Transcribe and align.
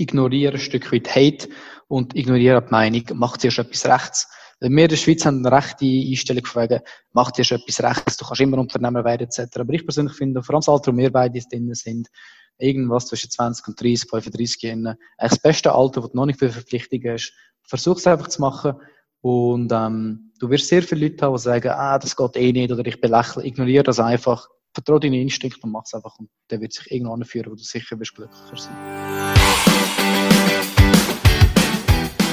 ignoriere 0.00 0.54
ein 0.54 0.60
Stück 0.60 0.92
weit 0.92 1.14
Hate 1.14 1.48
und 1.88 2.14
ignoriere 2.16 2.62
die 2.62 2.70
Meinung, 2.70 3.04
macht 3.14 3.40
zuerst 3.40 3.58
etwas 3.58 3.86
rechts. 3.86 4.28
Weil 4.60 4.70
wir 4.70 4.84
in 4.84 4.88
der 4.88 4.96
Schweiz 4.96 5.24
haben 5.24 5.46
eine 5.46 5.56
rechte 5.56 5.86
Einstellung 5.86 6.44
von 6.44 6.62
wegen, 6.62 6.80
mach 7.12 7.30
dir 7.30 7.42
etwas 7.42 7.82
rechts, 7.82 8.16
du 8.16 8.24
kannst 8.24 8.40
immer 8.40 8.58
Unternehmer 8.58 9.04
werden, 9.04 9.28
etc. 9.28 9.58
Aber 9.58 9.72
ich 9.72 9.84
persönlich 9.84 10.14
finde, 10.14 10.42
vor 10.42 10.54
allem 10.54 10.60
das 10.60 10.68
Alter, 10.68 10.92
wo 10.92 10.96
wir 10.96 11.12
beide 11.12 11.40
drin 11.40 11.72
sind, 11.74 12.08
irgendwas 12.58 13.06
zwischen 13.06 13.30
20 13.30 13.68
und 13.68 13.80
30, 13.80 14.10
35 14.10 14.62
Jahren, 14.62 14.96
das 15.16 15.38
beste 15.38 15.72
Alter, 15.72 16.02
wo 16.02 16.08
du 16.08 16.16
noch 16.16 16.26
nicht 16.26 16.40
viele 16.40 16.50
Verpflichtungen 16.50 17.12
hast, 17.12 17.32
versuch 17.62 17.98
es 17.98 18.06
einfach 18.06 18.28
zu 18.28 18.40
machen 18.40 18.74
und 19.20 19.72
ähm, 19.72 20.32
du 20.38 20.50
wirst 20.50 20.68
sehr 20.68 20.82
viele 20.82 21.06
Leute 21.06 21.24
haben, 21.24 21.36
die 21.36 21.42
sagen, 21.42 21.68
ah, 21.70 21.98
das 21.98 22.16
geht 22.16 22.36
eh 22.36 22.52
nicht 22.52 22.72
oder 22.72 22.84
ich 22.86 23.00
belächle, 23.00 23.44
ignoriere 23.44 23.84
das 23.84 24.00
einfach, 24.00 24.48
vertraue 24.78 25.00
deinen 25.00 25.22
Instinkt 25.22 25.62
und 25.64 25.72
mach 25.72 25.82
es 25.84 25.94
einfach 25.94 26.16
und 26.18 26.28
der 26.50 26.60
wird 26.60 26.72
sich 26.72 26.90
irgendwo 26.92 27.12
anführen, 27.14 27.50
wo 27.50 27.56
du 27.56 27.62
sicher 27.62 27.98
wirst 27.98 28.14
glücklicher 28.14 28.56
sein. 28.56 28.76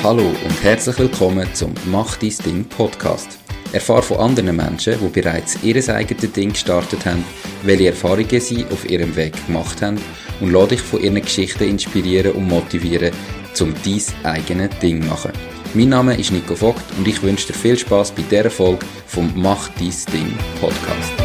Hallo 0.04 0.28
und 0.28 0.64
herzlich 0.64 1.00
willkommen 1.00 1.52
zum 1.56 1.74
Mach 1.88 2.18
dein 2.18 2.36
Ding 2.46 2.66
Podcast. 2.66 3.40
Erfahre 3.74 4.04
von 4.04 4.18
anderen 4.18 4.56
Menschen, 4.56 5.00
die 5.00 5.22
bereits 5.22 5.62
ihr 5.64 5.76
eigenes 5.90 6.32
Ding 6.34 6.50
gestartet 6.50 7.04
haben, 7.08 7.26
welche 7.64 7.88
Erfahrungen 7.88 8.40
sie 8.40 8.64
auf 8.66 8.88
ihrem 8.88 9.16
Weg 9.16 9.34
gemacht 9.48 9.82
haben 9.82 10.00
und 10.40 10.52
lade 10.52 10.76
dich 10.76 10.82
von 10.82 11.02
ihren 11.02 11.20
Geschichten 11.22 11.64
inspirieren 11.64 12.34
und 12.34 12.48
motivieren, 12.48 13.12
zum 13.54 13.74
dein 13.84 14.04
eigenes 14.24 14.78
Ding 14.80 15.02
zu 15.02 15.08
machen. 15.08 15.32
Mein 15.74 15.90
Name 15.90 16.16
ist 16.16 16.32
Nico 16.32 16.56
Vogt 16.56 16.84
und 16.98 17.08
ich 17.08 17.24
wünsche 17.24 17.48
dir 17.48 17.54
viel 17.54 17.78
Spaß 17.78 18.12
bei 18.12 18.22
dieser 18.22 18.52
Folge 18.52 18.86
vom 19.08 19.32
Mach 19.36 19.68
dein 19.70 19.94
Ding 20.14 20.38
Podcast. 20.62 21.25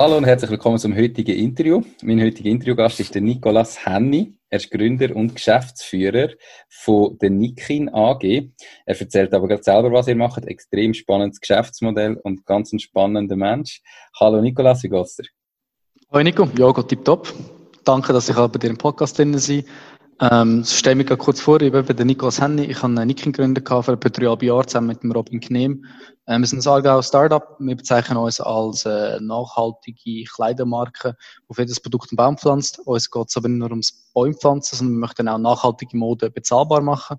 Hallo 0.00 0.16
und 0.16 0.24
herzlich 0.24 0.50
willkommen 0.50 0.78
zum 0.78 0.96
heutigen 0.96 1.36
Interview. 1.36 1.82
Mein 2.02 2.22
heutiger 2.22 2.48
Interviewgast 2.48 3.00
ist 3.00 3.14
der 3.14 3.20
Nicolas 3.20 3.84
Henny. 3.84 4.32
Er 4.48 4.56
ist 4.56 4.70
Gründer 4.70 5.14
und 5.14 5.34
Geschäftsführer 5.34 6.30
von 6.70 7.18
der 7.18 7.28
Nikin 7.28 7.90
AG. 7.90 8.24
Er 8.86 8.98
erzählt 8.98 9.34
aber 9.34 9.46
gerade 9.46 9.62
selber, 9.62 9.92
was 9.92 10.08
er 10.08 10.14
macht. 10.14 10.46
Extrem 10.46 10.94
spannendes 10.94 11.38
Geschäftsmodell 11.38 12.18
und 12.24 12.46
ganz 12.46 12.72
ein 12.72 12.78
spannender 12.78 13.36
Mensch. 13.36 13.82
Hallo 14.18 14.40
Nicolas, 14.40 14.82
wie 14.84 14.88
geht's 14.88 15.16
dir? 15.16 15.26
Hallo 16.10 16.24
Nico, 16.24 16.48
ja, 16.56 16.72
geht 16.72 16.88
tipptopp. 16.88 17.34
Danke, 17.84 18.14
dass 18.14 18.30
ich 18.30 18.36
auch 18.36 18.48
bei 18.48 18.58
dir 18.58 18.70
im 18.70 18.78
Podcast 18.78 19.18
drin 19.18 19.32
bin. 19.32 19.64
Ähm, 20.22 20.64
stell 20.66 20.96
mich 20.96 21.06
kurz 21.06 21.40
vor, 21.40 21.62
ich 21.62 21.72
bin 21.72 21.96
der 21.96 22.04
Niklas 22.04 22.42
Henny. 22.42 22.64
Ich 22.64 22.82
habe 22.82 22.88
eine 22.88 23.06
Nikin 23.06 23.32
gegründet 23.32 23.66
vor 23.66 23.88
etwa 23.88 24.08
drei 24.10 24.44
Jahren 24.46 24.68
zusammen 24.68 24.88
mit 24.88 25.02
dem 25.02 25.12
Robin 25.12 25.40
Knehm. 25.40 25.86
Ähm, 26.26 26.42
wir 26.42 26.46
sind 26.46 26.62
ein 26.62 26.70
Aargau 26.70 27.00
Startup. 27.00 27.56
Wir 27.58 27.74
bezeichnen 27.74 28.18
uns 28.18 28.38
als 28.38 28.84
äh, 28.84 29.18
nachhaltige 29.18 30.24
Kleidermarke, 30.24 31.16
für 31.50 31.62
jedes 31.62 31.80
Produkt 31.80 32.12
einen 32.12 32.16
Baum 32.18 32.36
pflanzt. 32.36 32.80
Uns 32.80 33.10
geht 33.10 33.28
es 33.28 33.36
aber 33.38 33.48
nicht 33.48 33.60
nur 33.60 33.70
ums 33.70 34.10
Bäumpflanzen, 34.12 34.76
sondern 34.76 34.96
wir 34.96 35.00
möchten 35.00 35.26
auch 35.26 35.38
nachhaltige 35.38 35.96
Mode 35.96 36.30
bezahlbar 36.30 36.82
machen. 36.82 37.16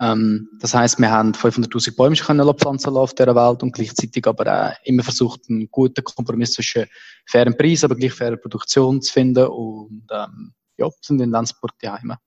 Ähm, 0.00 0.48
das 0.58 0.74
heißt, 0.74 0.98
wir 0.98 1.12
haben 1.12 1.34
500.000 1.34 1.94
Bäume 1.94 2.16
können 2.16 2.54
pflanzen 2.54 2.96
auf 2.96 3.14
dieser 3.14 3.36
Welt 3.36 3.62
und 3.62 3.72
gleichzeitig 3.72 4.26
aber 4.26 4.52
auch 4.52 4.72
immer 4.82 5.04
versucht, 5.04 5.42
einen 5.48 5.70
guten 5.70 6.02
Kompromiss 6.02 6.54
zwischen 6.54 6.86
fairen 7.24 7.56
Preis, 7.56 7.84
aber 7.84 7.94
gleich 7.94 8.14
fairer 8.14 8.36
Produktion 8.36 9.00
zu 9.00 9.12
finden 9.12 9.46
und 9.46 10.08
ähm, 10.10 10.54
ja, 10.76 10.88
sind 11.00 11.20
in 11.20 11.30
Lenzburg 11.30 11.78
die 11.80 11.88
Heime. 11.88 12.18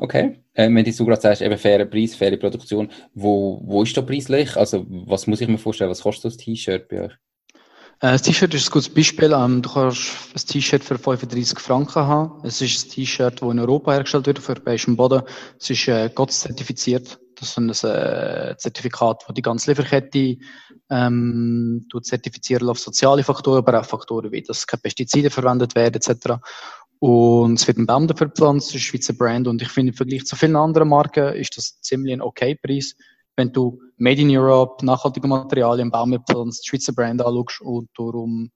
Okay. 0.00 0.42
Äh, 0.54 0.68
wenn 0.72 0.84
du 0.84 1.04
gerade 1.06 1.20
sagst, 1.20 1.42
eben 1.42 1.58
faire 1.58 1.86
Preis, 1.86 2.14
faire 2.14 2.36
Produktion, 2.36 2.90
wo, 3.14 3.60
wo 3.64 3.82
ist 3.82 3.96
da 3.96 4.02
preislich? 4.02 4.56
Also, 4.56 4.86
was 4.88 5.26
muss 5.26 5.40
ich 5.40 5.48
mir 5.48 5.58
vorstellen? 5.58 5.90
Was 5.90 6.02
kostet 6.02 6.26
das 6.26 6.36
T-Shirt 6.36 6.88
bei 6.88 7.04
euch? 7.04 7.12
Äh, 8.00 8.12
das 8.12 8.22
T-Shirt 8.22 8.54
ist 8.54 8.68
ein 8.68 8.72
gutes 8.72 8.88
Beispiel. 8.88 9.32
Ähm, 9.32 9.62
du 9.62 9.70
kannst 9.70 10.34
ein 10.34 10.46
T-Shirt 10.46 10.84
für 10.84 10.98
35 10.98 11.58
Franken 11.58 12.06
haben. 12.06 12.44
Es 12.44 12.60
ist 12.60 12.86
ein 12.86 12.90
T-Shirt, 12.90 13.42
das 13.42 13.50
in 13.50 13.58
Europa 13.58 13.92
hergestellt 13.92 14.26
wird, 14.26 14.38
auf 14.38 14.48
europäischem 14.48 14.96
Boden. 14.96 15.22
Es 15.58 15.70
ist 15.70 15.88
äh, 15.88 16.10
Gott-zertifiziert. 16.14 17.18
Das 17.38 17.50
ist 17.50 17.58
ein 17.58 17.70
äh, 17.70 18.56
Zertifikat, 18.56 19.24
das 19.26 19.34
die 19.34 19.42
ganze 19.42 19.70
Lieferkette 19.70 20.38
ähm, 20.90 21.86
zertifizieren 22.02 22.68
auf 22.68 22.78
soziale 22.78 23.22
Faktoren, 23.22 23.58
aber 23.58 23.80
auch 23.80 23.84
Faktoren 23.84 24.32
wie, 24.32 24.42
dass 24.42 24.66
keine 24.66 24.80
Pestizide 24.80 25.30
verwendet 25.30 25.74
werden 25.74 25.94
etc. 25.94 26.40
Und 27.00 27.54
es 27.54 27.66
wird 27.66 27.78
ein 27.78 27.86
Baum 27.86 28.08
dafür 28.08 28.28
gepflanzt, 28.28 28.74
ein 28.74 28.80
Schweizer 28.80 29.12
Brand. 29.12 29.46
Und 29.46 29.62
ich 29.62 29.68
finde, 29.68 29.92
im 29.92 29.96
Vergleich 29.96 30.24
zu 30.24 30.36
vielen 30.36 30.56
anderen 30.56 30.88
Marken 30.88 31.34
ist 31.34 31.56
das 31.56 31.80
ziemlich 31.80 32.12
ein 32.12 32.20
okay 32.20 32.56
Preis. 32.56 32.96
Wenn 33.36 33.52
du 33.52 33.80
Made 33.96 34.20
in 34.20 34.36
Europe, 34.36 34.84
nachhaltige 34.84 35.28
Materialien, 35.28 35.90
Baum 35.90 36.16
pflanzt, 36.28 36.66
Schweizer 36.66 36.92
Brand 36.92 37.22
anschaust 37.22 37.60
und 37.60 37.88
darum, 37.96 38.50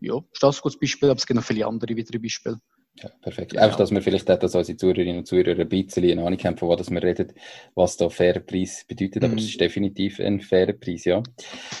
ja, 0.00 0.16
ist 0.32 0.42
das 0.42 0.58
ein 0.58 0.62
gutes 0.62 0.78
Beispiel, 0.78 1.08
aber 1.10 1.18
es 1.18 1.26
gibt 1.26 1.36
noch 1.36 1.44
viele 1.44 1.66
andere 1.66 1.96
weitere 1.96 2.18
Beispiele. 2.18 2.58
Ja, 3.02 3.08
perfekt. 3.22 3.52
Genau. 3.52 3.62
Einfach, 3.62 3.78
dass 3.78 3.90
wir 3.90 4.02
vielleicht 4.02 4.30
auch, 4.30 4.38
dass 4.38 4.54
unsere 4.54 4.76
Zuhörerinnen 4.76 5.18
und 5.18 5.26
Zuhörer 5.26 5.58
ein 5.58 5.68
bisschen 5.68 6.04
eine 6.04 6.22
Ahnung 6.22 6.38
haben, 6.44 6.58
von 6.58 6.68
was 6.68 6.90
wir 6.90 7.02
reden, 7.02 7.32
was 7.74 7.96
da 7.96 8.10
fairer 8.10 8.40
Preis 8.40 8.84
bedeutet. 8.86 9.24
Aber 9.24 9.34
es 9.34 9.42
mhm. 9.42 9.48
ist 9.48 9.60
definitiv 9.60 10.20
ein 10.20 10.40
fairer 10.40 10.74
Preis, 10.74 11.04
ja. 11.04 11.22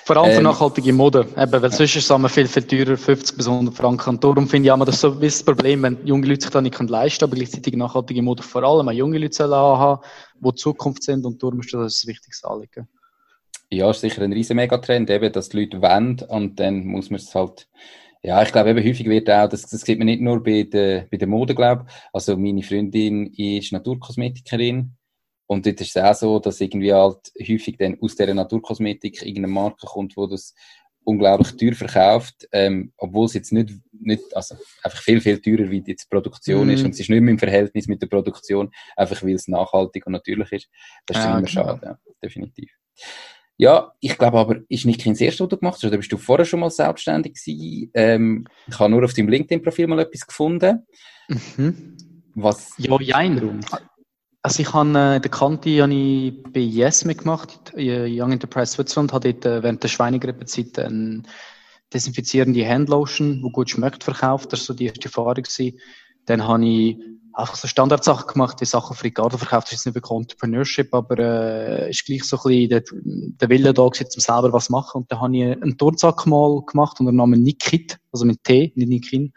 Vor 0.04 0.16
allem 0.16 0.30
für 0.30 0.38
ähm, 0.38 0.44
nachhaltige 0.44 0.92
Mode. 0.92 1.26
Eben, 1.36 1.52
weil 1.52 1.62
ja. 1.62 1.70
sonst 1.70 1.96
ist 1.96 2.10
es 2.10 2.32
viel, 2.32 2.48
viel 2.48 2.62
teurer, 2.62 2.96
50 2.96 3.36
bis 3.36 3.48
100 3.48 3.74
Franken. 3.74 4.10
Und 4.10 4.24
darum 4.24 4.48
finde 4.48 4.68
ich 4.68 4.72
auch 4.72 4.84
das 4.84 5.00
so 5.00 5.12
ein 5.12 5.20
das 5.20 5.42
Problem, 5.42 5.82
wenn 5.82 6.06
junge 6.06 6.26
Leute 6.26 6.42
sich 6.42 6.50
das 6.50 6.62
nicht 6.62 6.78
leisten 6.78 7.18
können, 7.18 7.30
aber 7.30 7.36
gleichzeitig 7.36 7.74
nachhaltige 7.76 8.22
Mode 8.22 8.42
vor 8.42 8.62
allem 8.62 8.88
auch 8.88 8.92
junge 8.92 9.18
Leute 9.18 9.48
haben, 9.48 10.02
die 10.40 10.54
Zukunft 10.54 11.02
sind. 11.02 11.26
Und 11.26 11.42
darum 11.42 11.60
ist 11.60 11.74
das 11.74 12.04
ein 12.04 12.08
wichtiges 12.08 12.44
Anliegen. 12.44 12.88
Ja, 13.72 13.90
ist 13.90 14.00
sicher 14.00 14.22
ein 14.22 14.32
riesen 14.32 14.56
Megatrend, 14.56 15.10
eben, 15.10 15.32
dass 15.32 15.50
die 15.50 15.60
Leute 15.60 15.80
wollen 15.80 16.20
und 16.28 16.58
dann 16.58 16.86
muss 16.86 17.10
man 17.10 17.20
es 17.20 17.32
halt 17.36 17.68
ja, 18.22 18.42
ich 18.42 18.52
glaube, 18.52 18.70
eben 18.70 18.84
häufig 18.84 19.06
wird 19.06 19.30
auch, 19.30 19.48
das, 19.48 19.62
das 19.62 19.80
sieht 19.80 19.98
man 19.98 20.06
nicht 20.06 20.20
nur 20.20 20.42
bei 20.42 20.64
der, 20.64 21.06
bei 21.10 21.16
der 21.16 21.28
Mode, 21.28 21.54
glaube 21.54 21.86
Also, 22.12 22.36
meine 22.36 22.62
Freundin 22.62 23.32
ist 23.32 23.72
Naturkosmetikerin. 23.72 24.96
Und 25.46 25.66
dort 25.66 25.80
ist 25.80 25.96
es 25.96 26.02
auch 26.02 26.14
so, 26.14 26.38
dass 26.38 26.60
irgendwie 26.60 26.92
halt 26.92 27.32
häufig 27.40 27.76
dann 27.76 27.98
aus 28.00 28.14
dieser 28.14 28.34
Naturkosmetik 28.34 29.22
irgendeine 29.22 29.48
Marke 29.48 29.86
kommt, 29.86 30.16
wo 30.16 30.26
das 30.26 30.54
unglaublich 31.02 31.56
teuer 31.56 31.74
verkauft, 31.74 32.46
ähm, 32.52 32.92
obwohl 32.96 33.26
es 33.26 33.34
jetzt 33.34 33.52
nicht, 33.52 33.70
nicht, 33.92 34.36
also 34.36 34.54
einfach 34.82 35.02
viel, 35.02 35.20
viel 35.20 35.40
teurer 35.40 35.70
wie 35.70 35.80
die 35.80 35.96
Produktion 36.08 36.68
mm. 36.68 36.70
ist. 36.70 36.84
Und 36.84 36.90
es 36.90 37.00
ist 37.00 37.10
nicht 37.10 37.20
mehr 37.20 37.32
im 37.32 37.38
Verhältnis 37.38 37.88
mit 37.88 38.00
der 38.00 38.06
Produktion, 38.06 38.70
einfach 38.96 39.22
weil 39.22 39.34
es 39.34 39.48
nachhaltig 39.48 40.06
und 40.06 40.12
natürlich 40.12 40.52
ist. 40.52 40.68
Das 41.06 41.16
ist 41.16 41.24
ja, 41.24 41.30
immer 41.30 41.38
genau. 41.38 41.48
schade, 41.48 41.86
ja, 41.86 41.98
definitiv. 42.22 42.70
Ja, 43.60 43.92
ich 44.00 44.16
glaube 44.16 44.38
aber, 44.38 44.56
ist 44.70 44.86
nicht 44.86 45.06
das 45.06 45.20
erste, 45.20 45.44
was 45.44 45.50
du 45.50 45.58
gemacht 45.58 45.74
hast, 45.74 45.84
oder 45.84 45.98
bist 45.98 46.10
du 46.10 46.16
vorher 46.16 46.46
schon 46.46 46.60
mal 46.60 46.70
selbstständig 46.70 47.34
gewesen? 47.34 47.90
Ähm, 47.92 48.46
ich 48.66 48.78
habe 48.78 48.90
nur 48.90 49.04
auf 49.04 49.12
deinem 49.12 49.28
LinkedIn-Profil 49.28 49.86
mal 49.86 49.98
etwas 49.98 50.26
gefunden. 50.26 50.86
Mhm. 51.28 51.94
Was? 52.34 52.72
Ja, 52.78 52.98
jein. 52.98 53.60
Also 54.40 54.62
ich 54.62 54.72
habe 54.72 54.98
äh, 54.98 55.20
den 55.20 55.30
Kanti 55.30 55.76
habe 55.76 55.92
ich 55.92 56.42
bei 56.42 56.60
Yes 56.60 57.04
mitgemacht, 57.04 57.74
Young 57.76 58.32
Enterprise 58.32 58.72
Switzerland, 58.72 59.12
habe 59.12 59.34
dort 59.34 59.44
äh, 59.44 59.62
während 59.62 59.82
der 59.82 59.88
Schweinegrippezeit 59.88 60.78
eine 60.78 61.22
desinfizierende 61.92 62.66
Handlotion, 62.66 63.42
die 63.42 63.52
gut 63.52 63.68
schmeckt, 63.68 64.04
verkauft. 64.04 64.54
Das 64.54 64.60
war 64.60 64.66
so 64.68 64.72
die 64.72 64.86
erste 64.86 65.04
Erfahrung. 65.04 65.34
Gewesen. 65.34 65.78
Dann 66.24 66.48
habe 66.48 66.64
ich 66.64 66.96
einfach 67.40 67.56
so 67.56 67.66
Standardsachen 67.68 68.32
gemacht, 68.32 68.60
wie 68.60 68.64
Sachen 68.64 68.96
für 68.96 69.04
Ricardo 69.04 69.36
verkauft, 69.36 69.68
das 69.68 69.80
ist 69.80 69.86
nicht 69.86 69.94
wirklich 69.94 70.16
Entrepreneurship, 70.18 70.94
aber 70.94 71.18
äh, 71.18 71.90
ist 71.90 72.04
gleich 72.04 72.24
so 72.24 72.36
ein 72.36 72.42
bisschen 72.42 72.68
der, 72.68 72.82
der 73.40 73.48
Wille 73.48 73.74
da 73.74 73.86
gewesen, 73.88 74.10
um 74.14 74.20
selber 74.20 74.52
was 74.52 74.70
machen. 74.70 75.02
Und 75.02 75.12
dann 75.12 75.20
habe 75.20 75.36
ich 75.36 75.42
einen 75.42 75.76
Turnsack 75.76 76.26
mal 76.26 76.62
gemacht 76.66 77.00
unter 77.00 77.12
dem 77.12 77.16
Namen 77.16 77.42
Nikit, 77.42 77.98
also 78.12 78.24
mit 78.24 78.44
T, 78.44 78.72
nicht 78.76 78.88
Nikin, 78.88 79.32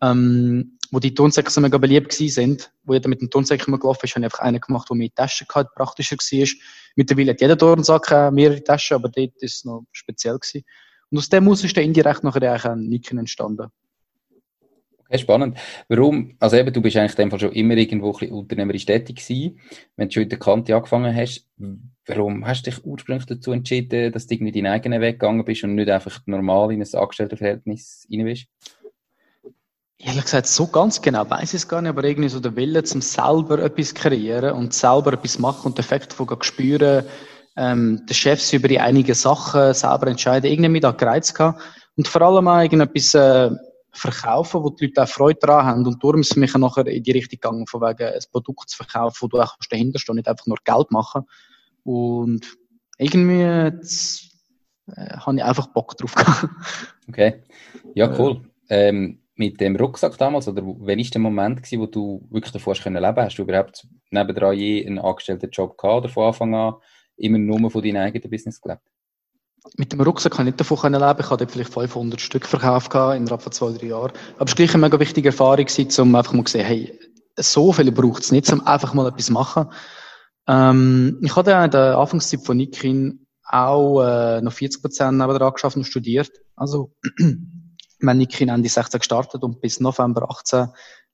ähm, 0.00 0.78
wo 0.90 0.98
die 0.98 1.14
Turnsäcke 1.14 1.50
so 1.50 1.60
mega 1.60 1.78
beliebt 1.78 2.10
gewesen 2.10 2.34
sind, 2.34 2.72
wo 2.84 2.94
jeder 2.94 3.08
mit 3.08 3.20
dem 3.20 3.30
Turnsack 3.30 3.66
immer 3.66 3.78
gelaufen 3.78 4.04
ist, 4.04 4.14
habe 4.14 4.20
ich 4.20 4.32
einfach 4.32 4.44
einen 4.44 4.60
gemacht, 4.60 4.88
der 4.88 4.96
mit 4.96 5.16
Taschen 5.16 5.46
hatte, 5.52 5.70
praktischer 5.74 6.16
war. 6.16 6.48
Mittlerweile 6.96 7.32
hat 7.32 7.40
jeder 7.40 7.58
Turnsack 7.58 8.32
mehrere 8.32 8.62
Taschen, 8.62 8.94
aber 8.94 9.08
dort 9.08 9.34
ist 9.42 9.56
es 9.56 9.64
noch 9.64 9.84
speziell 9.92 10.38
gewesen. 10.38 10.64
Und 11.10 11.18
aus 11.18 11.28
dem 11.28 11.48
aus 11.48 11.64
ist 11.64 11.76
dann 11.76 11.84
indirekt 11.84 12.24
nachher 12.24 12.42
eigentlich 12.42 12.64
ein 12.64 12.88
Nikin 12.88 13.18
entstanden. 13.18 13.70
Okay, 15.06 15.18
spannend. 15.18 15.58
Warum? 15.88 16.34
Also 16.40 16.56
eben, 16.56 16.72
du 16.72 16.80
bist 16.80 16.96
eigentlich 16.96 17.12
in 17.12 17.16
dem 17.24 17.30
Fall 17.30 17.40
schon 17.40 17.52
immer 17.52 17.76
irgendwo 17.76 18.12
ein 18.12 18.18
bisschen 18.18 18.34
unternehmerisch 18.34 18.86
tätig 18.86 19.16
gewesen. 19.16 19.60
Wenn 19.96 20.08
du 20.08 20.14
schon 20.14 20.22
in 20.22 20.28
der 20.30 20.38
Kante 20.38 20.74
angefangen 20.74 21.14
hast, 21.14 21.46
warum 22.06 22.46
hast 22.46 22.66
du 22.66 22.70
dich 22.70 22.84
ursprünglich 22.84 23.26
dazu 23.26 23.52
entschieden, 23.52 24.12
dass 24.12 24.26
du 24.26 24.34
irgendwie 24.34 24.52
deinen 24.52 24.72
eigenen 24.72 25.00
Weg 25.02 25.20
gegangen 25.20 25.44
bist 25.44 25.62
und 25.64 25.74
nicht 25.74 25.90
einfach 25.90 26.20
normal 26.26 26.72
in 26.72 26.82
ein 26.82 26.94
Angestelltenverhältnis 26.94 28.06
rein 28.10 28.24
bist? 28.24 28.46
Ehrlich 29.98 30.24
gesagt, 30.24 30.46
so 30.46 30.66
ganz 30.66 31.00
genau 31.00 31.28
weiß 31.28 31.54
ich 31.54 31.60
es 31.60 31.68
gar 31.68 31.80
nicht, 31.80 31.90
aber 31.90 32.04
irgendwie 32.04 32.28
so 32.28 32.40
der 32.40 32.56
Wille, 32.56 32.82
zum 32.84 33.00
selber 33.00 33.58
etwas 33.60 33.94
kreieren 33.94 34.54
und 34.54 34.74
selber 34.74 35.12
etwas 35.12 35.38
machen 35.38 35.66
und 35.66 35.78
den 35.78 35.84
Effekt 35.84 36.12
von 36.12 36.28
spüren, 36.40 37.04
ähm, 37.56 38.04
der 38.08 38.14
Chefs 38.14 38.52
über 38.52 38.68
die 38.68 38.80
einigen 38.80 39.14
Sachen 39.14 39.72
selber 39.72 40.08
entscheiden, 40.08 40.50
irgendwie 40.50 40.70
mit 40.70 40.98
gereizt 40.98 41.34
gehabt. 41.34 41.62
Und 41.96 42.08
vor 42.08 42.22
allem 42.22 42.48
auch 42.48 42.60
irgendetwas, 42.60 43.14
äh, 43.14 43.50
verkaufen, 43.94 44.62
wo 44.62 44.70
die 44.70 44.86
Leute 44.86 45.02
auch 45.02 45.08
Freude 45.08 45.38
daran 45.40 45.66
haben. 45.66 45.86
Und 45.86 46.02
darum 46.02 46.20
ist 46.20 46.32
es 46.32 46.36
mich 46.36 46.54
nachher 46.54 46.86
in 46.86 47.02
die 47.02 47.12
Richtung 47.12 47.38
gegangen, 47.40 47.66
von 47.66 47.80
wegen 47.80 48.08
ein 48.08 48.20
Produkt 48.30 48.70
zu 48.70 48.76
verkaufen, 48.76 49.16
wo 49.20 49.28
du 49.28 49.40
auch 49.40 49.56
dahinter 49.70 49.98
stehst, 49.98 50.14
nicht 50.14 50.28
einfach 50.28 50.46
nur 50.46 50.58
Geld 50.64 50.90
machen. 50.90 51.22
Und 51.84 52.46
irgendwie 52.98 53.40
jetzt, 53.40 54.30
äh, 54.88 55.16
habe 55.16 55.36
ich 55.36 55.44
einfach 55.44 55.68
Bock 55.68 55.96
drauf 55.96 56.14
gehabt. 56.14 56.48
Okay. 57.06 57.42
Ja, 57.94 58.18
cool. 58.18 58.50
Ähm, 58.70 59.20
mit 59.36 59.60
dem 59.60 59.76
Rucksack 59.76 60.16
damals, 60.16 60.48
oder 60.48 60.62
wann 60.64 60.98
war 60.98 61.04
der 61.04 61.20
Moment, 61.20 61.62
gewesen, 61.62 61.80
wo 61.80 61.86
du 61.86 62.26
wirklich 62.30 62.52
davor 62.52 62.74
leben 62.74 62.94
konntest? 62.94 63.16
Hast 63.18 63.36
du 63.36 63.42
überhaupt 63.42 63.86
nebendran 64.10 64.56
je 64.56 64.86
einen 64.86 64.98
angestellten 64.98 65.50
Job 65.50 65.76
gehabt 65.76 66.04
oder 66.04 66.08
von 66.08 66.28
Anfang 66.28 66.54
an 66.54 66.74
immer 67.16 67.36
nur 67.36 67.70
von 67.70 67.82
deinem 67.82 67.96
eigenen 67.98 68.30
Business 68.30 68.58
gelebt? 68.58 68.93
Mit 69.76 69.92
dem 69.92 70.00
Rucksack 70.02 70.34
kann 70.34 70.46
ich 70.46 70.52
nicht 70.52 70.60
davon 70.60 70.92
leben. 70.92 71.20
Ich 71.20 71.30
hatte 71.30 71.48
vielleicht 71.48 71.72
500 71.72 72.20
Stück 72.20 72.46
verkauft 72.46 72.94
innerhalb 72.94 73.42
von 73.42 73.52
zwei, 73.52 73.72
drei 73.72 73.86
Jahren. 73.86 74.12
Aber 74.36 74.44
es 74.44 74.50
war 74.50 74.56
gleich 74.56 74.74
eine 74.74 74.82
mega 74.82 75.00
wichtige 75.00 75.30
Erfahrung, 75.30 75.66
um 75.98 76.14
einfach 76.14 76.32
mal 76.32 76.44
zu 76.44 76.52
sehen, 76.52 76.66
hey, 76.66 76.98
so 77.36 77.72
viel 77.72 77.90
braucht 77.90 78.22
es 78.22 78.32
nicht, 78.32 78.52
um 78.52 78.66
einfach 78.66 78.94
mal 78.94 79.08
etwas 79.08 79.26
zu 79.26 79.32
machen. 79.32 79.70
Ähm, 80.46 81.18
ich 81.22 81.34
hatte 81.34 81.52
in 81.52 81.70
der 81.70 81.98
Anfangszeit 81.98 82.44
von 82.44 82.56
Nikin 82.56 83.26
auch 83.44 84.02
äh, 84.02 84.40
noch 84.42 84.52
40 84.52 84.82
Prozent 84.82 85.18
nebenan 85.18 85.52
geschafft 85.52 85.76
und 85.76 85.84
studiert. 85.84 86.30
Also, 86.56 86.94
mein 87.98 88.18
Nikin 88.18 88.48
Ende 88.48 88.68
16 88.68 88.98
gestartet 88.98 89.42
und 89.42 89.60
bis 89.60 89.80
November 89.80 90.28
18 90.28 90.68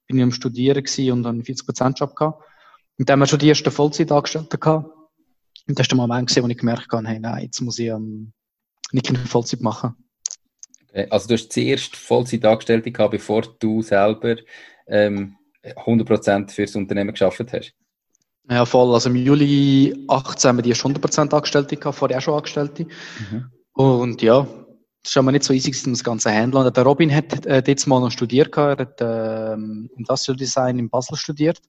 bin 0.06 0.19
ich 0.19 0.23
am 0.25 0.32
Studieren 0.32 0.85
und 1.12 1.23
dann 1.23 1.37
einen 1.37 1.44
40 1.44 1.67
Prozent 1.67 2.00
Job 2.00 2.17
gehabt. 2.17 2.43
Und 2.99 3.08
dann 3.08 3.14
haben 3.14 3.20
wir 3.20 3.26
schon 3.26 3.38
die 3.38 3.49
ersten 3.49 3.70
Vollzeitangestellten 3.70 4.58
gehabt. 4.61 4.91
Und 5.69 5.79
das 5.79 5.85
war 5.87 5.88
der 5.88 5.97
Moment, 5.97 6.37
wo 6.37 6.49
ich 6.49 6.58
gemerkt 6.58 6.93
habe, 6.93 7.06
hey, 7.06 7.20
nein, 7.20 7.44
jetzt 7.44 7.61
muss 7.61 7.79
ich 7.79 7.88
ähm, 7.88 8.32
Nikin 8.92 9.16
Vollzeit 9.16 9.60
machen. 9.60 9.94
Okay, 10.88 11.06
also 11.10 11.28
du 11.28 11.34
hast 11.34 11.52
zuerst 11.52 11.96
Vollzeitangestellte 11.96 12.90
gehabt, 12.90 13.12
bevor 13.12 13.42
du 13.58 13.82
selber 13.82 14.37
ähm, 14.87 15.37
100% 15.64 16.50
fürs 16.50 16.75
Unternehmen 16.75 17.12
geschafft 17.12 17.52
hast? 17.52 17.75
Ja, 18.48 18.64
voll. 18.64 18.92
Also 18.92 19.10
im 19.10 19.16
Juli 19.16 20.04
18 20.08 20.48
haben 20.48 20.58
wir 20.58 20.62
die 20.62 20.75
100% 20.75 21.32
Angestellte 21.32 21.76
gehabt, 21.76 21.98
vorher 21.98 22.19
auch 22.19 22.22
schon 22.22 22.34
Angestellte. 22.34 22.84
Mhm. 22.84 23.50
Und 23.72 24.22
ja, 24.22 24.46
das 25.02 25.16
war 25.16 25.22
aber 25.22 25.32
nicht 25.32 25.44
so 25.44 25.52
easy, 25.52 25.70
das 25.70 26.04
ganze 26.04 26.31
Handeln. 26.31 26.72
Der 26.72 26.82
Robin 26.82 27.14
hat 27.14 27.46
äh, 27.46 27.62
jetzt 27.66 27.87
mal 27.87 28.00
noch 28.00 28.10
studiert, 28.10 28.56
er 28.56 28.76
hat 28.76 29.00
äh, 29.00 29.54
Industrial 29.54 30.37
Design 30.37 30.78
in 30.78 30.90
Basel 30.90 31.16
studiert 31.16 31.60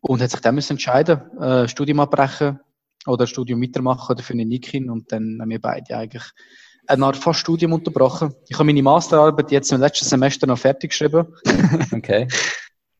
und 0.00 0.22
hat 0.22 0.30
sich 0.30 0.40
dann 0.40 0.54
müssen 0.54 0.74
entscheiden, 0.74 1.20
äh, 1.40 1.68
Studium 1.68 2.00
abbrechen 2.00 2.60
oder 3.08 3.26
Studium 3.26 3.62
weitermachen 3.62 4.12
oder 4.12 4.22
für 4.22 4.34
eine 4.34 4.44
Nikin 4.44 4.90
und 4.90 5.10
dann 5.12 5.38
haben 5.40 5.50
wir 5.50 5.60
beide 5.60 5.96
eigentlich 5.96 6.24
eine 6.86 7.04
Art 7.04 7.16
fast 7.16 7.40
Studium 7.40 7.72
unterbrochen. 7.72 8.34
Ich 8.48 8.54
habe 8.54 8.64
meine 8.64 8.82
Masterarbeit 8.82 9.50
jetzt 9.50 9.72
im 9.72 9.80
letzten 9.80 10.06
Semester 10.06 10.46
noch 10.46 10.58
fertig 10.58 10.90
geschrieben. 10.90 11.26
Okay. 11.92 12.26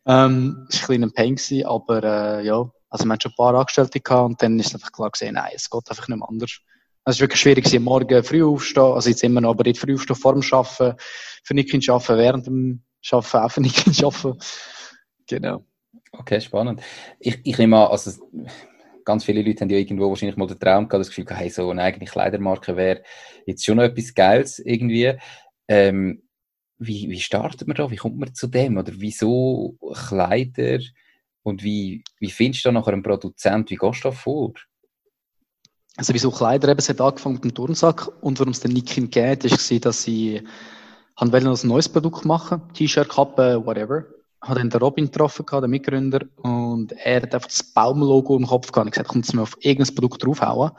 ähm, 0.07 0.67
war 0.87 0.95
ein 0.95 1.13
Pain 1.13 1.37
gewesen, 1.37 1.67
aber 1.67 2.03
äh, 2.03 2.47
ja, 2.47 2.71
also 2.91 3.05
wir 3.05 3.13
hatten 3.13 3.21
schon 3.23 3.33
ein 3.33 3.37
paar 3.37 3.55
Angestellte 3.55 4.01
gehabt 4.01 4.29
und 4.29 4.43
dann 4.43 4.59
ist 4.59 4.75
einfach 4.75 4.93
klar 4.93 5.11
gesehen, 5.11 5.35
nein, 5.35 5.53
es 5.55 5.69
geht 5.71 5.89
einfach 5.89 6.09
nicht 6.09 6.19
mehr 6.19 6.29
anders. 6.29 6.59
Es 7.05 7.17
ist 7.17 7.21
wirklich 7.21 7.41
schwierig 7.41 7.65
gewesen, 7.65 7.85
morgen 7.85 8.23
früh 8.23 8.45
aufstehen, 8.45 8.83
also 8.83 9.09
jetzt 9.09 9.25
immer 9.25 9.41
noch, 9.41 9.51
aber 9.51 9.65
nicht 9.65 9.79
früh 9.79 9.95
aufstehen 9.95 10.17
vor 10.17 10.35
dem 10.35 10.43
Arbeiten, 10.51 10.97
für 11.43 11.55
Nikin 11.55 11.83
arbeiten, 11.89 12.19
während 12.19 12.47
dem 12.47 12.83
Arbeiten 13.11 13.37
auch 13.39 13.51
für 13.51 13.61
Nikin 13.63 13.93
arbeiten. 14.05 14.39
Genau. 15.27 15.65
Okay, 16.13 16.41
spannend. 16.41 16.83
Ich, 17.21 17.41
ich 17.45 17.59
nehme 17.59 17.79
an, 17.79 17.91
also 17.91 18.11
ganz 19.09 19.25
viele 19.25 19.41
Leute 19.41 19.63
haben 19.63 19.71
ja 19.71 19.79
irgendwo 19.79 20.11
wahrscheinlich 20.11 20.37
mal 20.37 20.47
den 20.47 20.61
Traum 20.61 20.87
gehabt, 20.87 21.01
das 21.01 21.09
Gefühl, 21.09 21.25
hey, 21.31 21.49
so 21.49 21.71
eine 21.71 21.83
eigene 21.83 22.05
Kleidermarke 22.05 22.77
wäre 22.77 23.03
jetzt 23.47 23.65
schon 23.65 23.79
noch 23.79 23.85
etwas 23.85 24.13
Geiles 24.13 24.59
irgendwie. 24.59 25.15
Ähm, 25.67 26.23
wie, 26.79 27.09
wie 27.09 27.19
startet 27.19 27.67
man 27.67 27.75
da? 27.75 27.91
Wie 27.91 27.97
kommt 27.97 28.19
man 28.19 28.35
zu 28.35 28.49
dem? 28.49 28.77
Oder 28.77 28.93
wieso 28.97 29.79
Kleider? 30.09 30.81
Und 31.43 31.63
wie, 31.63 32.05
wie 32.21 32.31
findest 32.31 32.67
du 32.67 32.69
da 32.69 32.73
nachher 32.73 32.93
einen 32.93 33.03
Produzent? 33.03 33.71
Wie 33.71 33.77
gehst 33.77 34.05
du 34.05 34.11
da 34.11 34.13
vor? 34.13 34.53
Also 35.97 36.13
wieso 36.13 36.31
Kleider 36.31 36.69
eben, 36.69 36.79
es 36.79 36.91
hat 36.91 37.01
angefangen 37.01 37.37
mit 37.37 37.45
dem 37.45 37.55
Turnsack 37.55 38.09
und 38.21 38.39
warum 38.39 38.53
es 38.53 38.61
den 38.61 38.73
Nikin 38.73 39.09
geht, 39.09 39.45
ist 39.45 39.85
dass 39.87 40.03
sie 40.03 40.43
haben 41.17 41.33
wollen 41.33 41.49
ein 41.49 41.67
neues 41.67 41.89
Produkt 41.89 42.27
machen, 42.27 42.61
T-Shirt, 42.75 43.09
Kappe, 43.09 43.65
whatever. 43.65 44.05
Hat 44.41 44.57
dann 44.57 44.71
den 44.71 44.81
Robin 44.81 45.07
getroffen, 45.07 45.45
den 45.51 45.71
Mitgründer, 45.71 46.21
und 46.37 46.93
er 46.93 47.23
hat 47.23 47.35
einfach 47.35 47.49
das 47.49 47.63
Baumlogo 47.63 48.37
im 48.37 48.47
Kopf 48.47 48.71
gehabt 48.71 48.87
und 48.87 48.93
gesagt, 48.93 49.09
kommt 49.09 49.35
mir 49.35 49.43
auf 49.43 49.57
irgendein 49.61 49.95
Produkt 49.95 50.25
draufhauen. 50.25 50.71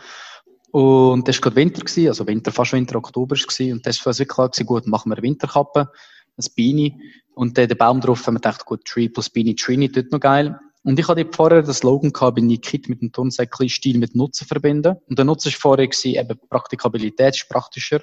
Und 0.72 1.28
das 1.28 1.38
war 1.38 1.42
gerade 1.42 1.56
Winter, 1.58 1.82
gewesen, 1.82 2.08
also 2.08 2.28
Winter, 2.28 2.52
fast 2.52 2.74
Winter, 2.74 2.98
Oktober 2.98 3.36
war 3.36 3.74
und 3.74 3.86
das 3.86 3.98
war 3.98 4.14
für 4.14 4.24
uns 4.24 4.30
klar 4.30 4.50
gewesen, 4.50 4.66
gut, 4.66 4.88
machen 4.88 5.10
wir 5.10 5.18
eine 5.18 5.24
Winterkappe, 5.24 5.90
ein 6.38 6.46
Beanie, 6.56 7.02
und 7.40 7.58
dann 7.58 7.70
den 7.70 7.78
Baum 7.78 8.02
drauf 8.02 8.28
haben 8.28 8.36
wir 8.36 8.40
gedacht, 8.40 8.66
gut, 8.66 8.84
Tree 8.84 9.08
plus 9.08 9.30
Beanie, 9.30 9.56
Trini, 9.56 9.90
tut 9.90 10.12
noch 10.12 10.20
geil. 10.20 10.60
Und 10.84 11.00
ich 11.00 11.08
hatte 11.08 11.26
vorher 11.32 11.62
den 11.62 11.74
Slogan 11.74 12.12
gehabt, 12.12 12.36
bei 12.36 12.42
Nikit 12.42 12.90
mit 12.90 13.02
dem 13.02 13.14
Turnsäckchen 13.14 13.70
Stil 13.70 13.98
mit 13.98 14.14
Nutzen 14.14 14.46
verbinden. 14.46 14.98
Und 15.08 15.18
der 15.18 15.24
Nutzen 15.24 15.52
war 15.54 15.60
vorher 15.60 15.88
gewesen, 15.88 16.16
eben 16.16 16.40
Praktikabilität 16.50 17.36
ist 17.36 17.48
praktischer. 17.48 18.02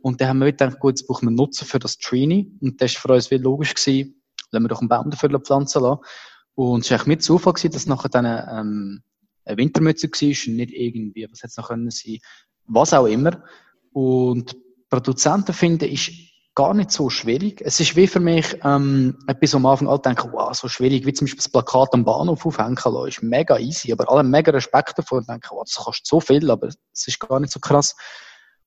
Und 0.00 0.20
dann 0.20 0.28
haben 0.28 0.38
wir 0.38 0.46
gedacht, 0.46 0.80
gut, 0.80 0.92
jetzt 0.92 1.06
brauchen 1.06 1.28
wir 1.28 1.32
Nutzen 1.32 1.66
für 1.66 1.78
das 1.78 1.98
Trini. 1.98 2.50
Und 2.60 2.80
das 2.80 2.94
war 2.94 3.00
für 3.02 3.12
uns 3.12 3.30
wie 3.30 3.36
logisch 3.36 3.74
gewesen, 3.74 4.21
lassen 4.52 4.64
wir 4.64 4.68
doch 4.68 4.80
einen 4.80 4.88
Baum 4.88 5.10
dafür 5.10 5.40
pflanzen 5.40 5.82
lassen. 5.82 6.00
Und 6.54 6.84
es 6.84 6.90
war 6.90 7.06
mit 7.06 7.22
Zufall 7.22 7.54
gewesen, 7.54 7.72
dass 7.72 7.86
nachher 7.86 8.08
dann, 8.08 8.26
ähm, 8.26 9.02
eine 9.44 9.56
Wintermütze 9.56 10.08
war 10.08 10.48
und 10.48 10.56
nicht 10.56 10.72
irgendwie, 10.72 11.26
was 11.30 11.40
hätte 11.40 11.48
es 11.48 11.56
noch 11.56 11.68
können 11.68 11.90
sein, 11.90 12.18
was 12.66 12.92
auch 12.92 13.06
immer. 13.06 13.42
Und 13.92 14.56
Produzenten 14.88 15.52
finden 15.52 15.88
ist 15.88 16.12
gar 16.54 16.74
nicht 16.74 16.90
so 16.90 17.08
schwierig. 17.08 17.62
Es 17.64 17.80
ist 17.80 17.96
wie 17.96 18.06
für 18.06 18.20
mich 18.20 18.58
ähm, 18.62 19.18
etwas, 19.26 19.54
wo 19.54 19.56
am 19.56 19.66
Anfang 19.66 19.88
alle 19.88 20.00
denken, 20.00 20.30
wow, 20.32 20.54
so 20.54 20.68
schwierig, 20.68 21.06
wie 21.06 21.12
zum 21.12 21.24
Beispiel 21.24 21.38
das 21.38 21.48
Plakat 21.48 21.94
am 21.94 22.04
Bahnhof 22.04 22.44
aufhängen 22.44 22.76
lassen, 22.76 23.08
ist 23.08 23.22
mega 23.22 23.58
easy, 23.58 23.90
aber 23.90 24.10
alle 24.10 24.22
mega 24.22 24.52
Respekt 24.52 24.98
davor 24.98 25.18
und 25.18 25.28
denken, 25.28 25.48
wow, 25.50 25.64
das 25.64 25.76
kostet 25.76 26.06
so 26.06 26.20
viel, 26.20 26.50
aber 26.50 26.68
es 26.68 27.08
ist 27.08 27.20
gar 27.20 27.40
nicht 27.40 27.52
so 27.52 27.60
krass. 27.60 27.96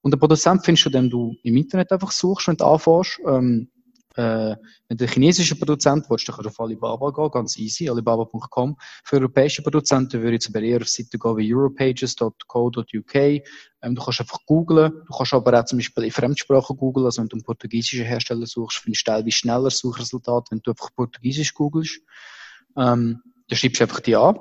Und 0.01 0.11
der 0.11 0.17
Produzent 0.17 0.65
findest 0.65 0.85
du, 0.85 0.89
den 0.89 1.09
du 1.09 1.35
im 1.43 1.57
Internet 1.57 1.91
einfach 1.91 2.11
suchst 2.11 2.47
und 2.47 2.61
anfängst. 2.61 3.19
Ähm, 3.27 3.71
äh, 4.15 4.55
wenn 4.87 4.97
du 4.97 5.05
ein 5.05 5.09
chinesischer 5.09 5.55
Produzent 5.55 6.09
willst, 6.09 6.27
dann 6.27 6.35
kannst 6.35 6.45
du 6.45 6.49
auf 6.49 6.59
Alibaba 6.59 7.11
gehen, 7.11 7.31
ganz 7.31 7.57
easy, 7.57 7.89
alibaba.com. 7.89 8.77
Für 9.03 9.17
europäische 9.17 9.61
Produzenten 9.61 10.21
würde 10.21 10.37
ich 10.37 10.43
jetzt 10.43 10.55
aber 10.55 10.63
eher 10.63 10.81
auf 10.81 10.87
Seiten 10.87 11.19
gehen 11.19 11.37
wie 11.37 11.53
europages.co.uk. 11.53 13.15
Ähm, 13.15 13.41
du 13.95 14.01
kannst 14.01 14.21
einfach 14.21 14.39
googlen, 14.45 14.91
du 15.05 15.17
kannst 15.17 15.33
aber 15.33 15.59
auch 15.59 15.65
zum 15.65 15.79
Beispiel 15.79 16.05
in 16.05 16.11
Fremdsprachen 16.11 16.77
googlen, 16.77 17.05
also 17.05 17.21
wenn 17.21 17.29
du 17.29 17.35
einen 17.35 17.43
portugiesischen 17.43 18.05
Hersteller 18.05 18.45
suchst, 18.45 18.77
findest 18.77 19.07
du 19.07 19.11
teilweise 19.11 19.31
schneller 19.31 19.69
Suchresultate, 19.69 20.51
wenn 20.51 20.61
du 20.61 20.71
einfach 20.71 20.89
Portugiesisch 20.95 21.53
googelst. 21.53 21.99
Ähm, 22.77 23.21
dann 23.47 23.57
schreibst 23.57 23.79
du 23.79 23.83
einfach 23.83 23.99
die 23.99 24.15
an, 24.15 24.39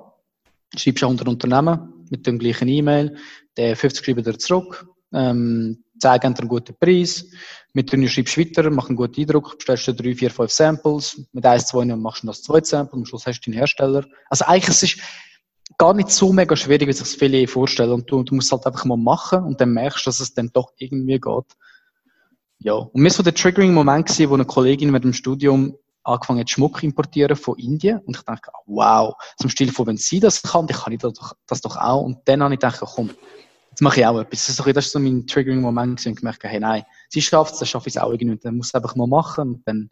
schreibst 0.76 1.02
auch 1.04 1.10
unter 1.10 1.28
Unternehmen 1.28 2.06
mit 2.10 2.26
dem 2.26 2.38
gleichen 2.38 2.68
E-Mail, 2.68 3.16
der 3.56 3.76
50 3.76 4.04
schreibt 4.04 4.26
dir 4.26 4.38
zurück, 4.38 4.86
ähm, 5.14 5.84
zeigen 5.98 6.34
einen 6.34 6.48
guten 6.48 6.74
Preis, 6.78 7.26
mit 7.72 7.92
denen 7.92 8.08
schreibst 8.08 8.36
du 8.36 8.40
weiter, 8.40 8.70
mach 8.70 8.88
einen 8.88 8.96
guten 8.96 9.20
Eindruck, 9.20 9.56
bestellst 9.56 9.88
du 9.88 9.94
drei, 9.94 10.14
vier, 10.14 10.30
fünf 10.30 10.50
Samples, 10.50 11.20
mit 11.32 11.46
eins, 11.46 11.66
zwei 11.66 11.84
machst 11.84 12.22
du 12.22 12.26
das 12.26 12.42
zweite 12.42 12.66
Sample, 12.66 12.98
am 12.98 13.04
Schluss 13.04 13.26
hast 13.26 13.40
du 13.40 13.50
den 13.50 13.56
Hersteller. 13.56 14.04
Also 14.28 14.44
eigentlich 14.44 14.68
es 14.68 14.82
ist 14.82 15.00
gar 15.78 15.94
nicht 15.94 16.10
so 16.10 16.32
mega 16.32 16.56
schwierig, 16.56 16.88
wie 16.88 16.92
sich 16.92 17.02
das 17.02 17.14
viele 17.14 17.46
vorstellen. 17.48 17.92
Und 17.92 18.10
du, 18.10 18.22
du 18.22 18.34
musst 18.34 18.48
es 18.48 18.52
halt 18.52 18.66
einfach 18.66 18.84
mal 18.84 18.96
machen 18.96 19.44
und 19.44 19.60
dann 19.60 19.72
merkst 19.72 20.06
du, 20.06 20.08
dass 20.08 20.20
es 20.20 20.34
dann 20.34 20.50
doch 20.52 20.72
irgendwie 20.76 21.18
geht. 21.18 21.56
Ja. 22.58 22.74
Und 22.74 22.94
mir 22.94 23.04
war 23.04 23.10
so 23.10 23.22
der 23.22 23.34
Triggering-Moment 23.34 24.28
wo 24.28 24.34
eine 24.34 24.44
Kollegin 24.44 24.90
mit 24.90 25.04
dem 25.04 25.12
Studium 25.12 25.76
angefangen 26.02 26.40
hat, 26.40 26.50
Schmuck 26.50 26.82
importieren 26.82 27.36
von 27.36 27.58
Indien. 27.58 27.98
Und 28.00 28.16
ich 28.16 28.22
dachte, 28.22 28.50
wow, 28.66 29.14
zum 29.38 29.50
Stil 29.50 29.72
von, 29.72 29.86
wenn 29.86 29.96
sie 29.96 30.20
das 30.20 30.42
kann, 30.42 30.66
dann 30.66 30.76
kann 30.76 30.92
ich 30.92 31.00
das 31.00 31.14
doch, 31.14 31.32
das 31.46 31.60
doch 31.60 31.76
auch. 31.76 32.02
Und 32.02 32.18
dann 32.26 32.42
habe 32.42 32.54
ich 32.54 32.60
gedacht, 32.60 32.80
komm, 32.80 33.10
jetzt 33.74 33.80
mache 33.80 34.00
ich 34.00 34.06
auch 34.06 34.20
etwas. 34.20 34.46
Das 34.46 34.66
ist, 34.76 34.92
so 34.92 35.00
mein 35.00 35.26
Triggering-Moment 35.26 36.06
und 36.06 36.16
gemerkt, 36.16 36.44
hey, 36.44 36.60
nein, 36.60 36.84
sie 37.08 37.20
schafft 37.20 37.54
es, 37.54 37.58
dann 37.58 37.66
schaffe 37.66 37.88
ich 37.88 37.96
es 37.96 38.00
auch 38.00 38.12
irgendwie. 38.12 38.38
Dann 38.38 38.56
muss 38.56 38.68
es 38.68 38.74
einfach 38.74 38.94
mal 38.94 39.08
machen 39.08 39.54
und 39.54 39.62
dann 39.66 39.90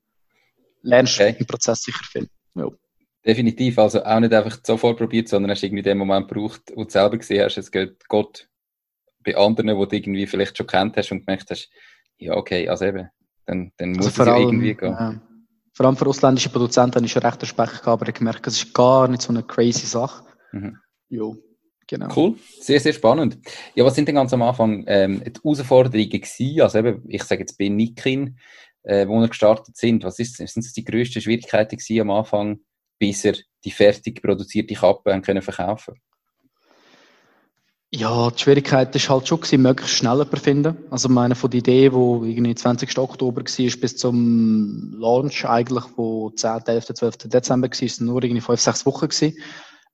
lernst 0.82 1.18
du 1.18 1.24
okay. 1.24 1.36
im 1.36 1.46
Prozess 1.46 1.82
sicher 1.82 2.04
viel. 2.04 2.28
Ja. 2.54 2.68
Definitiv, 3.26 3.78
also 3.78 4.04
auch 4.04 4.20
nicht 4.20 4.32
einfach 4.32 4.58
sofort 4.64 4.98
probiert, 4.98 5.28
sondern 5.28 5.50
hast 5.50 5.64
irgendwie 5.64 5.82
den 5.82 5.98
Moment 5.98 6.28
gebraucht, 6.28 6.62
wo 6.74 6.84
du 6.84 6.90
selber 6.90 7.18
gesehen 7.18 7.44
hast, 7.44 7.56
es 7.56 7.70
geht 7.72 8.08
Gott 8.08 8.48
bei 9.24 9.36
anderen, 9.36 9.76
wo 9.76 9.84
du 9.84 9.96
irgendwie 9.96 10.26
vielleicht 10.26 10.56
schon 10.56 10.66
kennt 10.66 10.96
hast 10.96 11.10
und 11.10 11.26
gemerkt 11.26 11.50
hast, 11.50 11.68
ja, 12.18 12.34
okay, 12.34 12.68
also 12.68 12.84
eben, 12.84 13.08
dann, 13.46 13.72
dann 13.76 13.96
also 13.96 14.08
muss 14.08 14.18
es 14.18 14.26
ja 14.26 14.36
irgendwie 14.36 14.74
gehen. 14.74 14.90
Ja. 14.92 15.20
Vor 15.72 15.86
allem 15.86 15.96
für 15.96 16.06
ausländische 16.06 16.50
Produzenten 16.50 16.96
habe 16.96 17.06
ich 17.06 17.12
schon 17.12 17.22
recht 17.22 17.42
Respekt 17.42 17.72
gehabt, 17.72 17.88
aber 17.88 18.08
ich 18.08 18.14
gemerkt, 18.14 18.46
es 18.46 18.62
ist 18.62 18.74
gar 18.74 19.08
nicht 19.08 19.22
so 19.22 19.30
eine 19.30 19.42
crazy 19.42 19.86
Sache. 19.86 20.24
Mhm. 20.52 20.78
Jo. 21.08 21.36
Genau. 21.92 22.08
Cool, 22.16 22.36
sehr, 22.58 22.80
sehr 22.80 22.94
spannend. 22.94 23.36
Ja, 23.74 23.84
was 23.84 23.94
sind 23.94 24.08
denn 24.08 24.14
ganz 24.14 24.32
am 24.32 24.40
Anfang 24.40 24.82
ähm, 24.86 25.22
die 25.22 25.32
Herausforderungen 25.44 26.08
gewesen? 26.08 26.62
Also 26.62 26.78
eben, 26.78 27.04
ich 27.06 27.22
sage 27.22 27.42
jetzt 27.42 27.58
bei 27.58 27.68
Nikin, 27.68 28.38
äh, 28.82 29.06
wo 29.06 29.20
wir 29.20 29.28
gestartet 29.28 29.76
sind, 29.76 30.02
was 30.02 30.18
ist, 30.18 30.38
sind 30.38 30.56
das 30.56 30.72
die 30.72 30.84
grössten 30.84 31.20
Schwierigkeiten 31.20 31.76
gewesen 31.76 32.00
am 32.00 32.10
Anfang, 32.10 32.60
bis 32.98 33.26
er 33.26 33.34
die 33.62 33.70
fertig 33.70 34.22
produzierte 34.22 34.74
Kappe 34.74 35.12
haben 35.12 35.20
können 35.20 35.42
verkaufen 35.42 35.96
ja, 37.94 38.30
die 38.30 38.38
Schwierigkeit 38.38 38.96
ist 38.96 39.10
halt 39.10 39.28
schon 39.28 39.40
gewesen, 39.40 39.60
möglichst 39.60 39.96
schneller 39.96 40.24
finden. 40.24 40.78
Also 40.88 41.10
meine 41.10 41.34
von 41.34 41.50
der 41.50 41.58
Idee, 41.58 41.90
die 41.90 42.30
irgendwie 42.30 42.54
20. 42.54 42.96
Oktober 42.96 43.42
war, 43.42 43.80
bis 43.80 43.96
zum 43.98 44.94
Launch 44.98 45.44
eigentlich, 45.44 45.84
wo 45.96 46.30
10., 46.30 46.62
11., 46.68 46.86
12. 46.94 47.16
Dezember 47.28 47.68
war, 47.68 47.82
ist 47.82 48.00
nur 48.00 48.24
irgendwie 48.24 48.40
fünf, 48.40 48.60
sechs 48.60 48.86
Wochen 48.86 49.08
gewesen. 49.10 49.36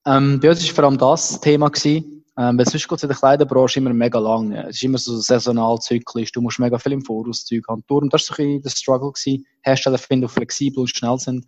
Ähm, 0.09 0.41
bei 0.41 0.49
uns 0.49 0.67
war 0.67 0.75
vor 0.75 0.85
allem 0.85 0.99
das 0.99 1.39
Thema 1.41 1.69
gewesen, 1.69 2.19
Ähm, 2.39 2.57
weil 2.57 2.67
sonst 2.67 2.87
geht 2.87 2.97
es 2.97 3.03
in 3.03 3.09
der 3.09 3.19
Kleiderbranche 3.19 3.81
immer 3.81 3.93
mega 3.93 4.19
lang. 4.21 4.53
Es 4.53 4.77
ist 4.77 4.85
immer 4.85 4.99
so 4.99 5.17
saisonal 5.17 5.77
zyklisch. 5.81 6.31
Du 6.31 6.41
musst 6.41 6.61
mega 6.61 6.79
viel 6.79 6.93
im 6.93 7.03
Voraus 7.03 7.45
haben. 7.69 7.83
Darum, 7.89 8.09
das 8.11 8.31
war 8.31 8.37
so 8.37 8.43
ein 8.43 8.47
bisschen 8.47 8.63
der 8.63 8.71
Struggle 8.71 9.13
gewesen. 9.13 9.45
Hersteller 9.63 9.99
finden, 9.99 10.29
die 10.29 10.33
flexibel 10.33 10.83
und 10.83 10.89
schnell 10.89 11.19
sind. 11.19 11.47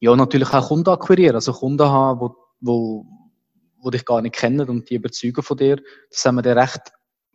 Ja, 0.00 0.16
natürlich 0.16 0.52
auch 0.52 0.68
Kunden 0.68 0.90
akquirieren. 0.90 1.36
Also 1.36 1.52
Kunden 1.52 1.88
haben, 1.88 2.18
wo, 2.20 2.34
wo, 2.60 3.06
wo 3.80 3.90
dich 3.90 4.04
gar 4.04 4.20
nicht 4.20 4.34
kennen 4.34 4.68
und 4.68 4.90
die 4.90 4.96
überzeugen 4.96 5.42
von 5.44 5.56
dir. 5.56 5.80
Das 6.10 6.24
haben 6.24 6.34
wir 6.34 6.42
dann 6.42 6.58
recht 6.58 6.92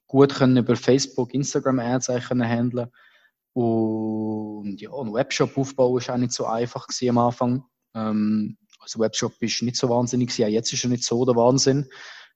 gut 0.07 0.35
können 0.35 0.57
über 0.57 0.75
Facebook, 0.75 1.33
Instagram 1.33 1.79
Ads 1.79 2.07
können 2.27 2.47
handeln. 2.47 2.89
Und 3.53 4.75
ja, 4.81 4.91
ein 4.91 5.13
Webshop 5.13 5.57
aufbauen 5.57 5.99
ist 5.99 6.09
auch 6.09 6.17
nicht 6.17 6.33
so 6.33 6.47
einfach 6.47 6.85
gewesen 6.87 7.11
am 7.11 7.17
Anfang. 7.17 7.63
Ähm, 7.95 8.57
also 8.83 8.99
Webshop 8.99 9.33
ist 9.39 9.61
nicht 9.61 9.77
so 9.77 9.89
wahnsinnig 9.89 10.29
gewesen. 10.29 10.45
Auch 10.45 10.53
jetzt 10.53 10.71
ist 10.71 10.83
er 10.83 10.89
nicht 10.89 11.03
so 11.03 11.25
der 11.25 11.35
Wahnsinn. 11.35 11.89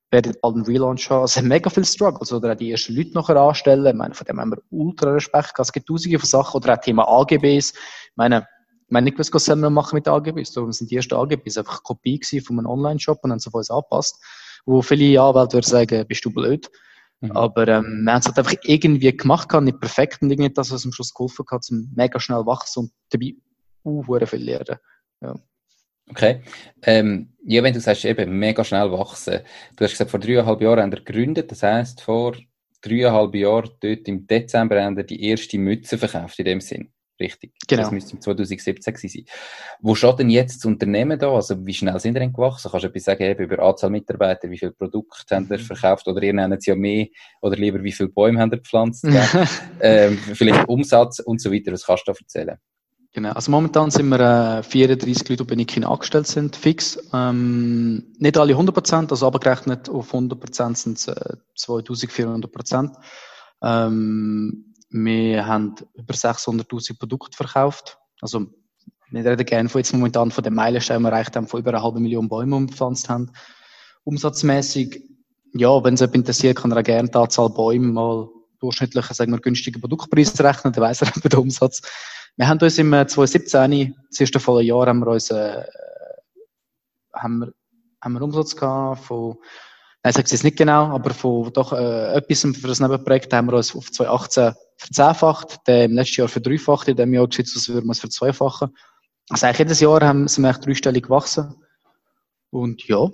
Werden 0.10 0.36
bald 0.42 0.56
einen 0.56 0.66
Relaunch 0.66 1.10
haben. 1.10 1.26
Es 1.26 1.38
haben 1.38 1.50
mega 1.50 1.70
viel 1.70 1.86
Struggles. 1.86 2.32
Oder 2.32 2.54
auch 2.54 2.58
die 2.58 2.72
ersten 2.72 2.96
Leute 2.96 3.12
nachher 3.14 3.36
anstellen. 3.36 3.86
Ich 3.86 3.94
meine, 3.94 4.14
von 4.14 4.26
dem 4.26 4.40
haben 4.40 4.52
wir 4.52 4.62
ultra 4.70 5.12
Respekt 5.12 5.54
gehabt. 5.54 5.60
Es 5.60 5.74
gibt 5.74 5.88
tausende 5.88 6.18
von 6.18 6.28
Sachen. 6.28 6.58
Oder 6.58 6.74
auch 6.74 6.82
Thema 6.82 7.08
AGBs. 7.08 7.74
Ich 7.74 8.16
meine, 8.16 8.48
ich 8.88 8.92
meine 8.92 9.06
nicht, 9.06 9.20
was 9.20 9.48
wir 9.48 9.70
machen 9.70 9.96
mit 9.96 10.08
AGBs. 10.08 10.54
Darum 10.54 10.72
sind 10.72 10.90
die 10.90 10.96
ersten 10.96 11.16
AGBs 11.16 11.58
einfach 11.58 11.80
eine 11.80 11.84
Kopie 11.84 12.22
von 12.40 12.58
einem 12.58 12.68
Online-Shop 12.68 13.20
und 13.22 13.32
haben 13.32 13.40
sie 13.40 13.50
auf 13.50 13.56
uns 13.56 13.70
angepasst. 13.70 14.24
Wo 14.66 14.82
viele 14.82 15.22
Anwälte 15.22 15.58
würden 15.58 15.70
sagen, 15.70 16.08
bist 16.08 16.24
du 16.24 16.32
blöd. 16.32 16.70
Mhm. 17.20 17.32
Aber 17.32 17.68
ähm, 17.68 18.04
wir 18.04 18.14
haben 18.14 18.20
es 18.20 18.26
halt 18.28 18.38
einfach 18.38 18.56
irgendwie 18.64 19.16
gemacht, 19.16 19.52
nicht 19.62 19.80
perfekt 19.80 20.22
und 20.22 20.32
irgendwie 20.32 20.54
das, 20.54 20.72
was 20.72 20.86
am 20.86 20.92
Schluss 20.92 21.14
geholfen 21.14 21.46
hat, 21.52 21.64
zum 21.64 21.92
mega 21.96 22.20
schnell 22.20 22.46
wachsen 22.46 22.80
und 22.80 22.92
dabei 23.10 23.36
uh, 23.84 24.26
viel 24.26 24.44
lernen. 24.44 24.78
Ja. 25.22 25.36
Okay. 26.10 26.42
Ähm, 26.84 27.34
ja, 27.44 27.64
wenn 27.64 27.74
du 27.74 27.80
sagst, 27.80 28.06
eben 28.06 28.38
mega 28.40 28.64
schnell 28.64 28.92
wachsen. 28.92 29.42
Du 29.76 29.84
hast 29.84 29.92
gesagt, 29.92 30.12
vor 30.12 30.20
dreieinhalb 30.20 30.62
Jahren 30.62 30.82
haben 30.82 30.92
wir 30.92 31.02
gegründet. 31.02 31.52
Das 31.52 31.64
heisst, 31.64 32.02
vor 32.02 32.36
dreieinhalb 32.82 33.36
Jahren, 33.36 33.72
dort 33.80 34.08
im 34.08 34.28
Dezember, 34.28 34.82
haben 34.82 34.98
wir 34.98 35.04
die 35.04 35.24
erste 35.24 35.58
Mütze 35.58 35.98
verkauft, 35.98 36.40
in 36.40 36.46
dem 36.46 36.62
Sinn. 36.62 36.92
Richtig. 37.20 37.54
Genau. 37.68 37.84
Das 37.84 37.92
müsste 37.92 38.20
2017 38.20 38.94
gewesen 38.94 39.10
sein. 39.10 39.26
Wo 39.82 39.96
steht 39.96 40.20
denn 40.20 40.30
jetzt 40.30 40.58
das 40.58 40.66
Unternehmen 40.66 41.18
da? 41.18 41.34
Also, 41.34 41.66
wie 41.66 41.74
schnell 41.74 42.00
sind 42.00 42.16
ihr 42.16 42.20
denn 42.20 42.34
gewachsen? 42.34 42.70
Kannst 42.70 42.84
du 42.84 42.90
etwas 42.90 43.04
sagen, 43.06 43.24
eben 43.24 43.44
über 43.44 43.60
Anzahl 43.64 43.90
Mitarbeiter, 43.90 44.50
wie 44.52 44.58
viele 44.58 44.72
Produkte 44.72 45.36
haben 45.36 45.48
ihr 45.50 45.58
mhm. 45.58 45.64
verkauft? 45.64 46.08
Oder 46.08 46.22
ihr 46.22 46.34
nennt 46.34 46.54
es 46.60 46.66
ja 46.68 46.76
mehr, 46.76 47.08
oder 47.42 47.56
lieber, 47.56 47.84
wie 47.84 47.92
viele 47.92 48.10
Bäume 48.10 48.40
haben 48.40 48.52
ihr 48.52 48.58
gepflanzt? 48.58 49.04
ähm, 49.82 50.18
vielleicht 50.18 50.68
Umsatz 50.68 51.20
und 51.20 51.42
so 51.42 51.52
weiter. 51.52 51.72
Was 51.72 51.86
kannst 51.86 52.08
du 52.08 52.12
da 52.12 52.18
erzählen? 52.20 52.58
Genau. 53.18 53.32
Also, 53.32 53.50
momentan 53.50 53.90
sind 53.90 54.10
wir 54.10 54.60
äh, 54.60 54.62
34 54.62 55.28
Leute, 55.28 55.44
die 55.44 55.50
bei 55.50 55.56
Nikin 55.56 55.84
angestellt 55.84 56.28
sind, 56.28 56.56
fix. 56.56 57.00
Ähm, 57.12 58.14
nicht 58.20 58.38
alle 58.38 58.54
100 58.54 58.76
Prozent, 58.76 59.10
also 59.12 59.26
abgerechnet 59.26 59.90
auf 59.90 60.14
100 60.14 60.40
Prozent 60.40 60.78
sind 60.78 61.00
es 61.00 61.08
äh, 61.08 61.36
2400 61.56 62.52
Prozent. 62.52 62.96
Ähm, 63.64 64.72
wir 64.92 65.48
haben 65.48 65.74
über 65.96 66.14
600.000 66.14 67.00
Produkte 67.00 67.36
verkauft. 67.36 67.98
Also, 68.22 68.46
wir 69.10 69.26
reden 69.26 69.46
gerne 69.48 69.68
von 69.68 69.80
jetzt 69.80 69.94
momentan 69.94 70.30
von 70.30 70.44
den 70.44 70.54
Meilensteinen, 70.54 71.02
wir 71.02 71.10
erreicht 71.10 71.36
haben, 71.36 71.48
von 71.48 71.60
über 71.60 71.72
einer 71.72 71.82
halben 71.82 72.04
Million 72.04 72.30
Bäume 72.30 72.56
umgepflanzt 72.56 73.10
haben. 73.10 73.32
Umsatzmäßig, 74.04 75.02
ja, 75.56 75.84
wenn 75.84 75.96
es 75.96 76.02
jemand 76.02 76.18
interessiert, 76.18 76.60
kann 76.60 76.72
er 76.72 76.78
auch 76.78 76.84
gerne 76.84 77.10
die 77.10 77.18
Anzahl 77.18 77.50
Bäume 77.50 77.88
mal 77.88 78.30
durchschnittlich, 78.60 79.06
sagen 79.08 79.32
wir, 79.32 79.40
günstigen 79.40 79.82
Produktpreis 79.82 80.40
rechnen, 80.40 80.72
dann 80.72 80.84
weiss 80.84 81.02
er 81.02 81.12
über 81.16 81.30
den 81.30 81.40
Umsatz. 81.40 81.82
Wir 82.38 82.48
haben 82.48 82.60
uns 82.60 82.78
im 82.78 82.92
2017, 82.92 83.96
das 84.10 84.20
erste 84.20 84.40
volle 84.40 84.64
Jahr, 84.64 84.88
haben 84.88 85.00
wir 85.00 85.08
uns, 85.08 85.32
äh, 85.32 85.64
haben 87.14 87.40
wir, 87.40 87.54
haben 88.02 88.14
wir 88.14 88.22
Umsatz 88.22 88.56
gehabt 88.56 89.04
von 89.04 89.38
Nein, 90.04 90.12
ich 90.12 90.16
sage 90.16 90.26
es 90.26 90.32
jetzt 90.32 90.44
nicht 90.44 90.58
genau, 90.58 90.86
aber 90.96 91.10
von 91.10 91.52
doch 91.52 91.74
äh, 91.74 92.14
etwas 92.14 92.42
für 92.42 92.68
das 92.68 92.80
Nebenprojekt 92.80 93.34
haben 93.34 93.48
wir 93.48 93.58
uns 93.58 93.76
auf 93.76 93.92
2018 93.92 94.54
verzehnfacht, 94.78 95.60
im 95.68 95.94
letzten 95.94 96.22
Jahr 96.22 96.30
verdreifacht, 96.30 96.88
in 96.88 96.96
dem 96.96 97.14
Jahr 97.14 97.28
geschätzt, 97.28 97.58
als 97.58 97.68
würden 97.68 97.88
wir 97.88 97.92
es 97.92 98.00
verzweifachen. 98.00 98.70
Also 99.30 99.46
eigentlich 99.46 99.60
jedes 99.60 99.80
Jahr 99.82 100.02
haben, 100.02 100.28
sind 100.28 100.44
wir 100.44 100.52
echt 100.52 100.66
dreistellig 100.66 101.04
gewachsen. 101.04 101.56
Und 102.52 102.88
ja, 102.88 103.10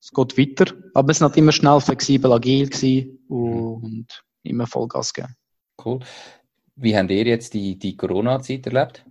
es 0.00 0.10
geht 0.10 0.38
weiter. 0.38 0.74
Aber 0.94 1.08
wir 1.08 1.14
sind 1.14 1.26
halt 1.26 1.36
immer 1.36 1.52
schnell, 1.52 1.80
flexibel, 1.80 2.32
agil 2.32 2.68
gewesen 2.70 3.18
und 3.28 4.06
immer 4.44 4.66
Vollgas 4.66 5.12
gegeben. 5.12 5.34
Cool. 5.84 6.00
Wie 6.80 6.96
habt 6.96 7.10
ihr 7.10 7.24
jetzt 7.24 7.54
die, 7.54 7.76
die 7.76 7.96
Corona-Zeit 7.96 8.66
erlebt? 8.66 9.04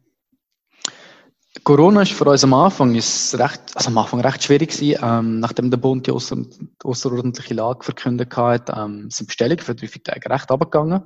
Corona 1.65 2.03
ist 2.03 2.13
für 2.13 2.23
uns 2.23 2.43
am 2.45 2.53
Anfang, 2.53 2.95
ist 2.95 3.37
recht, 3.37 3.59
also 3.75 3.89
am 3.89 3.97
Anfang 3.97 4.21
recht 4.21 4.41
schwierig 4.41 4.71
gewesen. 4.71 5.01
Ähm, 5.03 5.39
nachdem 5.39 5.69
der 5.69 5.77
Bund 5.77 6.07
die 6.07 6.11
außer, 6.11 6.37
außerordentliche 6.83 7.55
Lage 7.55 7.83
verkündet 7.83 8.37
hat, 8.37 8.69
ähm, 8.69 9.09
sind 9.11 9.27
Bestellungen 9.27 9.59
für 9.59 9.75
drei, 9.75 9.87
vier 9.87 10.01
Tage 10.01 10.29
recht 10.29 10.49
abgegangen. 10.49 11.03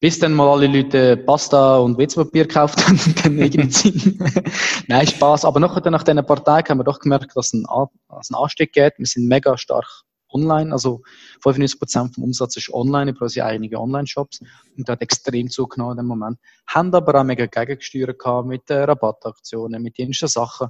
Bis 0.00 0.18
dann 0.18 0.32
mal 0.32 0.48
alle 0.48 0.68
Leute 0.68 1.18
Pasta 1.18 1.78
und 1.78 1.98
WC-Papier 1.98 2.46
gekauft 2.46 2.86
haben, 2.86 2.98
dann 3.22 3.36
irgendwie 3.36 4.18
Nein, 4.86 5.06
Spaß. 5.06 5.44
Aber 5.44 5.60
nachher, 5.60 5.90
nach 5.90 6.04
diesen 6.04 6.24
paar 6.24 6.42
Tagen 6.42 6.68
haben 6.70 6.78
wir 6.78 6.84
doch 6.84 7.00
gemerkt, 7.00 7.36
dass 7.36 7.48
es 7.48 7.54
einen, 7.54 7.66
dass 8.08 8.30
einen 8.30 8.42
Anstieg 8.42 8.72
geht. 8.72 8.94
Wir 8.96 9.06
sind 9.06 9.28
mega 9.28 9.58
stark 9.58 10.04
online. 10.30 10.72
Also 10.72 11.02
95 11.42 11.78
Prozent 11.78 12.14
vom 12.14 12.24
Umsatz 12.24 12.56
ist 12.56 12.72
online 12.72 13.10
über 13.10 13.22
unsere 13.22 13.46
eigenen 13.46 13.76
Online-Shops. 13.76 14.40
Und 14.76 14.88
das 14.88 14.94
hat 14.94 15.02
extrem 15.02 15.50
zugenommen 15.50 15.92
in 15.92 15.96
dem 15.98 16.06
Moment. 16.06 16.38
Haben 16.66 16.94
aber 16.94 17.20
auch 17.20 17.24
mega 17.24 17.46
Gegengesteuert 17.46 18.18
gehabt 18.18 18.48
mit 18.48 18.68
äh, 18.70 18.82
Rabattaktionen, 18.84 19.82
mit 19.82 19.98
den 19.98 20.12
Sachen. 20.12 20.68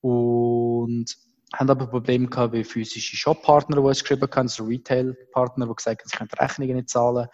Und 0.00 1.06
haben 1.54 1.70
aber 1.70 1.86
Probleme 1.86 2.28
gehabt 2.28 2.52
wie 2.52 2.64
physische 2.64 3.16
Shop-Partner, 3.16 3.76
die 3.76 3.82
uns 3.82 4.02
geschrieben 4.02 4.28
haben, 4.30 4.46
also 4.46 4.64
Retail-Partner, 4.64 5.66
die 5.66 5.74
gesagt 5.74 6.02
haben, 6.02 6.08
sie 6.08 6.16
können 6.16 6.30
Rechnungen 6.38 6.76
nicht 6.76 6.90
zahlen. 6.90 7.28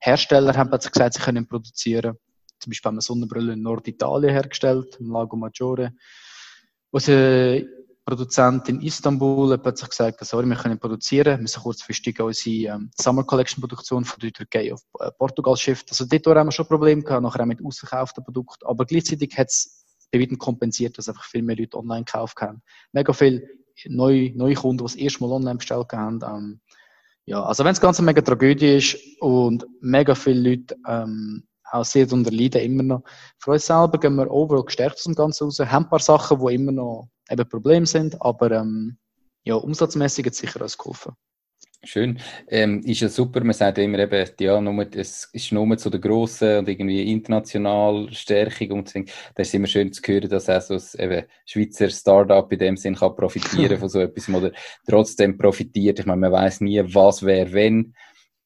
Hersteller 0.00 0.56
haben 0.56 0.70
plötzlich 0.70 0.92
gesagt, 0.92 1.14
sie 1.14 1.20
können 1.20 1.46
produzieren. 1.46 2.18
Zum 2.58 2.70
Beispiel 2.70 2.88
haben 2.88 2.96
wir 2.96 3.02
Sonnenbrille 3.02 3.52
in 3.52 3.62
Norditalien 3.62 4.32
hergestellt, 4.32 4.96
im 4.98 5.12
Lago 5.12 5.36
Maggiore. 5.36 5.92
Wo 6.90 6.98
sie 6.98 7.68
Produzent 8.08 8.70
in 8.70 8.80
Istanbul 8.80 9.52
hat 9.52 9.62
plötzlich 9.62 9.90
gesagt, 9.90 10.24
sorry, 10.24 10.46
wir 10.46 10.56
können 10.56 10.78
produzieren, 10.78 11.36
wir 11.36 11.42
müssen 11.42 11.62
kurzfristig 11.62 12.18
unsere 12.20 12.76
ähm, 12.76 12.90
Summer 12.98 13.22
Collection 13.22 13.60
Produktion 13.60 14.02
von 14.02 14.18
der 14.18 14.32
Türkei 14.32 14.72
auf 14.72 14.80
äh, 14.98 15.10
Portugal 15.18 15.54
shift. 15.58 15.90
Also 15.90 16.06
dort 16.06 16.26
haben 16.38 16.46
wir 16.46 16.52
schon 16.52 16.66
Probleme 16.66 17.02
gehabt, 17.02 17.22
nachher 17.22 17.42
auch 17.42 17.46
mit 17.46 17.62
ausverkauften 17.62 18.24
Produkten. 18.24 18.66
Aber 18.66 18.86
gleichzeitig 18.86 19.36
hat 19.36 19.48
es 19.48 19.84
bei 20.10 20.20
weitem 20.20 20.38
kompensiert, 20.38 20.96
dass 20.96 21.10
einfach 21.10 21.24
viel 21.24 21.42
mehr 21.42 21.56
Leute 21.56 21.76
online 21.76 22.04
gekauft 22.04 22.40
haben. 22.40 22.62
Mega 22.92 23.12
viele 23.12 23.46
neue, 23.84 24.34
neue 24.34 24.54
Kunden, 24.54 24.78
die 24.78 24.84
das 24.84 24.96
erste 24.96 25.20
Mal 25.22 25.32
online 25.32 25.56
bestellt 25.56 25.92
haben. 25.92 26.20
Ähm, 26.24 26.60
ja, 27.26 27.42
also 27.42 27.62
wenn 27.62 27.72
das 27.72 27.80
Ganze 27.82 28.02
mega 28.02 28.22
Tragödie 28.22 28.76
ist 28.78 28.96
und 29.20 29.66
mega 29.82 30.14
viele 30.14 30.48
Leute 30.48 30.76
ähm, 30.86 31.46
auch 31.70 31.84
sehr 31.84 32.06
darunter 32.06 32.30
leiden, 32.30 32.62
immer 32.62 32.82
noch. 32.82 33.02
Für 33.38 33.52
uns 33.52 33.66
selber 33.66 33.98
gehen 33.98 34.16
wir 34.16 34.30
overall 34.30 34.64
gestärkt 34.64 34.96
aus 34.96 35.04
dem 35.04 35.14
Ganzen 35.14 35.44
raus, 35.44 35.58
haben 35.58 35.84
ein 35.84 35.90
paar 35.90 36.00
Sachen, 36.00 36.44
die 36.46 36.54
immer 36.54 36.72
noch 36.72 37.08
eben 37.30 37.48
Probleme 37.48 37.86
sind, 37.86 38.20
aber 38.20 38.50
ähm, 38.52 38.98
ja, 39.44 39.54
umsatzmäßig 39.54 40.26
hat 40.26 40.32
es 40.32 40.38
sicher 40.38 40.60
uns 40.60 40.78
geholfen. 40.78 41.12
Schön. 41.84 42.18
Ähm, 42.48 42.80
ist 42.80 43.00
ja 43.00 43.08
super, 43.08 43.44
man 43.44 43.52
sagt 43.52 43.78
immer 43.78 44.00
eben, 44.00 44.28
ja, 44.40 44.60
nur, 44.60 44.84
es 44.96 45.28
ist 45.32 45.52
nur 45.52 45.78
zu 45.78 45.90
der 45.90 46.00
grossen 46.00 46.58
und 46.58 46.68
irgendwie 46.68 47.12
international 47.12 48.08
Stärkung 48.12 48.78
und 48.78 48.88
so. 48.88 49.00
Da 49.36 49.42
ist 49.42 49.54
immer 49.54 49.68
schön 49.68 49.92
zu 49.92 50.02
hören, 50.04 50.28
dass 50.28 50.48
auch 50.48 50.60
so 50.60 50.74
ein 50.74 51.10
eben, 51.10 51.26
Schweizer 51.46 51.88
Startup 51.88 52.50
in 52.50 52.58
dem 52.58 52.76
Sinn 52.76 52.96
kann 52.96 53.14
profitieren 53.14 53.78
von 53.78 53.88
so 53.88 54.00
etwas 54.00 54.28
oder 54.28 54.50
trotzdem 54.88 55.38
profitiert. 55.38 56.00
Ich 56.00 56.06
meine, 56.06 56.20
man 56.20 56.32
weiß 56.32 56.62
nie, 56.62 56.82
was 56.82 57.22
wäre, 57.22 57.52
wenn. 57.52 57.94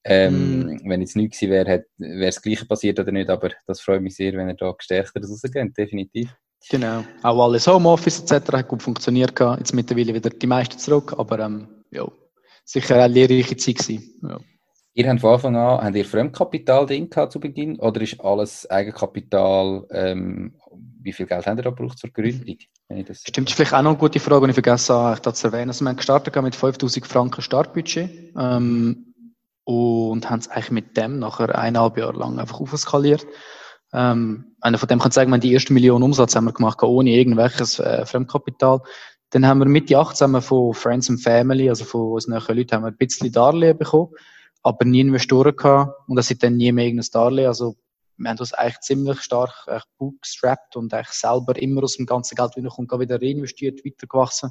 Ähm, 0.04 0.64
mm. 0.64 0.80
Wenn 0.88 1.00
jetzt 1.00 1.16
nichts 1.16 1.38
gewesen 1.38 1.52
wäre, 1.52 1.85
wäre 1.97 2.26
das 2.26 2.42
Gleiche 2.42 2.66
passiert 2.66 2.99
oder 2.99 3.12
nicht, 3.12 3.30
aber 3.30 3.50
das 3.66 3.80
freut 3.80 4.02
mich 4.02 4.16
sehr, 4.16 4.32
wenn 4.32 4.49
er 4.49 4.54
da 4.54 4.73
gestärkt 4.73 5.16
rausgeht, 5.16 5.76
definitiv. 5.76 6.35
Genau. 6.71 7.04
Auch 7.23 7.44
alles 7.44 7.66
Homeoffice 7.66 8.21
etc. 8.21 8.52
hat 8.52 8.68
gut 8.68 8.82
funktioniert. 8.82 9.38
Jetzt 9.59 9.75
mittlerweile 9.75 10.14
wieder 10.14 10.30
die 10.30 10.47
meisten 10.47 10.78
zurück, 10.78 11.14
aber 11.16 11.38
ähm, 11.40 11.68
ja, 11.90 12.06
sicher 12.64 13.02
eine 13.02 13.12
lehrreiche 13.12 13.56
Zeit 13.56 13.78
gewesen. 13.78 14.21
Ja. 14.23 14.40
Ihr 14.94 15.09
habt 15.09 15.21
von 15.21 15.35
Anfang 15.35 15.56
an, 15.56 15.85
habt 15.85 15.97
ihr 15.97 16.04
Fremdkapital 16.04 16.85
drin 16.85 17.09
zu 17.30 17.40
Beginn 17.40 17.78
oder 17.78 18.00
ist 18.02 18.21
alles 18.21 18.71
Eigenkapital? 18.71 19.87
Ähm, 19.90 20.54
wie 21.00 21.12
viel 21.12 21.26
Geld 21.26 21.47
habt 21.47 21.59
ihr 21.59 21.62
da 21.62 21.71
gebraucht 21.71 21.99
zur 21.99 22.11
Gründung? 22.11 22.56
Das 23.06 23.23
Stimmt, 23.23 23.49
das 23.49 23.52
ist 23.52 23.56
vielleicht 23.56 23.73
auch 23.73 23.82
noch 23.82 23.92
eine 23.92 23.99
gute 23.99 24.21
Frage, 24.21 24.47
die 24.47 24.50
ich 24.50 24.54
vergessen 24.54 24.94
habe, 24.94 25.32
zu 25.32 25.47
erwähnen. 25.47 25.71
Also 25.71 25.85
wir 25.85 25.88
haben 25.88 25.97
gestartet 25.97 26.42
mit 26.42 26.54
5000 26.54 27.06
Franken 27.06 27.40
Startbudget 27.40 28.11
ähm, 28.38 29.12
und 29.64 30.28
haben 30.28 30.40
es 30.40 30.49
eigentlich 30.49 30.71
mit 30.71 30.97
dem 30.97 31.19
nachher 31.19 31.57
eineinhalb 31.57 31.97
Jahre 31.97 32.19
lang 32.19 32.38
einfach 32.38 32.61
aufskaliert. 32.61 33.26
Ähm, 33.92 34.57
einer 34.61 34.78
von 34.78 34.88
dem 34.88 34.99
kann 34.99 35.11
sagen, 35.12 35.31
wir 35.31 35.38
die 35.38 35.52
erste 35.52 35.73
Million 35.73 36.02
Umsatz 36.02 36.35
haben 36.35 36.45
wir 36.45 36.52
gemacht, 36.52 36.83
ohne 36.83 37.11
irgendwelches 37.11 37.78
äh, 37.78 38.07
Fremdkapital. 38.07 38.81
Dann 39.31 39.47
haben 39.47 39.61
wir 39.61 39.66
Mitte 39.66 39.99
18 39.99 40.40
von 40.40 40.75
Friends 40.75 41.11
and 41.11 41.23
Family, 41.23 41.69
also 41.69 41.85
von 41.85 42.12
unseren 42.12 42.57
Leuten, 42.57 42.73
haben 42.73 42.83
wir 42.83 42.88
ein 42.88 42.97
bisschen 42.97 43.33
Darlehen 43.33 43.78
bekommen, 43.78 44.14
aber 44.62 44.85
nie 44.85 45.00
Investoren 45.00 45.57
gehabt 45.57 45.95
und 46.09 46.16
das 46.16 46.28
sind 46.28 46.42
dann 46.42 46.57
nie 46.57 46.73
mehr 46.73 46.87
irgendein 46.87 47.09
Darlehen. 47.12 47.49
Also 47.49 47.76
wir 48.16 48.31
haben 48.31 48.38
uns 48.38 48.52
eigentlich 48.52 48.81
ziemlich 48.81 49.21
stark 49.21 49.66
echt 49.69 49.87
bootstrapped 49.99 50.76
und 50.76 50.92
eigentlich 50.92 51.09
selber 51.16 51.61
immer 51.61 51.83
aus 51.83 51.97
dem 51.97 52.07
ganzen 52.07 52.35
Geld, 52.35 52.52
das 52.57 52.75
kommt, 52.75 52.92
wieder 52.99 53.21
reinvestiert, 53.21 53.85
weitergewachsen. 53.85 54.50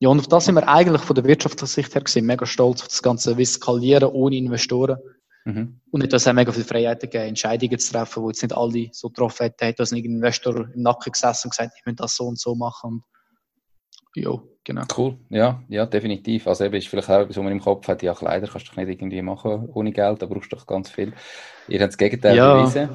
Ja, 0.00 0.08
und 0.08 0.18
auf 0.18 0.28
das 0.28 0.46
sind 0.46 0.54
wir 0.54 0.66
eigentlich 0.66 1.02
von 1.02 1.14
der 1.14 1.24
wirtschaftlichen 1.24 1.66
Sicht 1.66 1.94
her 1.94 2.02
gesehen 2.02 2.24
mega 2.24 2.46
stolz 2.46 2.80
auf 2.80 2.88
das 2.88 3.02
ganze 3.02 3.36
wie 3.36 3.44
skalieren 3.44 4.08
ohne 4.08 4.36
Investoren. 4.36 4.98
Mhm. 5.44 5.80
Und 5.90 6.00
nicht, 6.00 6.12
dass 6.12 6.26
es 6.26 6.32
mega 6.32 6.52
viele 6.52 6.64
Freiheiten 6.64 7.08
gegeben, 7.08 7.28
Entscheidungen 7.28 7.78
zu 7.78 7.92
treffen, 7.92 8.22
wo 8.22 8.28
jetzt 8.28 8.42
nicht 8.42 8.54
alle 8.54 8.88
so 8.92 9.08
getroffen 9.08 9.44
hätten, 9.44 9.64
hätte 9.64 9.76
dass 9.76 9.92
ein 9.92 9.98
Investor 9.98 10.68
im 10.74 10.82
Nacken 10.82 11.12
gesessen 11.12 11.46
und 11.46 11.50
gesagt, 11.50 11.74
ich 11.78 11.86
will 11.86 11.94
das 11.94 12.16
so 12.16 12.24
und 12.24 12.38
so 12.38 12.54
machen. 12.54 12.90
Und 12.90 13.02
ja, 14.14 14.30
genau. 14.64 14.82
Cool, 14.96 15.18
ja, 15.28 15.62
ja, 15.68 15.86
definitiv. 15.86 16.46
Also 16.46 16.64
eben 16.64 16.74
ist 16.74 16.88
vielleicht 16.88 17.10
auch 17.10 17.20
etwas, 17.20 17.36
was 17.36 17.44
man 17.44 17.52
im 17.52 17.60
Kopf 17.60 17.86
hat, 17.86 18.02
ja, 18.02 18.14
Kleider 18.14 18.48
kannst 18.48 18.68
du 18.68 18.70
doch 18.70 18.76
nicht 18.76 18.88
irgendwie 18.88 19.22
machen 19.22 19.68
ohne 19.72 19.92
Geld, 19.92 20.22
da 20.22 20.26
brauchst 20.26 20.50
du 20.50 20.56
doch 20.56 20.66
ganz 20.66 20.90
viel. 20.90 21.12
Ihr 21.68 21.80
habt 21.80 21.92
das 21.92 21.98
Gegenteil 21.98 22.36
ja. 22.36 22.54
bewiesen. 22.54 22.88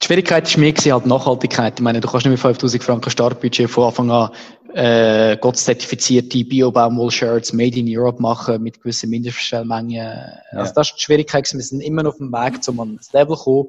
Die 0.00 0.06
Schwierigkeit 0.06 0.46
ist 0.46 0.56
mehr 0.56 0.72
halt 0.72 1.06
Nachhaltigkeit. 1.06 1.74
Ich 1.78 1.82
meine, 1.82 2.00
du 2.00 2.08
kannst 2.08 2.24
nicht 2.24 2.32
mit 2.32 2.40
5000 2.40 2.82
Franken 2.82 3.10
Startbudget 3.10 3.68
von 3.68 3.84
Anfang 3.84 4.10
an 4.10 4.30
äh, 4.78 5.36
Gott-zertifizierte 5.38 6.44
Bio-Baumwoll-Shirts 6.44 7.52
made 7.52 7.80
in 7.80 7.86
Europe 7.88 8.22
machen 8.22 8.62
mit 8.62 8.80
gewissen 8.80 9.10
Mindestbestellmengen. 9.10 9.90
Ja. 9.90 10.38
Also 10.52 10.72
das 10.72 10.90
ist 10.90 10.96
die 10.98 11.02
Schwierigkeit. 11.02 11.52
Wir 11.52 11.60
sind 11.60 11.80
immer 11.80 12.04
noch 12.04 12.12
auf 12.12 12.18
dem 12.18 12.30
Weg, 12.30 12.60
um 12.68 12.78
an 12.78 12.96
das 12.96 13.12
Level 13.12 13.36
zu 13.36 13.42
kommen. 13.42 13.68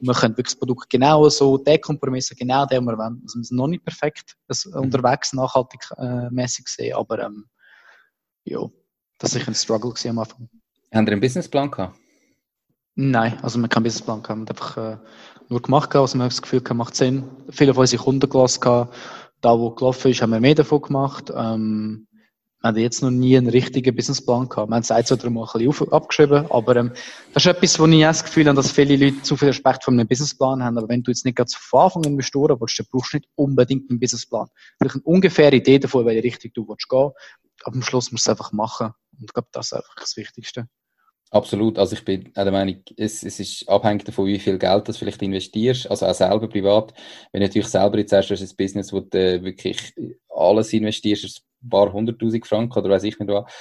Wir 0.00 0.14
können 0.14 0.36
wirklich 0.36 0.54
das 0.54 0.58
Produkt 0.58 0.90
genau 0.90 1.28
so 1.28 1.58
dekompromissen, 1.58 2.36
genau 2.36 2.66
den 2.66 2.84
wir 2.84 2.98
wollen. 2.98 3.20
Also 3.22 3.38
wir 3.38 3.44
sind 3.44 3.56
noch 3.56 3.68
nicht 3.68 3.84
perfekt 3.84 4.36
das 4.48 4.66
mhm. 4.66 4.74
unterwegs 4.74 5.32
nachhaltig 5.32 5.80
äh, 5.96 6.28
mäßig 6.30 6.66
sehen, 6.66 6.96
aber 6.96 7.20
ähm, 7.20 7.46
ja, 8.44 8.60
das 9.18 9.36
ist 9.36 9.46
ein 9.46 9.54
Struggle 9.54 9.94
am 10.10 10.18
Anfang. 10.18 10.48
Haben 10.92 11.06
Sie 11.06 11.12
einen 11.12 11.20
Businessplan 11.20 11.70
gehabt? 11.70 11.96
Nein, 12.96 13.38
also 13.42 13.58
wir 13.58 13.62
haben 13.64 13.68
keinen 13.68 13.82
Businessplan 13.84 14.22
gehabt. 14.24 14.40
Wir 14.40 14.40
haben 14.40 14.48
einfach 14.48 14.76
äh, 14.76 14.96
nur 15.48 15.62
gemacht, 15.62 15.94
also 15.94 16.16
wir 16.18 16.22
haben 16.22 16.30
das 16.30 16.42
Gefühl, 16.42 16.62
macht 16.74 16.96
Sinn. 16.96 17.24
Viele 17.48 17.74
von 17.74 17.82
unseren 17.82 18.00
Kunden 18.00 18.28
gelassen 18.28 18.60
gehabt. 18.60 18.94
Da, 19.40 19.58
wo 19.58 19.70
gelaufen 19.70 20.10
ist, 20.10 20.20
haben 20.22 20.30
wir 20.30 20.40
mehr 20.40 20.54
davon 20.54 20.82
gemacht. 20.82 21.32
Ähm, 21.34 22.08
wir 22.60 22.68
haben 22.68 22.76
jetzt 22.76 23.02
noch 23.02 23.10
nie 23.10 23.36
einen 23.36 23.48
richtigen 23.48 23.94
Businessplan 23.94 24.48
gehabt. 24.48 24.68
Wir 24.68 24.74
haben 24.74 24.82
es 24.82 24.90
ein, 24.90 25.06
zwei, 25.06 25.14
drei 25.14 25.30
Mal 25.30 25.46
ein 25.54 25.64
bisschen 25.64 25.92
abgeschrieben, 25.92 26.50
aber 26.50 26.74
ähm, 26.74 26.92
das 27.32 27.44
ist 27.44 27.50
etwas, 27.50 27.78
wo 27.78 27.86
ich 27.86 28.00
das 28.00 28.24
Gefühl 28.24 28.46
habe, 28.48 28.56
dass 28.56 28.72
viele 28.72 28.96
Leute 28.96 29.22
zu 29.22 29.36
viel 29.36 29.48
Respekt 29.48 29.84
vor 29.84 29.94
einem 29.94 30.08
Businessplan 30.08 30.64
haben. 30.64 30.76
Aber 30.76 30.88
wenn 30.88 31.04
du 31.04 31.12
jetzt 31.12 31.24
nicht 31.24 31.36
ganz 31.36 31.54
von 31.54 31.82
Anfang 31.82 32.04
an 32.04 32.12
investieren 32.12 32.56
willst, 32.58 32.80
dann 32.80 32.86
brauchst 32.90 33.12
du 33.12 33.18
nicht 33.18 33.28
unbedingt 33.36 33.88
einen 33.88 34.00
Businessplan. 34.00 34.48
Vielleicht 34.76 34.96
eine 34.96 35.04
ungefähre 35.04 35.54
Idee 35.54 35.78
davon, 35.78 36.04
welche 36.04 36.24
Richtung 36.24 36.50
du 36.54 36.68
willst 36.68 36.88
gehen. 36.88 37.10
Aber 37.62 37.76
am 37.76 37.82
Schluss 37.82 38.10
musst 38.10 38.26
du 38.26 38.32
es 38.32 38.36
einfach 38.36 38.50
machen. 38.50 38.88
Und 39.12 39.24
ich 39.24 39.32
glaube, 39.32 39.48
das 39.52 39.66
ist 39.66 39.74
einfach 39.74 39.94
das 39.94 40.16
Wichtigste. 40.16 40.68
Absolut. 41.30 41.78
Also 41.78 41.94
ich 41.94 42.04
bin 42.04 42.32
der 42.34 42.50
Meinung, 42.50 42.82
es, 42.96 43.22
es 43.22 43.38
ist 43.38 43.68
abhängig 43.68 44.04
davon, 44.04 44.26
wie 44.26 44.38
viel 44.38 44.58
Geld 44.58 44.88
du 44.88 44.92
vielleicht 44.92 45.20
investierst. 45.20 45.90
Also 45.90 46.06
auch 46.06 46.14
selber 46.14 46.48
privat. 46.48 46.94
Wenn 47.32 47.42
du 47.42 47.46
natürlich 47.46 47.68
selber 47.68 47.98
jetzt 47.98 48.12
erst 48.12 48.30
ein 48.30 48.56
Business, 48.56 48.92
wo 48.92 49.00
du 49.00 49.42
wirklich 49.42 49.94
alles 50.34 50.72
investierst, 50.72 51.42
ein 51.62 51.68
paar 51.68 51.92
hunderttausend 51.92 52.46
Franken 52.46 52.78
oder 52.78 52.90
weiß 52.90 53.02
ich 53.02 53.18
nicht 53.18 53.28
was, 53.28 53.52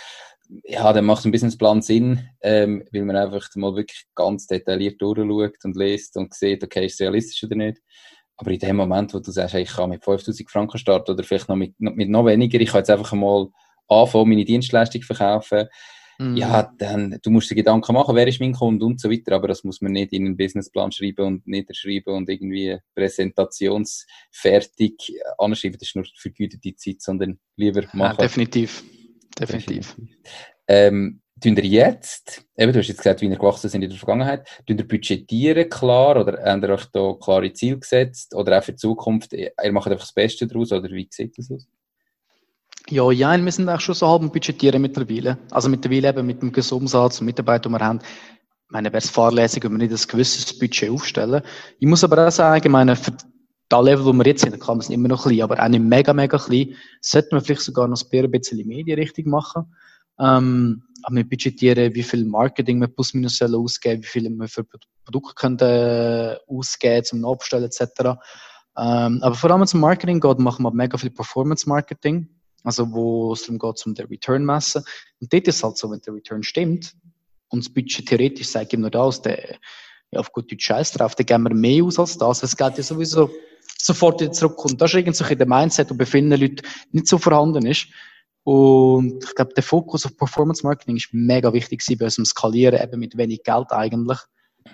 ja, 0.63 0.93
dann 0.93 1.05
macht 1.05 1.25
ein 1.25 1.31
Businessplan 1.31 1.81
Sinn, 1.81 2.29
ähm, 2.41 2.85
weil 2.93 3.03
man 3.03 3.17
einfach 3.17 3.49
mal 3.55 3.75
wirklich 3.75 4.05
ganz 4.15 4.47
detailliert 4.47 5.01
durchschaut 5.01 5.65
und 5.65 5.75
liest 5.75 6.15
und 6.15 6.33
sieht, 6.33 6.63
okay, 6.63 6.85
ist 6.85 6.93
es 6.93 7.01
realistisch 7.01 7.43
oder 7.43 7.55
nicht. 7.55 7.81
Aber 8.37 8.51
in 8.51 8.59
dem 8.59 8.77
Moment, 8.77 9.13
wo 9.13 9.19
du 9.19 9.31
sagst, 9.31 9.55
hey, 9.55 9.63
ich 9.63 9.73
kann 9.73 9.89
mit 9.89 10.03
5000 10.03 10.49
Franken 10.49 10.77
starten 10.77 11.11
oder 11.11 11.23
vielleicht 11.23 11.49
noch 11.49 11.55
mit, 11.55 11.73
mit 11.79 12.09
noch 12.09 12.25
weniger, 12.25 12.61
ich 12.61 12.69
kann 12.69 12.79
jetzt 12.79 12.89
einfach 12.89 13.11
mal 13.13 13.47
anfangen, 13.89 14.29
meine 14.29 14.45
Dienstleistung 14.45 15.01
verkaufen, 15.01 15.67
Mhm. 16.19 16.35
Ja, 16.35 16.73
dann, 16.77 17.19
du 17.21 17.29
musst 17.29 17.51
dir 17.51 17.55
Gedanken 17.55 17.93
machen, 17.93 18.15
wer 18.15 18.27
ist 18.27 18.39
mein 18.39 18.53
Kunde 18.53 18.85
und 18.85 18.99
so 18.99 19.11
weiter, 19.11 19.35
aber 19.35 19.47
das 19.47 19.63
muss 19.63 19.81
man 19.81 19.91
nicht 19.91 20.13
in 20.13 20.25
einen 20.25 20.37
Businessplan 20.37 20.91
schreiben 20.91 21.25
und 21.25 21.45
niederschreiben 21.45 22.11
und 22.13 22.27
irgendwie 22.29 22.77
präsentationsfertig 22.95 25.13
anschreiben. 25.37 25.77
Das 25.77 25.89
ist 25.89 25.95
nur 25.95 26.05
vergütete 26.15 26.75
Zeit, 26.75 27.01
sondern 27.01 27.37
lieber 27.55 27.83
machen. 27.93 28.17
Ja, 28.17 28.25
definitiv. 28.25 28.83
Definitiv. 29.39 29.95
definitiv. 29.95 30.17
Ähm, 30.67 31.21
tun 31.41 31.55
ihr 31.55 31.65
jetzt, 31.65 32.43
eben, 32.57 32.73
du 32.73 32.79
hast 32.79 32.87
jetzt 32.87 32.97
gesagt, 32.97 33.21
wie 33.21 33.27
ihr 33.27 33.35
gewachsen 33.35 33.69
sind 33.69 33.83
in 33.83 33.89
der 33.89 33.99
Vergangenheit, 33.99 34.47
tun 34.65 34.77
ihr 34.77 34.87
budgetieren 34.87 35.69
klar 35.69 36.19
oder 36.19 36.43
habt 36.43 36.63
ihr 36.63 36.69
euch 36.69 36.85
da 36.85 37.13
klare 37.21 37.53
Ziele 37.53 37.77
gesetzt 37.77 38.33
oder 38.33 38.57
auch 38.57 38.63
für 38.63 38.71
die 38.71 38.77
Zukunft, 38.77 39.33
ihr 39.33 39.51
macht 39.71 39.91
einfach 39.91 40.05
das 40.05 40.13
Beste 40.13 40.47
daraus 40.47 40.71
oder 40.71 40.89
wie 40.89 41.07
sieht 41.11 41.37
das 41.37 41.51
aus? 41.51 41.67
Ja, 42.89 43.11
ja, 43.11 43.37
wir 43.43 43.51
sind 43.51 43.67
auch 43.67 43.81
schon 43.81 43.95
so 43.95 44.07
halb 44.07 44.31
budgetieren 44.31 44.81
mittlerweile. 44.81 45.37
Also 45.51 45.67
mittlerweile 45.67 46.07
eben 46.09 46.25
mit 46.25 46.41
dem 46.41 46.53
Gesumsatz 46.53 47.19
und 47.19 47.25
Mitarbeitern, 47.25 47.73
die 47.73 47.79
wir 47.79 47.85
haben. 47.85 47.99
Ich 47.99 48.71
meine, 48.71 48.87
wäre 48.89 48.99
es 48.99 49.09
fahrlässig, 49.09 49.63
wenn 49.63 49.73
wir 49.73 49.77
nicht 49.77 49.91
ein 49.91 50.07
gewisses 50.07 50.57
Budget 50.57 50.89
aufstellen. 50.89 51.41
Ich 51.79 51.87
muss 51.87 52.05
aber 52.05 52.25
auch 52.25 52.31
sagen, 52.31 52.65
ich 52.65 52.71
meine, 52.71 52.95
für 52.95 53.11
das 53.67 53.83
Level, 53.83 54.05
wo 54.05 54.13
wir 54.13 54.25
jetzt 54.25 54.41
sind, 54.41 54.57
kann 54.59 54.77
man 54.77 54.79
es 54.79 54.89
immer 54.89 55.09
noch 55.09 55.23
klein, 55.23 55.41
aber 55.41 55.61
auch 55.61 55.67
nicht 55.67 55.83
mega, 55.83 56.13
mega 56.13 56.37
klein, 56.37 56.75
sollten 57.01 57.31
wir 57.31 57.41
vielleicht 57.41 57.61
sogar 57.61 57.89
noch 57.89 58.01
ein 58.09 58.31
bisschen 58.31 58.65
mehr 58.65 58.83
die 58.85 58.93
Richtung 58.93 59.29
machen. 59.29 59.65
Ähm, 60.17 60.83
aber 61.03 61.15
wir 61.17 61.27
budgetieren, 61.27 61.93
wie 61.93 62.03
viel 62.03 62.23
Marketing 62.23 62.79
wir 62.79 62.87
plus 62.87 63.13
minus 63.13 63.41
ausgeben, 63.41 64.01
wie 64.01 64.07
viel 64.07 64.29
wir 64.29 64.47
für 64.47 64.63
Produkte 65.03 65.33
können, 65.35 65.59
äh, 65.59 66.37
ausgeben 66.47 67.03
zum 67.03 67.19
Nachbestellen 67.19 67.65
etc. 67.65 67.81
Ähm, 68.77 69.19
aber 69.21 69.35
vor 69.35 69.51
allem 69.51 69.67
zum 69.67 69.81
Marketing 69.81 70.21
geht, 70.21 70.39
machen 70.39 70.63
wir 70.63 70.73
mega 70.73 70.97
viel 70.97 71.11
Performance 71.11 71.67
Marketing 71.67 72.29
also 72.67 72.91
wo 72.93 73.33
es 73.33 73.43
darum 73.43 73.59
geht, 73.59 73.85
um 73.85 73.95
den 73.95 74.07
Return 74.07 74.45
messen. 74.45 74.83
Und 75.19 75.31
dort 75.31 75.47
ist 75.47 75.55
es 75.55 75.63
halt 75.63 75.77
so, 75.77 75.89
wenn 75.89 76.01
der 76.01 76.13
Return 76.13 76.43
stimmt 76.43 76.95
und 77.49 77.65
das 77.65 77.73
Budget 77.73 78.07
theoretisch 78.07 78.47
sagt 78.47 78.73
ihm 78.73 78.81
nur 78.81 78.91
das, 78.91 79.21
der, 79.21 79.57
ja, 80.11 80.19
auf 80.19 80.31
gut 80.31 80.51
Deutsch 80.51 80.65
Scheiß 80.65 80.91
drauf, 80.91 81.15
dann 81.15 81.25
geben 81.25 81.43
wir 81.43 81.53
mehr 81.53 81.83
aus 81.83 81.97
als 81.97 82.17
das. 82.17 82.43
Es 82.43 82.55
geht 82.55 82.77
ja 82.77 82.83
sowieso 82.83 83.29
sofort 83.77 84.21
wieder 84.21 84.31
zurück. 84.31 84.63
Und 84.65 84.81
das 84.81 84.91
ist 84.91 84.97
irgendwie 84.97 85.31
in 85.31 85.37
der 85.37 85.47
Mindset, 85.47 85.89
wo 85.89 85.95
bei 85.95 86.05
vielen 86.05 86.29
Leuten 86.29 86.61
nicht 86.91 87.07
so 87.07 87.17
vorhanden 87.17 87.65
ist. 87.65 87.87
Und 88.43 89.23
ich 89.23 89.35
glaube, 89.35 89.53
der 89.53 89.63
Fokus 89.63 90.05
auf 90.05 90.15
Performance 90.15 90.65
Marketing 90.65 90.95
ist 90.95 91.09
mega 91.11 91.51
wichtig 91.51 91.83
bei 91.99 92.05
unserem 92.05 92.25
Skalieren, 92.25 92.81
eben 92.81 92.99
mit 92.99 93.17
wenig 93.17 93.43
Geld 93.43 93.71
eigentlich. 93.71 94.19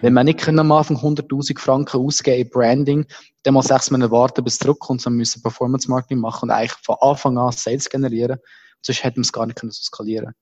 Wenn 0.02 0.14
wir 0.14 0.24
nicht 0.24 0.48
am 0.48 0.72
Anfang 0.72 0.98
100.000 0.98 1.60
Franken 1.60 1.98
ausgeben 1.98 2.42
in 2.42 2.50
Branding, 2.50 3.06
dann 3.44 3.54
mal 3.54 3.62
sechs 3.62 3.92
Monate 3.92 4.12
warten, 4.12 4.44
bis 4.44 4.54
es 4.54 4.60
zurückkommt, 4.60 5.02
sondern 5.02 5.18
müssen 5.18 5.42
Performance 5.42 5.90
Marketing 5.90 6.20
machen 6.20 6.50
und 6.50 6.52
eigentlich 6.52 6.78
von 6.84 6.96
Anfang 7.02 7.38
an 7.38 7.52
Sales 7.52 7.90
generieren. 7.90 8.40
Sonst 8.82 9.04
hätten 9.04 9.18
wir 9.18 9.22
es 9.22 9.32
gar 9.32 9.46
nicht 9.46 9.58
können 9.58 9.72
so 9.72 9.82
skalieren 9.82 10.34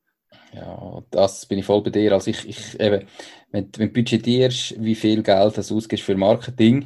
ja, 0.54 1.02
das 1.12 1.46
bin 1.46 1.60
ich 1.60 1.66
voll 1.66 1.82
bei 1.82 1.90
dir. 1.90 2.12
Also 2.14 2.32
ich, 2.32 2.48
ich 2.48 2.80
eben, 2.80 3.08
wenn, 3.52 3.70
wenn 3.78 3.88
du 3.88 3.94
budgetierst, 3.94 4.76
wie 4.82 4.96
viel 4.96 5.24
Geld 5.24 5.58
du 5.58 5.76
ausgibst 5.76 6.06
für 6.06 6.16
Marketing, 6.16 6.86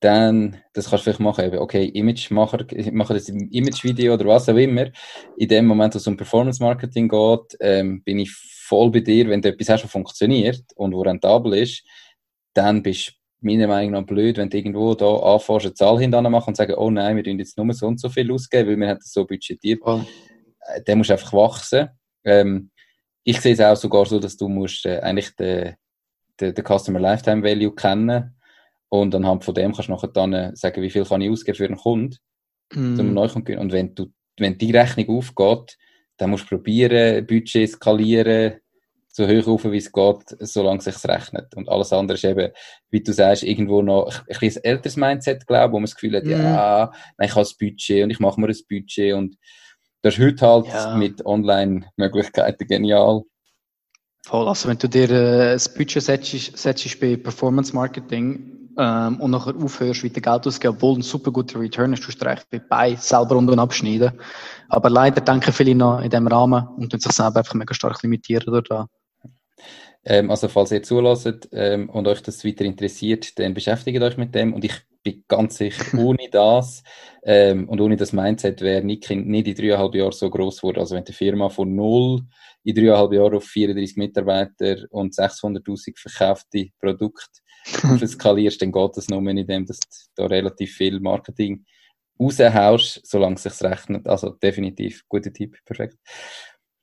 dann, 0.00 0.60
das 0.72 0.90
kannst 0.90 1.02
du 1.06 1.10
vielleicht 1.10 1.20
machen, 1.20 1.56
okay, 1.58 1.84
Imagemacher, 1.84 2.64
mache 2.92 3.14
das 3.14 3.28
im 3.28 3.48
Imagevideo 3.50 4.14
oder 4.14 4.26
was 4.26 4.48
auch 4.48 4.56
immer. 4.56 4.86
In 5.36 5.48
dem 5.48 5.66
Moment, 5.66 5.94
wo 5.94 5.98
es 5.98 6.06
um 6.06 6.16
Performance 6.16 6.62
Marketing 6.62 7.08
geht, 7.08 7.56
ähm, 7.60 8.02
bin 8.02 8.18
ich 8.18 8.30
voll 8.72 8.90
bei 8.90 9.00
dir, 9.00 9.28
wenn 9.28 9.42
du 9.42 9.50
etwas 9.50 9.68
hast, 9.68 9.84
was 9.84 9.90
funktioniert 9.90 10.64
und 10.76 10.94
wo 10.94 11.02
rentabel 11.02 11.52
ist, 11.54 11.84
dann 12.54 12.82
bist 12.82 13.08
du 13.08 13.12
meiner 13.46 13.66
Meinung 13.66 13.92
nach 13.92 14.06
blöd, 14.06 14.38
wenn 14.38 14.48
du 14.48 14.56
irgendwo 14.56 14.94
da 14.94 15.14
anfängst, 15.34 15.66
eine 15.66 15.74
Zahl 15.74 15.98
hinten 15.98 16.22
machen 16.30 16.48
und 16.48 16.56
sagen, 16.56 16.74
oh 16.78 16.90
nein, 16.90 17.16
wir 17.16 17.24
tun 17.24 17.38
jetzt 17.38 17.58
nur 17.58 17.70
so 17.74 17.86
und 17.86 18.00
so 18.00 18.08
viel 18.08 18.32
ausgeben, 18.32 18.70
weil 18.70 18.76
wir 18.78 18.88
haben 18.88 18.98
das 18.98 19.12
so 19.12 19.26
budgetiert. 19.26 19.80
Oh. 19.84 20.00
Dann 20.86 20.96
musst 20.96 21.10
du 21.10 21.14
einfach 21.14 21.34
wachsen. 21.34 21.88
Ähm, 22.24 22.70
ich 23.24 23.40
sehe 23.42 23.52
es 23.52 23.60
auch 23.60 23.76
sogar 23.76 24.06
so, 24.06 24.18
dass 24.18 24.38
du 24.38 24.48
musst 24.48 24.86
äh, 24.86 25.00
eigentlich 25.00 25.36
den, 25.36 25.74
den, 26.40 26.54
den 26.54 26.64
Customer 26.64 26.98
Lifetime 26.98 27.42
Value 27.42 27.74
kennen 27.74 28.34
und 28.88 29.14
anhand 29.14 29.44
von 29.44 29.54
dem 29.54 29.72
kannst 29.72 29.88
du 29.88 29.92
nachher 29.92 30.08
dann 30.08 30.32
äh, 30.32 30.52
sagen, 30.54 30.80
wie 30.80 30.90
viel 30.90 31.04
kann 31.04 31.20
ich 31.20 31.30
ausgeben 31.30 31.56
für 31.58 31.66
einen 31.66 31.76
Kunden, 31.76 32.16
mm. 32.74 32.96
zum 32.96 33.12
Neukunden. 33.12 33.58
Und 33.58 33.72
wenn 33.72 33.94
du, 33.94 34.06
wenn 34.38 34.56
die 34.56 34.74
Rechnung 34.74 35.18
aufgeht, 35.18 35.76
dann 36.22 36.30
musst 36.30 36.44
du 36.44 36.56
probieren, 36.56 37.26
Budget 37.26 37.68
skalieren, 37.68 38.54
so 39.08 39.26
hoch 39.26 39.46
auf, 39.48 39.64
wie 39.64 39.76
es 39.76 39.92
geht, 39.92 40.36
solange 40.38 40.78
es 40.78 40.84
sich 40.84 41.04
rechnet. 41.04 41.54
Und 41.54 41.68
alles 41.68 41.92
andere 41.92 42.16
ist 42.16 42.24
eben, 42.24 42.52
wie 42.90 43.02
du 43.02 43.12
sagst, 43.12 43.42
irgendwo 43.42 43.82
noch 43.82 44.06
ein 44.06 44.38
bisschen 44.40 44.64
älteres 44.64 44.96
Mindset, 44.96 45.46
glaube 45.46 45.72
wo 45.72 45.78
man 45.78 45.84
das 45.84 45.96
Gefühl 45.96 46.16
hat, 46.16 46.24
mm. 46.24 46.30
ja, 46.30 46.92
nein, 47.18 47.28
ich 47.28 47.32
habe 47.32 47.42
das 47.42 47.54
Budget 47.54 48.04
und 48.04 48.10
ich 48.10 48.20
mache 48.20 48.40
mir 48.40 48.46
ein 48.46 48.56
Budget 48.70 49.14
und 49.14 49.36
das 50.00 50.14
ist 50.14 50.24
heute 50.24 50.46
halt 50.46 50.66
ja. 50.68 50.96
mit 50.96 51.26
Online-Möglichkeiten 51.26 52.66
genial. 52.66 53.22
Voll, 54.24 54.48
also 54.48 54.68
wenn 54.68 54.78
du 54.78 54.88
dir 54.88 55.10
äh, 55.10 55.52
das 55.52 55.72
Budget 55.74 56.02
setzt, 56.02 56.56
setzt 56.56 57.00
bei 57.00 57.16
Performance 57.16 57.74
Marketing, 57.74 58.61
ähm, 58.78 59.20
und 59.20 59.30
nachher 59.30 59.54
aufhörst, 59.56 60.04
weiter 60.04 60.20
Geld 60.20 60.46
auszugeben, 60.46 60.76
obwohl 60.76 60.98
ein 60.98 61.02
super 61.02 61.30
guter 61.30 61.60
Return 61.60 61.92
ist, 61.92 62.04
du 62.04 62.26
recht 62.26 62.46
bei 62.68 62.96
selber 62.96 63.36
unten 63.36 63.58
abschneiden. 63.58 64.12
Aber 64.68 64.90
leider 64.90 65.20
denken 65.20 65.52
viele 65.52 65.74
noch 65.74 66.00
in 66.00 66.10
diesem 66.10 66.26
Rahmen 66.26 66.66
und 66.76 66.90
tun 66.90 67.00
sich 67.00 67.12
selber 67.12 67.38
einfach 67.40 67.54
mega 67.54 67.74
stark 67.74 68.02
limitieren 68.02 68.46
durch 68.46 68.68
da. 68.68 68.86
Ähm, 70.04 70.30
also 70.30 70.48
falls 70.48 70.72
ihr 70.72 70.82
zulasst 70.82 71.48
ähm, 71.52 71.88
und 71.88 72.08
euch 72.08 72.22
das 72.22 72.44
weiter 72.44 72.64
interessiert, 72.64 73.38
dann 73.38 73.54
beschäftigt 73.54 74.02
euch 74.02 74.16
mit 74.16 74.34
dem 74.34 74.52
und 74.52 74.64
ich 74.64 74.74
bin 75.02 75.24
ganz 75.28 75.58
sicher, 75.58 75.84
ohne 75.98 76.28
das 76.30 76.82
ähm, 77.22 77.68
und 77.68 77.80
ohne 77.80 77.96
das 77.96 78.12
Mindset 78.12 78.60
wäre 78.62 78.84
nicht 78.84 79.08
in 79.10 79.30
dreieinhalb 79.32 79.94
Jahren 79.94 80.12
so 80.12 80.28
groß 80.28 80.58
geworden. 80.58 80.80
Also 80.80 80.96
wenn 80.96 81.04
die 81.04 81.12
Firma 81.12 81.48
von 81.48 81.74
null 81.74 82.22
in 82.64 82.74
dreieinhalb 82.74 83.12
Jahren 83.12 83.34
auf 83.34 83.44
34 83.44 83.96
Mitarbeiter 83.96 84.76
und 84.90 85.14
600'000 85.14 85.98
verkaufte 85.98 86.68
Produkte 86.80 87.41
skalierst, 88.06 88.62
dann 88.62 88.72
geht 88.72 88.96
das 88.96 89.08
nur, 89.08 89.26
indem 89.26 89.66
du 89.66 89.74
da 90.16 90.26
relativ 90.26 90.74
viel 90.74 91.00
Marketing 91.00 91.64
raushaust, 92.20 93.00
solange 93.04 93.36
es 93.36 93.42
sich 93.42 93.60
rechnet. 93.62 94.06
Also 94.06 94.30
definitiv, 94.30 95.04
guter 95.08 95.32
Tipp, 95.32 95.56
perfekt. 95.64 95.96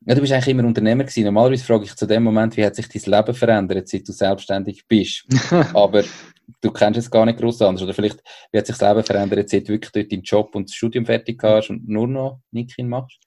Ja, 0.05 0.15
du 0.15 0.21
bist 0.21 0.31
eigentlich 0.31 0.47
immer 0.47 0.63
Unternehmer 0.63 1.03
gewesen. 1.03 1.25
Normalerweise 1.25 1.65
frage 1.65 1.83
ich 1.83 1.95
zu 1.95 2.05
dem 2.05 2.23
Moment, 2.23 2.55
wie 2.55 2.65
hat 2.65 2.75
sich 2.75 2.87
dein 2.87 3.11
Leben 3.13 3.33
verändert, 3.33 3.87
seit 3.89 4.07
du 4.07 4.13
selbstständig 4.13 4.87
bist. 4.87 5.25
Aber 5.73 6.03
du 6.61 6.71
kennst 6.71 6.99
es 6.99 7.11
gar 7.11 7.25
nicht 7.25 7.39
groß 7.39 7.61
anders. 7.63 7.83
Oder 7.83 7.93
vielleicht, 7.93 8.23
wie 8.51 8.57
hat 8.57 8.65
sich 8.65 8.77
das 8.77 8.87
Leben 8.87 9.03
verändert, 9.03 9.49
seit 9.49 9.67
du 9.67 9.73
wirklich 9.73 9.91
dort 9.91 10.11
deinen 10.11 10.23
Job 10.23 10.55
und 10.55 10.69
das 10.69 10.75
Studium 10.75 11.05
fertig 11.05 11.41
hast 11.43 11.69
und 11.69 11.87
nur 11.87 12.07
noch 12.07 12.39
Nikin 12.51 12.87
machst? 12.87 13.19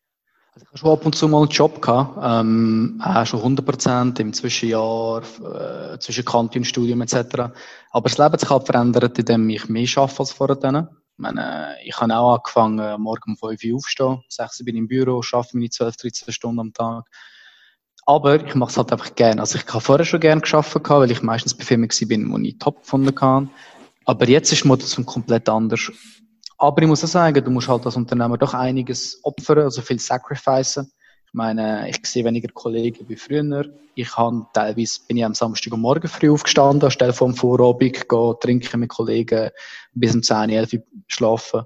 Also 0.54 0.64
ich 0.64 0.68
habe 0.68 0.78
schon 0.78 0.90
ab 0.90 1.06
und 1.06 1.14
zu 1.14 1.28
mal 1.28 1.38
einen 1.38 1.48
Job 1.48 1.80
gehabt, 1.80 2.18
ähm, 2.22 3.00
auch 3.02 3.24
schon 3.24 3.40
100 3.40 3.64
Prozent 3.64 4.20
im 4.20 4.34
Zwischenjahr, 4.34 5.22
äh, 5.22 5.98
zwischen 5.98 6.26
Kante 6.26 6.58
und 6.58 6.66
Studium 6.66 7.00
etc. 7.00 7.50
Aber 7.90 8.08
das 8.08 8.18
Leben 8.18 8.32
hat 8.32 8.40
sich 8.40 8.50
halt 8.50 8.66
verändert, 8.66 9.18
indem 9.18 9.48
ich 9.48 9.70
mehr 9.70 9.88
arbeite 9.96 10.18
als 10.18 10.32
vorher. 10.32 10.58
Ich 10.58 11.18
meine, 11.18 11.76
ich 11.82 11.98
habe 11.98 12.14
auch 12.14 12.34
angefangen, 12.34 13.00
morgen 13.00 13.30
um 13.30 13.36
5 13.38 13.64
Uhr 13.64 13.76
aufstehen, 13.76 14.22
6 14.28 14.60
Uhr 14.60 14.64
bin 14.66 14.74
ich 14.74 14.80
im 14.80 14.88
Büro, 14.88 15.22
arbeite 15.32 15.56
meine 15.56 15.70
12, 15.70 15.96
13 15.96 16.32
Stunden 16.34 16.60
am 16.60 16.72
Tag. 16.74 17.06
Aber 18.04 18.44
ich 18.44 18.54
mache 18.54 18.72
es 18.72 18.76
halt 18.76 18.92
einfach 18.92 19.14
gerne. 19.14 19.40
Also 19.40 19.58
ich 19.58 19.66
habe 19.66 19.80
vorher 19.80 20.04
schon 20.04 20.20
gerne 20.20 20.42
gearbeitet, 20.42 20.90
weil 20.90 21.10
ich 21.10 21.22
meistens 21.22 21.54
bei 21.54 21.64
Firmen 21.64 21.88
war, 21.88 22.32
wo 22.32 22.38
ich 22.38 22.58
top 22.58 22.82
gefunden 22.82 23.18
habe. 23.18 23.48
Aber 24.04 24.28
jetzt 24.28 24.52
ist 24.52 24.64
die 24.64 24.68
Motivation 24.68 25.06
komplett 25.06 25.48
anders. 25.48 25.90
Aber 26.62 26.80
ich 26.80 26.86
muss 26.86 27.02
auch 27.02 27.08
sagen, 27.08 27.44
du 27.44 27.50
musst 27.50 27.66
halt 27.66 27.84
als 27.86 27.96
Unternehmer 27.96 28.38
doch 28.38 28.54
einiges 28.54 29.18
opfern, 29.24 29.64
also 29.64 29.82
viel 29.82 29.98
sacrificen. 29.98 30.92
Ich 31.26 31.34
meine, 31.34 31.90
ich 31.90 31.98
sehe 32.06 32.24
weniger 32.24 32.52
Kollegen 32.52 33.04
wie 33.08 33.16
früher. 33.16 33.64
Ich 33.96 34.16
habe 34.16 34.46
teilweise 34.52 35.00
bin 35.08 35.16
ich 35.16 35.24
am 35.24 35.34
Samstag 35.34 35.72
und 35.72 35.80
Morgen 35.80 36.06
früh 36.06 36.30
aufgestanden, 36.30 36.84
anstelle 36.84 37.12
vom 37.12 37.34
Vorabend, 37.34 38.08
gehe 38.08 38.38
trinken 38.40 38.78
mit 38.78 38.90
Kollegen, 38.90 39.50
bis 39.92 40.14
um 40.14 40.22
10, 40.22 40.50
11 40.50 40.74
Uhr 40.74 40.82
schlafen. 41.08 41.62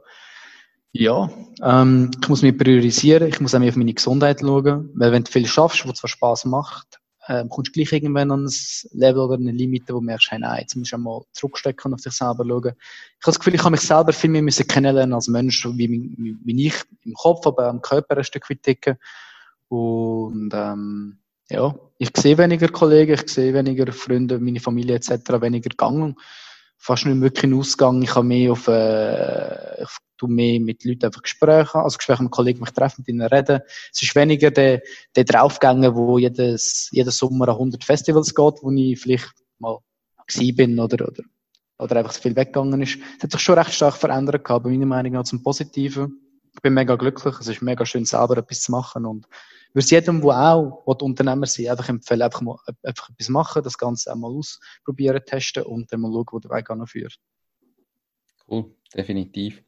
Ja, 0.93 1.29
ähm, 1.63 2.11
ich 2.19 2.29
muss 2.31 2.41
mich 2.41 2.57
priorisieren, 2.57 3.29
ich 3.29 3.39
muss 3.39 3.55
auch 3.55 3.59
mehr 3.59 3.69
auf 3.69 3.77
meine 3.77 3.93
Gesundheit 3.93 4.41
schauen, 4.41 4.89
weil 4.95 5.13
wenn 5.13 5.25
du 5.25 5.31
viel 5.31 5.47
schaffst, 5.47 5.87
was 5.87 5.99
zwar 5.99 6.09
Spaß 6.09 6.47
macht, 6.47 7.01
ähm, 7.29 7.49
kommst 7.49 7.69
du 7.69 7.73
gleich 7.73 7.93
irgendwann 7.93 8.31
an 8.31 8.45
ein 8.45 8.53
Level 8.93 9.23
oder 9.23 9.35
eine 9.35 9.53
Limite, 9.53 9.93
wo 9.95 9.99
du 9.99 10.05
merkst, 10.05 10.31
hey, 10.31 10.39
nein, 10.39 10.61
jetzt 10.61 10.77
musst 10.77 10.93
du 10.93 10.97
einmal 10.97 11.23
zurückstecken 11.33 11.91
und 11.91 11.95
auf 11.95 12.01
dich 12.01 12.13
selber 12.13 12.45
schauen. 12.47 12.65
Ich 12.65 12.73
habe 12.73 12.75
das 13.25 13.39
Gefühl, 13.39 13.55
ich 13.55 13.63
habe 13.63 13.73
mich 13.73 13.81
selber 13.81 14.13
viel 14.13 14.31
mehr 14.31 14.43
müssen 14.43 14.67
kennenlernen 14.67 15.15
als 15.15 15.29
Mensch, 15.29 15.67
wie, 15.67 15.91
wie, 15.91 16.37
wie 16.45 16.67
ich 16.67 16.75
im 17.05 17.15
Kopf, 17.15 17.47
aber 17.47 17.69
am 17.69 17.83
Körper 17.83 18.17
ein 18.17 18.25
Stück 18.25 18.49
weit 18.49 18.63
ticken. 18.63 18.97
Und 19.69 20.53
ähm, 20.55 21.19
ja, 21.49 21.75
ich 21.99 22.11
sehe 22.17 22.39
weniger 22.39 22.69
Kollegen, 22.69 23.15
ich 23.15 23.29
sehe 23.29 23.55
weniger 23.55 23.91
Freunde, 23.93 24.39
meine 24.39 24.61
Familie 24.61 24.97
etc., 24.97 25.41
weniger 25.41 25.71
Gang. 25.77 26.17
Fast 26.79 27.07
nicht 27.07 27.21
wirklich 27.21 27.45
einen 27.45 27.55
Ausgang. 27.55 28.03
Ich 28.03 28.15
habe 28.15 28.27
mehr 28.27 28.53
auf, 28.53 28.69
äh, 28.69 29.83
ich 29.83 29.91
tu 30.17 30.27
mehr 30.27 30.61
mit 30.61 30.85
Leuten 30.85 31.07
einfach 31.07 31.23
Gespräche, 31.23 31.79
also 31.79 31.97
Gespräche 31.97 32.23
mit 32.23 32.33
Kollegen, 32.33 32.61
mich 32.61 32.71
treffen, 32.71 33.03
mit 33.03 33.09
ihnen 33.09 33.27
reden. 33.27 33.61
Es 33.93 34.03
ist 34.03 34.15
weniger 34.15 34.51
der, 34.51 34.83
der 35.15 35.25
Draufgänger, 35.25 35.95
wo 35.95 36.19
jedes, 36.19 36.89
jeden 36.93 37.11
Sommer 37.11 37.49
an 37.49 37.55
100 37.55 37.85
Festivals 37.85 38.35
geht, 38.35 38.55
wo 38.63 38.71
ich 38.73 39.01
vielleicht 39.01 39.33
mal 39.59 39.79
gewesen 40.27 40.57
bin 40.57 40.79
oder, 40.79 41.07
oder, 41.07 41.23
oder 41.79 41.97
einfach 41.97 42.13
so 42.13 42.21
viel 42.21 42.37
weggegangen 42.37 42.83
ist. 42.83 42.99
Es 43.19 43.25
hat 43.25 43.33
sich 43.33 43.41
schon 43.41 43.59
recht 43.59 43.73
stark 43.73 43.97
verändert 43.97 44.45
gehabt, 44.45 44.67
meiner 44.67 44.87
Meinung 44.87 45.13
nach 45.13 45.25
zum 45.25 45.43
Positiven. 45.43 46.21
Ich 46.55 46.63
bin 46.63 46.75
mega 46.75 46.97
glücklich, 46.97 47.35
es 47.39 47.49
ist 47.49 47.63
mega 47.63 47.85
schön, 47.85 48.05
selber 48.07 48.39
etwas 48.39 48.63
zu 48.63 48.73
machen 48.73 49.05
und 49.05 49.27
würde 49.77 49.89
jedem, 49.89 50.23
der 50.23 50.31
auch 50.31 50.87
will 50.87 50.97
Unternehmer 51.03 51.47
sein 51.47 51.69
einfach 51.69 51.89
empfehlen, 51.91 52.23
einfach 52.23 52.41
mal 52.41 52.57
einfach 52.83 53.11
etwas 53.11 53.29
machen, 53.29 53.63
das 53.63 53.77
Ganze 53.77 54.11
einmal 54.11 54.33
ausprobieren, 54.33 55.21
testen 55.25 55.65
und 55.65 55.93
dann 55.93 56.01
mal 56.01 56.11
schauen, 56.13 56.27
wo 56.33 56.39
der 56.39 56.51
Weg 56.51 56.71
anführt. 56.71 57.19
Cool, 58.49 58.75
definitiv. 58.95 59.63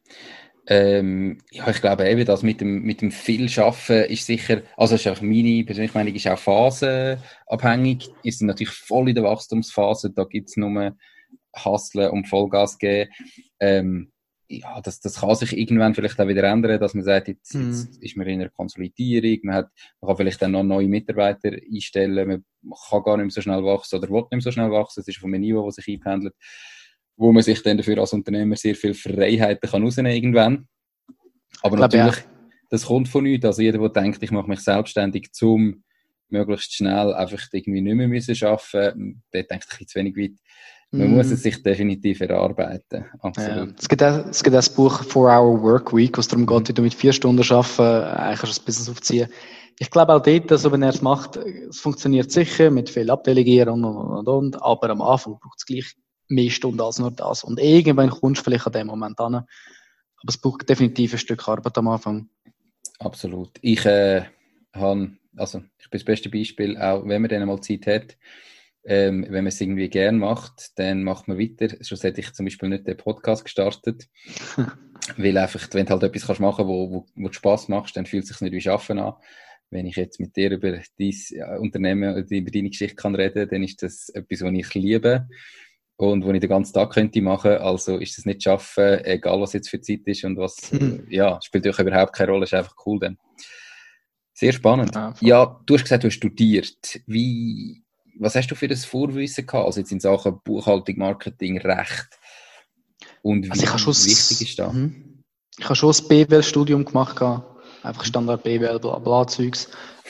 Ähm, 0.65 1.39
ja, 1.51 1.69
ich 1.69 1.81
glaube 1.81 2.07
eben, 2.09 2.25
dass 2.25 2.43
mit 2.43 2.61
dem, 2.61 2.81
mit 2.83 3.01
dem 3.01 3.11
viel 3.11 3.49
Schaffen 3.49 4.03
ist 4.05 4.25
sicher, 4.25 4.61
also 4.77 4.95
ist 4.95 5.07
auch 5.07 5.21
meine 5.21 5.63
persönliche 5.63 5.97
Meinung, 5.97 6.13
ist 6.13 6.27
auch 6.27 6.37
phasenabhängig. 6.37 8.09
Ist 8.23 8.41
natürlich 8.41 8.73
voll 8.73 9.09
in 9.09 9.15
der 9.15 9.23
Wachstumsphase, 9.23 10.11
da 10.11 10.25
gibt 10.25 10.49
es 10.49 10.57
nur 10.57 10.95
Hasseln 11.55 12.11
und 12.11 12.27
Vollgas 12.27 12.77
geben. 12.77 13.11
Ähm, 13.59 14.11
ja, 14.51 14.81
das, 14.81 14.99
das 14.99 15.21
kann 15.21 15.35
sich 15.35 15.55
irgendwann 15.55 15.93
vielleicht 15.93 16.19
auch 16.19 16.27
wieder 16.27 16.43
ändern, 16.43 16.79
dass 16.79 16.95
man 16.95 17.03
sagt, 17.03 17.27
jetzt, 17.27 17.53
mhm. 17.53 17.69
jetzt 17.69 18.01
ist 18.01 18.17
man 18.17 18.27
in 18.27 18.41
einer 18.41 18.49
Konsolidierung, 18.49 19.39
man, 19.43 19.55
hat, 19.55 19.69
man 20.01 20.07
kann 20.09 20.17
vielleicht 20.17 20.41
dann 20.41 20.51
noch 20.51 20.63
neue 20.63 20.87
Mitarbeiter 20.87 21.51
einstellen, 21.51 22.43
man 22.61 22.73
kann 22.89 23.03
gar 23.03 23.17
nicht 23.17 23.25
mehr 23.25 23.31
so 23.31 23.41
schnell 23.41 23.63
wachsen 23.63 23.99
oder 23.99 24.09
will 24.09 24.21
nicht 24.21 24.31
mehr 24.31 24.41
so 24.41 24.51
schnell 24.51 24.71
wachsen, 24.71 25.01
es 25.01 25.07
ist 25.07 25.19
von 25.19 25.33
einem 25.33 25.41
Niveau, 25.41 25.65
das 25.65 25.75
sich 25.75 25.87
einpendelt 25.87 26.33
wo 27.19 27.33
man 27.33 27.43
sich 27.43 27.61
dann 27.61 27.77
dafür 27.77 27.97
als 27.99 28.13
Unternehmer 28.13 28.55
sehr 28.55 28.75
viel 28.75 28.93
Freiheiten 28.93 29.69
kann 29.69 29.83
rausnehmen 29.83 30.13
irgendwann. 30.13 30.69
Aber 31.61 31.75
glaube, 31.75 31.97
natürlich, 31.97 32.23
ja. 32.23 32.31
das 32.69 32.85
kommt 32.85 33.09
von 33.09 33.25
nichts. 33.25 33.45
Also 33.45 33.61
jeder, 33.61 33.77
der 33.77 33.89
denkt, 33.89 34.23
ich 34.23 34.31
mache 34.31 34.47
mich 34.47 34.61
selbstständig, 34.61 35.33
zum 35.33 35.83
möglichst 36.29 36.73
schnell 36.73 37.13
einfach 37.13 37.45
irgendwie 37.51 37.81
nicht 37.81 37.95
mehr 37.95 38.07
müssen 38.07 38.41
arbeiten, 38.45 39.21
der 39.33 39.43
denkt 39.43 39.65
ein 39.65 39.67
bisschen 39.67 39.87
zu 39.87 39.99
wenig 39.99 40.15
weit. 40.15 40.39
Man 40.91 41.11
mm. 41.11 41.15
muss 41.15 41.29
es 41.29 41.43
sich 41.43 41.61
definitiv 41.61 42.19
erarbeiten. 42.21 43.05
Absolut. 43.19 43.69
Ja. 43.69 43.75
Es, 43.77 43.87
gibt 43.87 44.01
auch, 44.01 44.25
es 44.27 44.43
gibt 44.43 44.55
auch 44.55 44.59
das 44.59 44.73
Buch 44.73 45.03
Four 45.03 45.29
Hour 45.29 45.61
Work 45.61 45.95
Week, 45.95 46.17
wo 46.17 46.19
es 46.19 46.27
darum 46.27 46.47
geht, 46.47 46.69
wie 46.69 46.73
du 46.73 46.81
mit 46.81 46.93
vier 46.93 47.13
Stunden 47.13 47.43
arbeiten, 47.51 48.17
eigentlich 48.17 48.49
das 48.49 48.59
Business 48.59 48.89
aufziehen. 48.89 49.29
Ich 49.77 49.91
glaube 49.91 50.13
auch 50.13 50.21
dort, 50.21 50.51
also 50.51 50.71
wenn 50.71 50.81
er 50.81 50.89
es 50.89 51.01
macht, 51.01 51.37
es 51.37 51.79
funktioniert 51.79 52.31
sicher 52.31 52.71
mit 52.71 52.89
viel 52.89 53.09
Abdelegieren 53.09 53.69
und, 53.69 53.85
und, 53.85 54.17
und, 54.17 54.27
und, 54.27 54.61
aber 54.61 54.89
am 54.89 55.01
Anfang 55.01 55.39
braucht 55.39 55.59
es 55.59 55.65
gleich 55.65 55.95
mehr 56.27 56.49
Stunden 56.49 56.81
als 56.81 56.99
nur 56.99 57.11
das. 57.11 57.43
Und 57.43 57.59
irgendwann 57.59 58.09
kommst 58.09 58.41
du 58.41 58.45
vielleicht 58.45 58.67
an 58.67 58.73
dem 58.73 58.87
Moment 58.87 59.19
an. 59.19 59.35
Aber 59.35 59.45
es 60.27 60.37
braucht 60.37 60.67
definitiv 60.67 61.13
ein 61.13 61.19
Stück 61.19 61.47
Arbeit 61.47 61.77
am 61.77 61.87
Anfang. 61.87 62.29
Absolut. 62.99 63.51
Ich 63.61 63.85
äh, 63.85 64.23
habe, 64.73 65.11
also 65.37 65.59
ich 65.77 65.89
bin 65.89 65.99
das 65.99 66.03
beste 66.05 66.29
Beispiel, 66.29 66.77
auch 66.77 67.07
wenn 67.07 67.21
man 67.21 67.29
dann 67.29 67.47
mal 67.47 67.61
Zeit 67.61 67.87
hat, 67.87 68.17
ähm, 68.89 69.23
wenn 69.29 69.43
man 69.43 69.47
es 69.47 69.61
irgendwie 69.61 69.87
gern 69.87 70.17
macht, 70.17 70.71
dann 70.77 71.03
macht 71.03 71.27
man 71.27 71.37
weiter. 71.37 71.77
Schlussendlich 71.79 72.29
ich 72.29 72.33
zum 72.33 72.47
Beispiel 72.47 72.69
nicht 72.69 72.87
den 72.87 72.97
Podcast 72.97 73.43
gestartet, 73.43 74.07
weil 75.17 75.37
einfach, 75.37 75.67
wenn 75.73 75.85
du 75.85 75.91
halt 75.91 76.01
etwas 76.01 76.25
kannst 76.25 76.41
machen 76.41 76.67
wo, 76.67 76.89
wo, 76.89 77.05
wo 77.15 77.27
du 77.27 77.33
Spass 77.33 77.67
machst, 77.67 77.95
dann 77.95 78.07
fühlt 78.07 78.23
es 78.23 78.29
sich 78.29 78.41
nicht 78.41 78.51
wie 78.51 78.61
Schaffen 78.61 78.97
an. 78.97 79.13
Wenn 79.69 79.85
ich 79.85 79.95
jetzt 79.95 80.19
mit 80.19 80.35
dir 80.35 80.49
über 80.49 80.79
dein 80.97 81.59
Unternehmen 81.59 82.15
oder 82.15 82.25
über 82.31 82.49
deine 82.49 82.71
Geschichte 82.71 82.95
kann 82.95 83.13
reden, 83.13 83.47
dann 83.47 83.61
ist 83.61 83.83
das 83.83 84.09
etwas, 84.09 84.41
was 84.41 84.53
ich 84.53 84.73
liebe 84.73 85.27
und 85.97 86.25
wo 86.25 86.31
ich 86.31 86.39
den 86.39 86.49
ganzen 86.49 86.73
Tag 86.73 86.91
könnte 86.91 87.21
machen. 87.21 87.51
Also 87.51 87.97
ist 87.99 88.17
das 88.17 88.25
nicht 88.25 88.41
schaffen, 88.41 89.05
egal 89.05 89.39
was 89.39 89.53
jetzt 89.53 89.69
für 89.69 89.81
Zeit 89.81 90.01
ist 90.05 90.23
und 90.23 90.35
was, 90.37 90.71
mhm. 90.71 91.05
ja, 91.11 91.39
spielt 91.43 91.67
auch 91.67 91.77
überhaupt 91.77 92.13
keine 92.13 92.31
Rolle, 92.31 92.45
ist 92.45 92.55
einfach 92.55 92.73
cool 92.87 92.99
dann. 92.99 93.19
Sehr 94.33 94.53
spannend. 94.53 94.95
Ja, 94.95 95.13
ja, 95.19 95.61
du 95.63 95.75
hast 95.75 95.83
gesagt, 95.83 96.03
du 96.03 96.07
hast 96.07 96.15
studiert. 96.15 97.01
Wie, 97.05 97.83
was 98.19 98.35
hast 98.35 98.47
du 98.47 98.55
für 98.55 98.67
das 98.67 98.85
Vorwissen 98.85 99.45
gehabt? 99.45 99.65
Also 99.65 99.79
jetzt 99.79 99.91
in 99.91 99.99
Sachen 99.99 100.39
Buchhaltung, 100.43 100.97
Marketing, 100.97 101.57
Recht. 101.57 102.09
Und 103.21 103.45
wie 103.45 103.51
also 103.51 103.87
wichtig 103.87 104.41
ist 104.41 104.59
das? 104.59 104.73
Mhm. 104.73 105.23
Ich 105.57 105.65
habe 105.65 105.75
schon 105.75 105.89
das 105.89 106.07
BWL-Studium 106.07 106.85
gemacht. 106.85 107.21
Einfach 107.81 108.03
Standard 108.03 108.43
BWL, 108.43 108.79
bla 108.79 108.99
bla 108.99 109.25
Zeugs. 109.25 109.69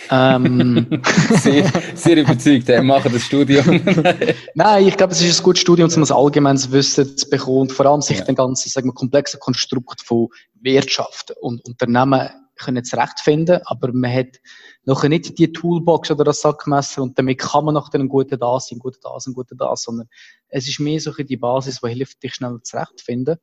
Ähm. 0.09 1.01
sehr, 1.41 1.71
sehr 1.93 2.17
überzeugt, 2.17 2.69
er 2.69 2.81
macht 2.81 3.13
das 3.13 3.23
Studium. 3.23 3.81
Nein, 4.55 4.87
ich 4.87 4.97
glaube, 4.97 5.13
es 5.13 5.21
ist 5.21 5.39
ein 5.39 5.43
gutes 5.43 5.61
Studium, 5.61 5.89
um 5.93 6.03
ein 6.03 6.11
allgemeines 6.11 6.71
Wissen 6.71 7.17
zu 7.17 7.29
bekommen 7.29 7.61
und 7.61 7.71
vor 7.71 7.85
allem 7.85 8.01
sich 8.01 8.19
ja. 8.19 8.25
den 8.25 8.35
ganzen, 8.35 8.69
sagen 8.69 8.87
wir, 8.87 8.93
komplexen 8.93 9.39
Konstrukt 9.39 10.01
von 10.01 10.29
Wirtschaft 10.61 11.31
und 11.41 11.63
Unternehmen 11.65 12.29
können 12.59 12.83
zurechtfinden, 12.83 13.61
aber 13.65 13.91
man 13.93 14.13
hat 14.13 14.39
noch 14.85 15.03
nicht 15.03 15.37
die 15.39 15.51
Toolbox 15.51 16.11
oder 16.11 16.23
das 16.23 16.41
Sackmesser 16.41 17.01
und 17.01 17.17
damit 17.17 17.39
kann 17.39 17.65
man 17.65 17.73
noch 17.73 17.91
einen 17.93 18.09
guten 18.09 18.39
das, 18.39 18.71
einen 18.71 18.79
guten 18.79 18.99
das, 19.01 19.25
einen 19.25 19.33
guten 19.33 19.57
das, 19.57 19.83
sondern 19.83 20.07
es 20.49 20.67
ist 20.67 20.79
mehr 20.79 20.99
so 20.99 21.11
die 21.11 21.37
Basis, 21.37 21.79
die 21.81 21.89
hilft, 21.89 22.21
dich 22.21 22.35
schnell 22.35 22.59
zurechtfinden. 22.63 23.37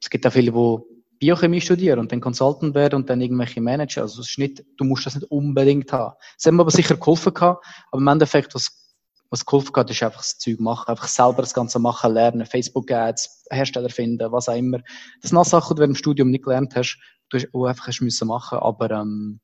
Es 0.00 0.10
gibt 0.10 0.26
auch 0.26 0.32
viele, 0.32 0.52
die 0.52 1.02
Biochemie 1.22 1.60
studieren 1.60 2.00
und 2.00 2.10
dann 2.10 2.20
Consultant 2.20 2.74
werden 2.74 2.96
und 2.96 3.08
dann 3.08 3.20
irgendwelche 3.20 3.60
Manager. 3.60 4.02
Also 4.02 4.22
es 4.22 4.30
ist 4.30 4.38
nicht, 4.38 4.64
du 4.76 4.84
musst 4.84 5.06
das 5.06 5.14
nicht 5.14 5.30
unbedingt 5.30 5.92
haben. 5.92 6.14
Es 6.36 6.44
hat 6.44 6.52
mir 6.52 6.62
aber 6.62 6.72
sicher 6.72 6.96
geholfen 6.96 7.32
gehabt, 7.32 7.64
aber 7.92 8.00
im 8.00 8.08
Endeffekt, 8.08 8.56
was, 8.56 8.92
was 9.30 9.46
geholfen 9.46 9.72
hat, 9.76 9.88
ist 9.88 10.02
einfach 10.02 10.18
das 10.18 10.38
Zeug 10.38 10.58
machen, 10.58 10.88
einfach 10.88 11.06
selber 11.06 11.42
das 11.42 11.54
Ganze 11.54 11.78
machen, 11.78 12.12
lernen, 12.12 12.44
Facebook-Ads, 12.44 13.44
Hersteller 13.50 13.88
finden, 13.88 14.32
was 14.32 14.48
auch 14.48 14.56
immer. 14.56 14.78
Das 15.20 15.30
sind 15.30 15.38
alles 15.38 15.50
Sachen, 15.50 15.76
die 15.76 15.80
du 15.82 15.84
im 15.84 15.94
Studium 15.94 16.30
nicht 16.30 16.42
gelernt 16.42 16.74
hast, 16.74 16.98
du 17.32 17.38
hast 17.38 17.54
auch 17.54 17.66
einfach 17.66 17.86
hast 17.86 18.00
müssen 18.00 18.28
machen, 18.28 18.58
aber 18.58 18.90
ähm, 18.90 19.40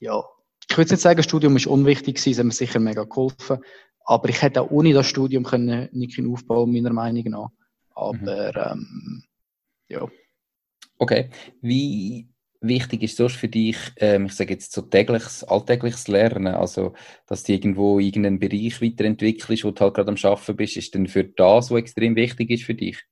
ja, 0.00 0.22
ich 0.70 0.76
würde 0.76 0.92
nicht 0.92 1.00
sagen, 1.00 1.16
das 1.16 1.26
Studium 1.26 1.56
ist 1.56 1.66
unwichtig 1.66 2.16
gewesen, 2.16 2.30
es 2.30 2.38
hat 2.38 2.46
mir 2.46 2.52
sicher 2.52 2.80
mega 2.80 3.04
geholfen, 3.04 3.58
aber 4.04 4.28
ich 4.28 4.42
hätte 4.42 4.62
auch 4.62 4.70
ohne 4.70 4.92
das 4.92 5.06
Studium 5.06 5.44
können 5.44 5.88
nicht 5.92 6.18
aufbauen, 6.26 6.72
meiner 6.72 6.92
Meinung 6.92 7.24
nach. 7.24 7.48
Aber 7.94 8.16
mhm. 8.16 8.80
ähm, 8.80 9.24
ja. 9.88 10.06
Okay. 10.98 11.30
Wie 11.60 12.28
wichtig 12.60 13.02
ist 13.02 13.16
sonst 13.16 13.36
für 13.36 13.48
dich, 13.48 13.76
ähm, 13.96 14.26
ich 14.26 14.32
sage 14.32 14.54
jetzt 14.54 14.72
so 14.72 14.82
tägliches, 14.82 15.44
alltägliches 15.44 16.08
Lernen, 16.08 16.54
also 16.54 16.94
dass 17.26 17.44
du 17.44 17.52
irgendwo 17.52 17.98
irgendeinen 17.98 18.38
Bereich 18.38 18.80
weiterentwickelst, 18.82 19.64
wo 19.64 19.70
du 19.70 19.80
halt 19.80 19.94
gerade 19.94 20.10
am 20.10 20.16
Arbeiten 20.22 20.56
bist, 20.56 20.76
ist 20.76 20.94
denn 20.94 21.06
für 21.06 21.24
das, 21.24 21.70
was 21.70 21.78
extrem 21.78 22.16
wichtig 22.16 22.50
ist 22.50 22.64
für 22.64 22.74
dich? 22.74 23.04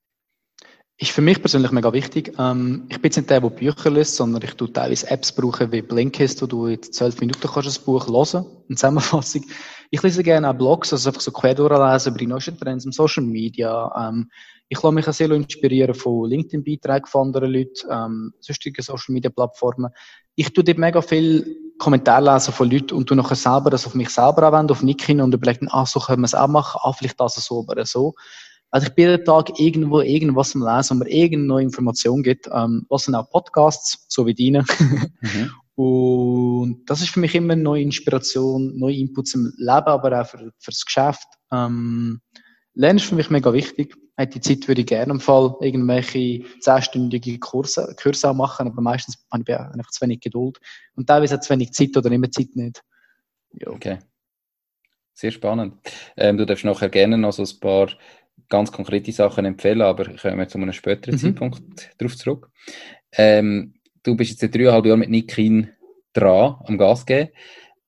Ist 0.98 1.10
für 1.10 1.20
mich 1.20 1.40
persönlich 1.40 1.72
mega 1.72 1.92
wichtig. 1.92 2.32
Ähm, 2.38 2.86
ich 2.88 2.96
bin 2.96 3.10
jetzt 3.10 3.16
nicht 3.16 3.28
der, 3.28 3.40
der 3.40 3.50
Bücher 3.50 3.90
liest, 3.90 4.16
sondern 4.16 4.42
ich 4.42 4.54
tue 4.54 4.72
teilweise 4.72 5.10
Apps 5.10 5.30
brauchen 5.32 5.70
wie 5.70 5.82
Blinkist, 5.82 6.40
wo 6.40 6.46
du 6.46 6.66
in 6.66 6.82
zwölf 6.82 7.20
Minuten 7.20 7.48
kannst 7.48 7.78
ein 7.78 7.84
Buch 7.84 8.06
hören, 8.08 8.46
eine 8.68 8.76
Zusammenfassung. 8.76 9.44
Ich 9.90 10.02
lese 10.02 10.22
gerne 10.22 10.48
auch 10.48 10.54
Blogs, 10.54 10.92
also 10.92 11.10
einfach 11.10 11.20
so 11.20 11.32
quer 11.32 11.54
durchlesen 11.54 12.10
über 12.10 12.18
die 12.18 12.26
neuesten 12.26 12.58
Trends 12.58 12.86
im 12.86 12.92
Social 12.92 13.24
Media. 13.24 14.08
Ähm, 14.08 14.30
ich 14.68 14.82
lasse 14.82 14.94
mich 14.94 15.06
auch 15.06 15.12
sehr 15.12 15.30
inspirieren 15.30 15.94
von 15.94 16.28
LinkedIn-Beiträgen 16.30 17.06
von 17.06 17.26
anderen 17.26 17.52
Leuten, 17.52 17.88
ähm, 17.90 18.32
sonstigen 18.40 18.82
Social 18.82 19.12
Media 19.12 19.30
Plattformen. 19.30 19.90
Ich 20.34 20.52
tue 20.52 20.64
dort 20.64 20.78
mega 20.78 21.02
viel 21.02 21.74
Kommentare 21.78 22.32
lesen 22.32 22.54
von 22.54 22.70
Leuten 22.70 22.94
und 22.94 23.06
tu 23.06 23.14
nachher 23.14 23.36
selber 23.36 23.68
das 23.68 23.86
auf 23.86 23.94
mich 23.94 24.08
selber 24.08 24.44
anwenden, 24.44 24.72
auf 24.72 24.82
Nick 24.82 25.02
hin 25.02 25.20
und 25.20 25.34
überlege, 25.34 25.66
ah, 25.70 25.84
so 25.84 26.00
können 26.00 26.22
wir 26.22 26.26
es 26.26 26.34
auch 26.34 26.48
machen, 26.48 26.80
ah, 26.82 26.92
vielleicht 26.92 27.20
das 27.20 27.34
so 27.34 27.66
oder 27.68 27.84
so. 27.84 28.14
Also 28.70 28.88
ich 28.88 28.94
bin 28.94 29.08
jeden 29.08 29.24
Tag 29.24 29.58
irgendwo 29.58 30.00
irgendwas 30.00 30.54
am 30.54 30.62
Lesen, 30.62 30.98
wo 30.98 31.04
mir 31.04 31.10
irgendeine 31.10 31.46
neue 31.46 31.64
Information 31.64 32.22
gibt. 32.22 32.48
Ähm, 32.52 32.84
was 32.88 33.04
sind 33.04 33.14
auch 33.14 33.30
Podcasts, 33.30 34.04
so 34.08 34.26
wie 34.26 34.34
deine. 34.34 34.64
mhm. 35.20 35.50
Und 35.76 36.86
das 36.86 37.02
ist 37.02 37.10
für 37.10 37.20
mich 37.20 37.34
immer 37.34 37.52
eine 37.52 37.62
neue 37.62 37.82
Inspiration, 37.82 38.78
neue 38.78 38.96
Inputs 38.96 39.34
im 39.34 39.52
Leben, 39.58 39.86
aber 39.86 40.22
auch 40.22 40.26
für, 40.26 40.50
fürs 40.58 40.86
Geschäft. 40.86 41.28
Ähm, 41.52 42.22
Lernen 42.72 42.98
ist 42.98 43.06
für 43.06 43.14
mich 43.14 43.28
mega 43.28 43.52
wichtig. 43.52 43.94
Die 44.18 44.40
Zeit 44.40 44.66
würde 44.68 44.80
ich 44.80 44.86
gerne 44.86 45.12
im 45.12 45.20
Fall 45.20 45.54
irgendwelche 45.60 46.44
zehnstündige 46.60 47.38
Kurse, 47.38 47.94
Kurse 48.00 48.30
auch 48.30 48.34
machen, 48.34 48.66
aber 48.66 48.80
meistens 48.80 49.26
habe 49.30 49.44
ich 49.46 49.54
einfach 49.54 49.90
zu 49.90 50.00
wenig 50.00 50.20
Geduld. 50.20 50.58
Und 50.94 51.06
teilweise 51.06 51.34
hat 51.34 51.44
zu 51.44 51.50
wenig 51.50 51.72
Zeit 51.72 51.94
oder 51.94 52.10
immer 52.10 52.30
Zeit 52.30 52.54
nicht. 52.54 52.82
Ja. 53.52 53.68
Okay. 53.68 53.98
Sehr 55.12 55.30
spannend. 55.30 55.74
Ähm, 56.16 56.38
du 56.38 56.46
darfst 56.46 56.64
nachher 56.64 56.88
gerne 56.88 57.18
noch 57.18 57.32
so 57.32 57.42
ein 57.42 57.60
paar 57.60 57.88
ganz 58.48 58.72
konkrete 58.72 59.12
Sachen 59.12 59.44
empfehlen, 59.44 59.82
aber 59.82 60.04
kommen 60.04 60.38
wir 60.38 60.48
zu 60.48 60.58
einem 60.58 60.72
späteren 60.72 61.14
mhm. 61.14 61.18
Zeitpunkt 61.18 61.90
darauf 61.98 62.16
zurück. 62.16 62.50
Ähm, 63.12 63.74
du 64.02 64.16
bist 64.16 64.30
jetzt 64.30 64.40
seit 64.40 64.54
dreieinhalb 64.54 64.86
Jahren 64.86 65.00
mit 65.00 65.10
Nikin 65.10 65.70
dran, 66.12 66.56
am 66.64 66.78
Gas 66.78 67.06
geben. 67.06 67.30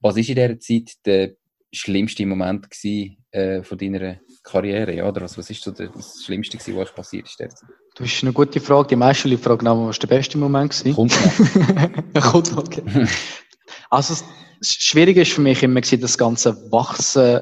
Was 0.01 0.15
war 0.15 0.19
in 0.19 0.25
dieser 0.25 0.59
Zeit 0.59 1.07
der 1.07 1.33
schlimmste 1.73 2.27
Moment 2.27 2.71
gewesen, 2.71 3.17
äh, 3.31 3.63
von 3.63 3.79
deiner 3.79 4.19
Karriere? 4.43 4.95
Ja? 4.95 5.09
Oder 5.09 5.23
was, 5.23 5.37
was 5.37 5.51
ist 5.51 5.63
so 5.63 5.71
das 5.71 6.23
Schlimmste, 6.25 6.57
gewesen, 6.57 6.77
was 6.77 6.95
passiert 6.95 7.27
ist? 7.27 7.41
Das 7.41 8.07
ist 8.07 8.23
eine 8.23 8.33
gute 8.33 8.61
Frage. 8.61 8.89
Die 8.89 8.97
meisten 8.97 9.29
Leute 9.29 9.43
fragen 9.43 9.67
was 9.67 9.77
war 9.77 9.93
der 9.93 10.07
beste 10.07 10.39
Moment? 10.39 10.71
Gewesen? 10.73 10.95
Kommt 10.95 12.15
noch. 12.15 12.23
Kommt 12.33 12.53
noch, 12.53 12.59
okay. 12.59 12.83
Also, 13.91 14.25
das 14.61 14.73
Schwierige 14.73 15.23
ist 15.23 15.33
für 15.33 15.41
mich 15.41 15.63
immer 15.63 15.81
das 15.81 16.19
ganze 16.19 16.71
Wachsen 16.71 17.41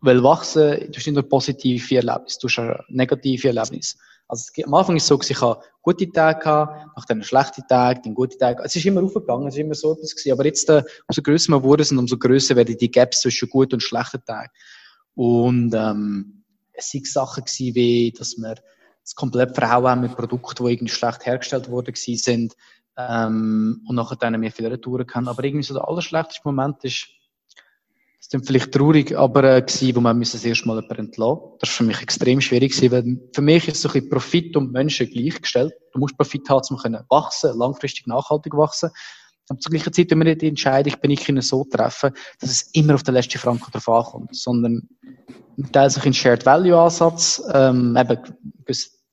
weil 0.00 0.22
wachsen, 0.22 0.78
du 0.78 0.96
hast 0.96 1.06
nicht 1.06 1.14
nur 1.14 1.28
positive 1.28 1.96
Erlebnisse, 1.96 2.38
du 2.40 2.48
hast 2.48 2.58
auch 2.58 2.84
negative 2.88 3.48
Erlebnisse. 3.48 3.96
Also 4.28 4.44
am 4.62 4.74
Anfang 4.74 4.96
ist 4.96 5.04
es 5.04 5.08
so, 5.08 5.18
ich 5.20 5.40
habe 5.40 5.62
gute 5.80 6.10
Tage 6.12 6.40
gehabt, 6.40 6.96
nach 6.96 7.04
dann 7.06 7.22
schlechte 7.22 7.62
Tage, 7.66 8.02
dann 8.04 8.14
gute 8.14 8.36
Tage. 8.36 8.62
Es 8.62 8.76
ist 8.76 8.84
immer 8.84 9.02
aufgegangen, 9.02 9.48
es 9.48 9.54
ist 9.54 9.60
immer 9.60 9.74
so 9.74 9.94
etwas 9.94 10.14
gewesen. 10.14 10.32
Aber 10.32 10.44
jetzt, 10.44 10.68
äh, 10.68 10.82
umso 11.08 11.22
grösser 11.22 11.52
wir 11.52 11.62
wurden, 11.62 11.98
umso 11.98 12.18
grösser 12.18 12.54
werden 12.54 12.76
die 12.76 12.90
Gaps 12.90 13.22
zwischen 13.22 13.48
guten 13.48 13.76
und 13.76 13.82
schlechten 13.82 14.22
Tagen. 14.24 14.50
Und 15.14 15.74
ähm, 15.74 16.44
es 16.72 16.90
sind 16.90 17.06
Sachen 17.08 17.44
gewesen, 17.44 17.74
wie, 17.74 18.12
dass 18.12 18.36
wir 18.36 18.56
das 19.02 19.14
komplett 19.14 19.58
haben 19.58 20.02
mit 20.02 20.14
Produkten, 20.14 20.66
die 20.66 20.72
irgendwie 20.74 20.92
schlecht 20.92 21.24
hergestellt 21.24 21.70
worden 21.70 21.94
sind. 21.94 22.54
Ähm, 22.98 23.82
und 23.88 23.96
nachher 23.96 24.16
dann 24.16 24.38
mehr 24.38 24.52
viele 24.52 24.72
Retouren 24.72 25.06
kann. 25.06 25.26
Aber 25.26 25.42
irgendwie 25.42 25.64
so 25.64 25.72
der 25.72 25.88
allerschlechteste 25.88 26.42
Moment 26.44 26.84
ist, 26.84 27.08
das 28.30 28.42
ist 28.42 28.46
vielleicht 28.46 28.72
traurig, 28.72 29.16
aber 29.16 29.44
äh, 29.44 29.62
gewesen, 29.62 29.96
wo 29.96 30.00
man 30.00 30.20
das 30.20 30.44
erste 30.44 30.68
Mal 30.68 30.76
jemanden 30.76 31.06
entlassen 31.06 31.40
Das 31.60 31.70
war 31.70 31.76
für 31.76 31.84
mich 31.84 32.02
extrem 32.02 32.40
schwierig 32.42 32.72
gewesen, 32.72 32.92
weil 32.92 33.30
für 33.34 33.40
mich 33.40 33.68
ist 33.68 33.80
so 33.80 33.88
ein 33.88 33.92
bisschen 33.94 34.10
Profit 34.10 34.56
und 34.56 34.70
Menschen 34.70 35.08
gleichgestellt. 35.08 35.72
Du 35.92 35.98
musst 35.98 36.16
Profit 36.16 36.48
haben, 36.50 36.66
um 36.70 36.76
können 36.76 37.02
wachsen, 37.08 37.56
langfristig 37.58 38.06
nachhaltig 38.06 38.54
wachsen. 38.54 38.90
Aber 39.48 39.58
zur 39.60 39.70
gleichen 39.70 39.94
Zeit, 39.94 40.10
wenn 40.10 40.22
wir 40.22 40.36
die 40.36 40.48
Entscheidung 40.48 40.94
bin 41.00 41.10
ich 41.10 41.26
ihnen 41.26 41.40
so 41.40 41.64
treffen, 41.64 42.10
dass 42.38 42.50
es 42.50 42.62
immer 42.74 42.96
auf 42.96 43.02
den 43.02 43.14
letzten 43.14 43.38
Franken 43.38 43.72
drauf 43.72 43.88
ankommt, 43.88 44.36
sondern 44.36 44.86
teil 45.72 45.88
sich 45.88 46.04
in 46.04 46.12
Shared 46.12 46.44
Value 46.44 46.78
Ansatz, 46.78 47.42
ähm, 47.54 47.96
eben, 47.96 48.18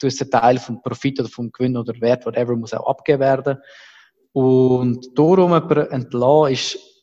hast 0.03 0.31
Teil 0.31 0.59
vom 0.59 0.81
Profit 0.81 1.21
oder 1.21 1.29
vom 1.29 1.51
Gewinn 1.53 1.77
oder 1.77 1.93
Wert, 2.01 2.25
whatever, 2.25 2.53
muss 2.57 2.73
auch 2.73 2.85
abgegeben 2.85 3.21
werden. 3.21 3.57
Und 4.33 5.17
darum 5.17 5.53
jemanden 5.53 5.89
entlassen 5.89 6.53
ist 6.53 6.94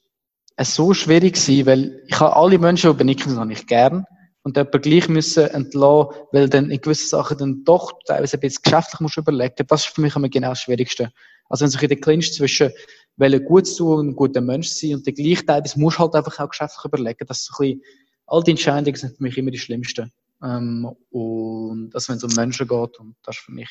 es 0.62 0.74
so 0.74 0.94
schwierig 0.94 1.34
gewesen, 1.34 1.66
weil 1.66 2.02
ich 2.06 2.18
habe 2.18 2.36
alle 2.36 2.58
Menschen, 2.58 2.90
die 2.90 2.96
benicken, 2.96 3.36
habe 3.36 3.52
ich 3.52 3.66
gern. 3.66 4.04
Und 4.44 4.56
jemanden 4.56 4.80
gleich 4.80 5.08
müssen 5.08 5.46
entlassen, 5.48 6.16
weil 6.32 6.48
dann 6.48 6.70
in 6.70 6.80
gewissen 6.80 7.08
Sachen 7.08 7.38
dann 7.38 7.64
doch 7.64 7.92
teilweise 8.06 8.36
ein 8.36 8.40
bisschen 8.40 8.62
geschäftlich 8.64 9.00
musst 9.00 9.16
überlegen. 9.16 9.54
Das 9.68 9.86
ist 9.86 9.94
für 9.94 10.00
mich 10.00 10.16
immer 10.16 10.28
genau 10.28 10.48
das 10.48 10.62
Schwierigste. 10.62 11.12
Also 11.48 11.62
wenn 11.62 11.70
sich 11.70 11.82
in 11.82 11.88
der 11.88 12.00
Clinch 12.00 12.32
zwischen 12.32 12.72
wollen 13.16 13.44
gut 13.44 13.66
zu 13.66 13.76
tun 13.76 13.98
und 13.98 14.08
ein 14.08 14.16
guter 14.16 14.40
Mensch 14.40 14.68
sein 14.68 14.94
und 14.94 15.06
der 15.06 15.12
gleich 15.12 15.44
teilweise 15.44 15.78
musst 15.78 15.98
halt 15.98 16.14
einfach 16.14 16.38
auch 16.40 16.48
geschäftlich 16.48 16.84
überlegen. 16.84 17.26
Das 17.26 17.38
ist 17.38 17.46
so 17.46 17.62
ein 17.62 17.68
bisschen, 17.68 17.82
all 18.26 18.42
die 18.42 18.50
Entscheidungen 18.52 18.96
sind 18.96 19.16
für 19.16 19.22
mich 19.22 19.38
immer 19.38 19.50
die 19.50 19.58
schlimmsten. 19.58 20.12
Ähm, 20.42 20.90
und 21.10 21.90
das, 21.90 22.08
wenn 22.08 22.16
es 22.16 22.24
um 22.24 22.34
Menschen 22.34 22.66
geht, 22.66 22.98
und 22.98 23.14
das 23.22 23.36
ist 23.36 23.44
für 23.44 23.52
mich 23.52 23.68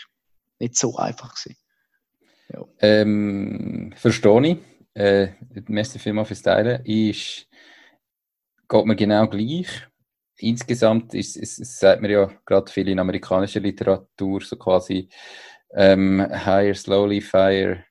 nicht 0.59 0.77
so 0.77 0.95
einfach 0.95 1.33
gewesen. 1.35 1.57
Ja. 2.53 2.65
Ähm, 2.79 3.93
verstehe 3.97 4.47
ich 4.47 4.57
äh, 4.93 5.29
merci 5.67 5.99
vielmals 5.99 6.27
fürs 6.27 6.41
Teilen, 6.41 6.83
ist, 6.85 7.47
geht 8.67 8.85
mir 8.85 8.95
genau 8.95 9.27
gleich. 9.27 9.67
Insgesamt 10.37 11.13
ist, 11.13 11.37
es, 11.37 11.59
es 11.59 11.79
sagt 11.79 12.01
man 12.01 12.09
ja 12.09 12.31
gerade 12.45 12.71
viel 12.71 12.87
in 12.87 12.99
amerikanischer 12.99 13.59
Literatur 13.59 14.41
so 14.41 14.55
quasi 14.55 15.07
ähm, 15.73 16.19
higher, 16.19 16.73
slowly, 16.73 17.21
fire, 17.21 17.83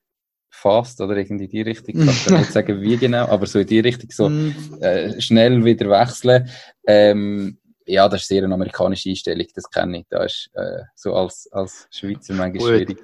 fast 0.51 1.01
oder 1.01 1.17
irgendwie 1.17 1.45
in 1.45 1.51
die 1.51 1.63
Richtung. 1.63 2.09
Ich 2.09 2.25
kann 2.25 2.35
nicht 2.39 2.53
sagen, 2.53 2.81
wie 2.81 2.97
genau, 2.97 3.27
aber 3.27 3.47
so 3.47 3.61
in 3.61 3.67
die 3.67 3.81
Richtung, 3.81 4.11
so 4.11 4.29
mm. 4.29 4.79
äh, 4.81 5.21
schnell 5.21 5.65
wieder 5.65 5.89
wechseln. 5.89 6.51
Ähm, 6.87 7.59
ja, 7.87 8.09
das 8.09 8.23
ist 8.23 8.29
sehr 8.29 8.45
eine 8.45 8.55
amerikanische 8.55 9.11
Einstellung, 9.11 9.47
das 9.55 9.71
kenne 9.71 10.01
ich. 10.01 10.07
Das 10.11 10.33
ist 10.33 10.51
äh, 10.55 10.83
so 10.95 11.15
als, 11.15 11.49
als 11.53 11.89
Schweizer 11.91 12.35
manchmal 12.35 12.79
schwierig. 12.79 12.99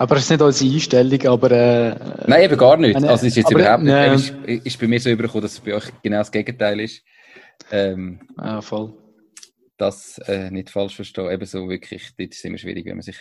Aber 0.00 0.16
es 0.16 0.22
ist 0.22 0.30
nicht 0.30 0.40
unsere 0.40 0.72
Einstellung, 0.72 1.26
aber... 1.26 1.50
Äh, 1.50 1.94
Nein, 2.26 2.44
eben 2.44 2.56
gar 2.56 2.78
nicht. 2.78 2.96
also 2.96 3.06
es 3.06 3.22
ist 3.24 3.36
jetzt 3.36 3.50
überhaupt 3.50 3.82
nicht... 3.82 3.94
Äh, 3.94 4.14
ist, 4.54 4.66
ist 4.66 4.80
bei 4.80 4.88
mir 4.88 4.98
so 4.98 5.10
übergekommen, 5.10 5.42
dass 5.42 5.52
es 5.52 5.60
bei 5.60 5.74
euch 5.74 5.84
genau 6.02 6.16
das 6.16 6.32
Gegenteil 6.32 6.80
ist. 6.80 7.02
Ähm, 7.70 8.18
ja, 8.38 8.62
voll. 8.62 8.94
Das 9.76 10.16
äh, 10.26 10.50
nicht 10.50 10.70
falsch 10.70 10.96
verstehen. 10.96 11.30
Eben 11.30 11.44
so 11.44 11.68
wirklich, 11.68 12.12
das 12.16 12.28
ist 12.30 12.44
immer 12.46 12.56
schwierig, 12.56 12.86
wenn 12.86 12.96
man 12.96 13.02
sich... 13.02 13.18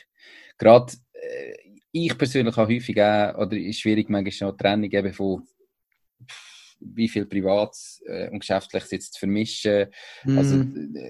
Gerade 0.57 0.93
äh, 1.11 1.53
ich 1.91 2.17
persönlich 2.17 2.55
habe 2.55 2.73
häufig 2.73 3.01
auch, 3.01 3.37
oder 3.39 3.57
ist 3.57 3.81
schwierig 3.81 4.09
manchmal 4.09 4.31
schon 4.31 4.57
Trennung 4.57 4.89
eben 4.89 5.11
von 5.11 5.45
wie 6.79 7.09
viel 7.09 7.25
privat 7.25 7.75
äh, 8.05 8.29
und 8.29 8.39
geschäftlich 8.39 8.85
jetzt 8.89 9.15
zu 9.15 9.19
vermischen. 9.19 9.87
Mm. 10.23 10.37
Also, 10.37 10.63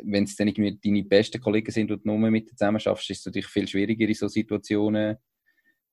wenn 0.03 0.23
es 0.23 0.35
dann 0.35 0.47
irgendwie 0.47 0.79
deine 0.83 1.03
besten 1.03 1.39
Kollegen 1.39 1.71
sind 1.71 1.91
und 1.91 2.03
du 2.03 2.09
nur 2.11 2.31
mit 2.31 2.49
zusammen 2.49 2.79
schaffst, 2.79 3.11
ist 3.11 3.19
es 3.19 3.25
natürlich 3.27 3.49
viel 3.49 3.67
schwieriger 3.67 4.07
in 4.07 4.15
so 4.15 4.27
Situationen. 4.27 5.17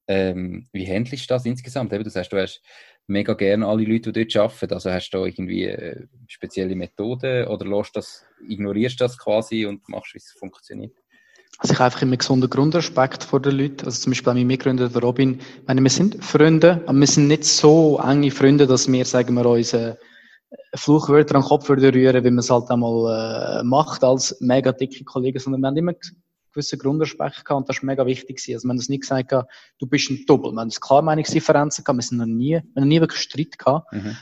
Ähm, 0.09 0.69
wie 0.73 0.87
handelst 0.87 1.31
du 1.31 1.35
das 1.35 1.45
insgesamt? 1.47 1.93
Eben, 1.93 2.05
du 2.05 2.11
sagst, 2.11 2.33
du 2.33 2.41
hast 2.41 2.63
mega 3.07 3.35
gerne 3.35 3.67
alle 3.67 3.85
Leute, 3.85 4.13
die 4.13 4.27
dort 4.27 4.53
arbeiten. 4.53 4.75
Also 4.75 4.91
hast 4.91 5.11
du 5.11 5.25
irgendwie 5.25 5.65
äh, 5.65 6.07
spezielle 6.27 6.75
Methoden 6.75 7.47
oder 7.49 7.67
lässt 7.67 7.97
das, 7.97 8.25
ignorierst 8.47 9.01
das 9.01 9.19
quasi 9.19 9.67
und 9.67 9.89
machst, 9.89 10.15
wie 10.15 10.19
es 10.19 10.35
funktioniert? 10.39 10.93
Also 11.59 11.73
ich 11.73 11.79
habe 11.79 11.87
einfach 11.87 12.03
immer 12.03 12.17
gesunden 12.17 12.51
Grundrespekt 12.51 13.25
vor 13.25 13.41
den 13.41 13.57
Leuten. 13.57 13.87
Also 13.87 14.03
zum 14.03 14.11
Beispiel 14.11 14.35
mein 14.35 14.47
Mitgründer, 14.47 14.89
der 14.89 15.03
Robin. 15.03 15.39
Ich 15.39 15.67
meine, 15.67 15.83
wir 15.83 15.91
sind 15.91 16.23
Freunde, 16.23 16.83
aber 16.87 16.99
wir 16.99 17.07
sind 17.07 17.29
nicht 17.29 17.45
so 17.45 17.99
enge 17.99 18.31
Freunde, 18.31 18.67
dass 18.67 18.91
wir, 18.91 19.05
sagen 19.05 19.35
wir, 19.35 19.47
unsere 19.47 19.99
Fluchwörter 20.75 21.37
an 21.37 21.43
den 21.43 21.49
Kopf 21.49 21.71
rühren, 21.71 22.25
wie 22.25 22.31
man 22.31 22.39
es 22.39 22.51
halt 22.51 22.71
einmal 22.71 23.61
äh, 23.61 23.65
macht 23.65 24.05
als 24.05 24.37
mega 24.41 24.73
dicke 24.73 25.05
Kollegen, 25.05 25.39
sondern 25.39 25.63
wir 25.63 25.69
haben 25.69 25.77
immer 25.77 25.95
gewissen 26.57 26.79
Grundrespekt 26.79 27.45
gehabt 27.45 27.59
und 27.59 27.69
das 27.69 27.77
war 27.83 27.87
mega 27.87 28.07
wichtig. 28.07 28.43
Also 28.53 28.67
wir 28.67 28.71
haben 28.71 28.79
uns 28.79 28.89
nie 28.89 28.99
gesagt, 28.99 29.33
du 29.33 29.87
bist 29.87 30.11
ein 30.11 30.25
Double. 30.27 30.53
Wir 30.53 30.61
haben 30.61 30.69
uns 30.69 30.81
klar 30.81 31.03
Meinungsdifferenzen 31.03 31.85
gehabt, 31.85 31.99
wir 31.99 32.03
sind 32.03 32.19
noch 32.19 32.27
nie, 32.27 32.55
wir 32.55 32.81
haben 32.81 32.89
nie 32.89 33.01
wirklich 33.01 33.21
Streit 33.21 33.59
gehabt. 33.59 33.93
Mhm. 33.93 34.17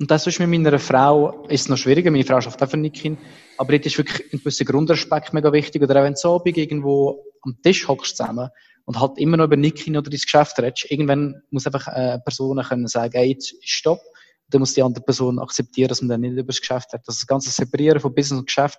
Und 0.00 0.10
das 0.10 0.26
ist 0.26 0.40
mit 0.40 0.48
meiner 0.48 0.78
Frau, 0.78 1.44
ist 1.48 1.68
noch 1.68 1.76
schwieriger, 1.76 2.10
meine 2.10 2.24
Frau 2.24 2.40
schafft 2.40 2.60
einfach 2.62 2.78
nicht 2.78 2.96
hin, 2.96 3.18
aber 3.58 3.74
jetzt 3.74 3.86
ist 3.86 3.98
wirklich 3.98 4.32
ein 4.32 4.38
gewisser 4.38 4.64
Grundrespekt 4.64 5.32
mega 5.32 5.52
wichtig. 5.52 5.82
Oder 5.82 6.00
auch 6.00 6.04
wenn 6.04 6.14
du 6.14 6.18
so 6.18 6.42
irgendwo 6.44 7.22
am 7.42 7.56
Tisch 7.62 7.86
hockst 7.86 8.16
zusammen 8.16 8.48
und 8.86 9.00
halt 9.00 9.18
immer 9.18 9.36
noch 9.36 9.44
über 9.44 9.56
Nikin 9.56 9.96
oder 9.96 10.10
dein 10.10 10.20
Geschäft 10.20 10.58
redest, 10.58 10.90
irgendwann 10.90 11.42
muss 11.50 11.66
einfach 11.66 11.86
eine 11.88 12.20
Person 12.20 12.60
können 12.62 12.86
sagen, 12.86 13.12
hey, 13.14 13.30
jetzt 13.32 13.54
stopp. 13.60 14.00
Dann 14.48 14.60
muss 14.60 14.74
die 14.74 14.82
andere 14.82 15.04
Person 15.04 15.38
akzeptieren, 15.38 15.88
dass 15.88 16.02
man 16.02 16.10
dann 16.10 16.20
nicht 16.20 16.32
über 16.32 16.44
das 16.44 16.60
Geschäft 16.60 16.92
hat. 16.92 17.06
Das 17.06 17.26
ganze 17.26 17.50
Separieren 17.50 18.00
von 18.00 18.14
Business 18.14 18.40
und 18.40 18.46
Geschäft 18.46 18.78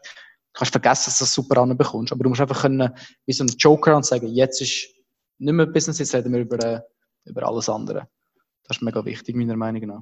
kannst 0.55 0.71
vergessen, 0.71 1.05
dass 1.07 1.17
du 1.17 1.23
das 1.25 1.33
super 1.33 1.61
anbekommst. 1.61 2.11
Aber 2.11 2.23
du 2.23 2.29
musst 2.29 2.41
einfach 2.41 2.61
können, 2.61 2.89
wie 3.25 3.33
so 3.33 3.43
ein 3.43 3.47
Joker 3.57 3.95
und 3.95 4.05
sagen, 4.05 4.27
jetzt 4.27 4.61
ist 4.61 4.87
nicht 5.37 5.53
mehr 5.53 5.65
Business, 5.65 5.99
jetzt 5.99 6.15
reden 6.15 6.33
wir 6.33 6.41
über, 6.41 6.63
äh, 6.63 6.81
über 7.25 7.47
alles 7.47 7.69
andere. 7.69 8.07
Das 8.63 8.77
ist 8.77 8.83
mega 8.83 9.03
wichtig, 9.05 9.35
meiner 9.35 9.57
Meinung 9.57 9.85
nach. 9.87 10.01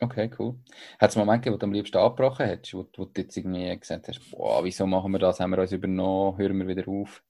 Okay, 0.00 0.30
cool. 0.38 0.56
Hat 0.98 1.10
es 1.10 1.16
Momente 1.16 1.42
gegeben, 1.42 1.54
wo 1.54 1.58
du 1.58 1.66
am 1.66 1.72
liebsten 1.72 1.96
abgebrochen 1.98 2.46
hättest, 2.46 2.74
wo, 2.74 2.88
wo 2.96 3.04
du 3.04 3.20
jetzt 3.20 3.36
irgendwie 3.36 3.76
gesagt 3.78 4.08
hast, 4.08 4.30
boah, 4.30 4.64
wieso 4.64 4.86
machen 4.86 5.12
wir 5.12 5.18
das, 5.18 5.38
haben 5.38 5.50
wir 5.50 5.58
uns 5.58 5.72
übernommen, 5.72 6.38
hören 6.38 6.58
wir 6.58 6.66
wieder 6.66 6.88
auf? 6.88 7.22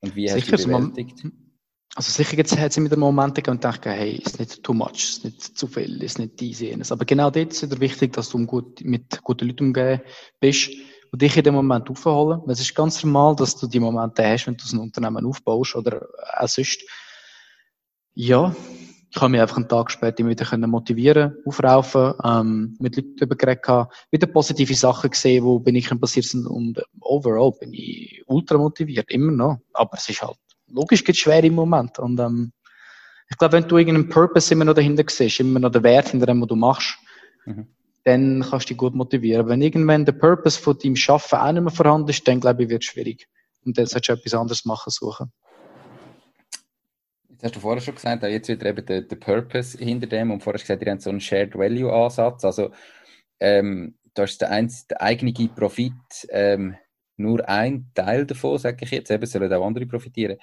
Und 0.00 0.14
wie 0.14 0.28
sicher, 0.28 0.52
hast 0.52 0.64
du 0.64 0.68
bewältigt? 0.68 1.26
Also 1.96 2.10
sicher 2.10 2.36
jetzt 2.36 2.58
hat 2.58 2.70
es 2.70 2.76
immer 2.76 2.96
Momente 2.96 3.40
gegeben 3.40 3.56
und 3.56 3.64
denke, 3.64 3.90
hey, 3.90 4.16
ist 4.16 4.38
nicht 4.38 4.62
too 4.62 4.74
much, 4.74 4.94
ist 4.94 5.24
nicht 5.24 5.40
zu 5.40 5.66
viel, 5.66 6.02
ist 6.02 6.18
nicht 6.18 6.40
dies, 6.40 6.60
jenes. 6.60 6.92
Aber 6.92 7.04
genau 7.04 7.30
dort 7.30 7.52
ist 7.52 7.62
es 7.62 7.80
wichtig, 7.80 8.12
dass 8.12 8.30
du 8.30 8.44
gut, 8.46 8.80
mit 8.84 9.22
guten 9.22 9.46
Leuten 9.46 9.66
umgehen 9.66 10.00
bist 10.40 10.70
und 11.14 11.22
dich 11.22 11.36
in 11.36 11.44
dem 11.44 11.54
Moment 11.54 11.88
aufholen. 11.88 12.40
Es 12.48 12.58
ist 12.58 12.74
ganz 12.74 13.04
normal, 13.04 13.36
dass 13.36 13.54
du 13.54 13.68
die 13.68 13.78
Momente 13.78 14.26
hast, 14.26 14.48
wenn 14.48 14.56
du 14.56 14.64
ein 14.72 14.80
Unternehmen 14.80 15.24
aufbaust 15.24 15.76
oder 15.76 16.08
auch 16.36 16.48
sonst. 16.48 16.82
Ja, 18.14 18.52
ich 19.12 19.20
habe 19.20 19.28
mich 19.28 19.40
einfach 19.40 19.58
einen 19.58 19.68
Tag 19.68 19.92
später 19.92 20.26
wieder 20.26 20.66
motivieren, 20.66 21.36
aufraufen, 21.46 22.14
ähm, 22.24 22.76
mit 22.80 22.96
Leuten 22.96 23.14
darüber 23.16 23.36
geredet, 23.36 23.92
wieder 24.10 24.26
positive 24.26 24.74
Sachen 24.74 25.10
gesehen, 25.10 25.44
wo 25.44 25.60
bin 25.60 25.76
ich 25.76 25.88
passiert 26.00 26.26
sind 26.26 26.48
und 26.48 26.82
overall 26.98 27.52
bin 27.60 27.72
ich 27.74 28.24
ultra 28.26 28.58
motiviert, 28.58 29.08
immer 29.12 29.30
noch. 29.30 29.58
Aber 29.72 29.96
es 29.96 30.08
ist 30.08 30.20
halt, 30.20 30.38
logisch 30.66 31.04
geht 31.04 31.16
schwer 31.16 31.44
im 31.44 31.54
Moment 31.54 31.96
und 32.00 32.18
ähm, 32.18 32.50
ich 33.30 33.38
glaube, 33.38 33.52
wenn 33.52 33.68
du 33.68 33.78
irgendeinen 33.78 34.08
Purpose 34.08 34.52
immer 34.52 34.64
noch 34.64 34.74
dahinter 34.74 35.04
siehst, 35.08 35.38
immer 35.38 35.60
noch 35.60 35.70
den 35.70 35.84
Wert 35.84 36.08
hinter 36.08 36.26
dem, 36.26 36.40
was 36.40 36.48
du 36.48 36.56
machst, 36.56 36.98
mhm. 37.46 37.68
Dann 38.04 38.44
kannst 38.48 38.66
du 38.66 38.74
dich 38.74 38.76
gut 38.76 38.94
motivieren. 38.94 39.48
Wenn 39.48 39.62
irgendwann 39.62 40.04
der 40.04 40.12
Purpose 40.12 40.60
von 40.60 40.78
deinem 40.78 40.96
Schaffen 40.96 41.38
auch 41.38 41.52
nicht 41.52 41.62
mehr 41.62 41.72
vorhanden 41.72 42.10
ist, 42.10 42.26
dann 42.28 42.40
glaube 42.40 42.64
ich, 42.64 42.68
wird 42.68 42.82
es 42.82 42.88
schwierig. 42.88 43.28
Und 43.64 43.78
dann 43.78 43.86
solltest 43.86 44.08
du 44.08 44.12
etwas 44.12 44.34
anderes 44.34 44.64
machen 44.64 44.90
suchen 44.90 45.32
hast 47.44 47.56
du 47.56 47.60
vorher 47.60 47.82
schon 47.82 47.94
gesagt, 47.94 48.22
jetzt 48.22 48.48
wieder 48.48 48.66
eben 48.66 48.86
der, 48.86 49.02
der 49.02 49.16
Purpose 49.16 49.76
hinter 49.76 50.06
dem 50.06 50.30
und 50.30 50.42
vorher 50.42 50.58
gesagt, 50.58 50.82
ihr 50.82 50.90
habt 50.90 51.02
so 51.02 51.10
einen 51.10 51.20
Shared 51.20 51.54
Value 51.54 51.92
Ansatz. 51.92 52.44
Also, 52.44 52.70
ähm, 53.38 53.98
da 54.14 54.24
ist 54.24 54.40
der, 54.40 54.50
eins, 54.50 54.86
der 54.86 55.02
eigene 55.02 55.32
Profit 55.54 55.92
ähm, 56.30 56.76
nur 57.16 57.46
ein 57.48 57.90
Teil 57.94 58.26
davon, 58.26 58.58
sage 58.58 58.84
ich 58.84 58.90
jetzt. 58.90 59.10
Eben 59.10 59.26
sollen 59.26 59.52
auch 59.52 59.66
andere 59.66 59.86
profitieren. 59.86 60.38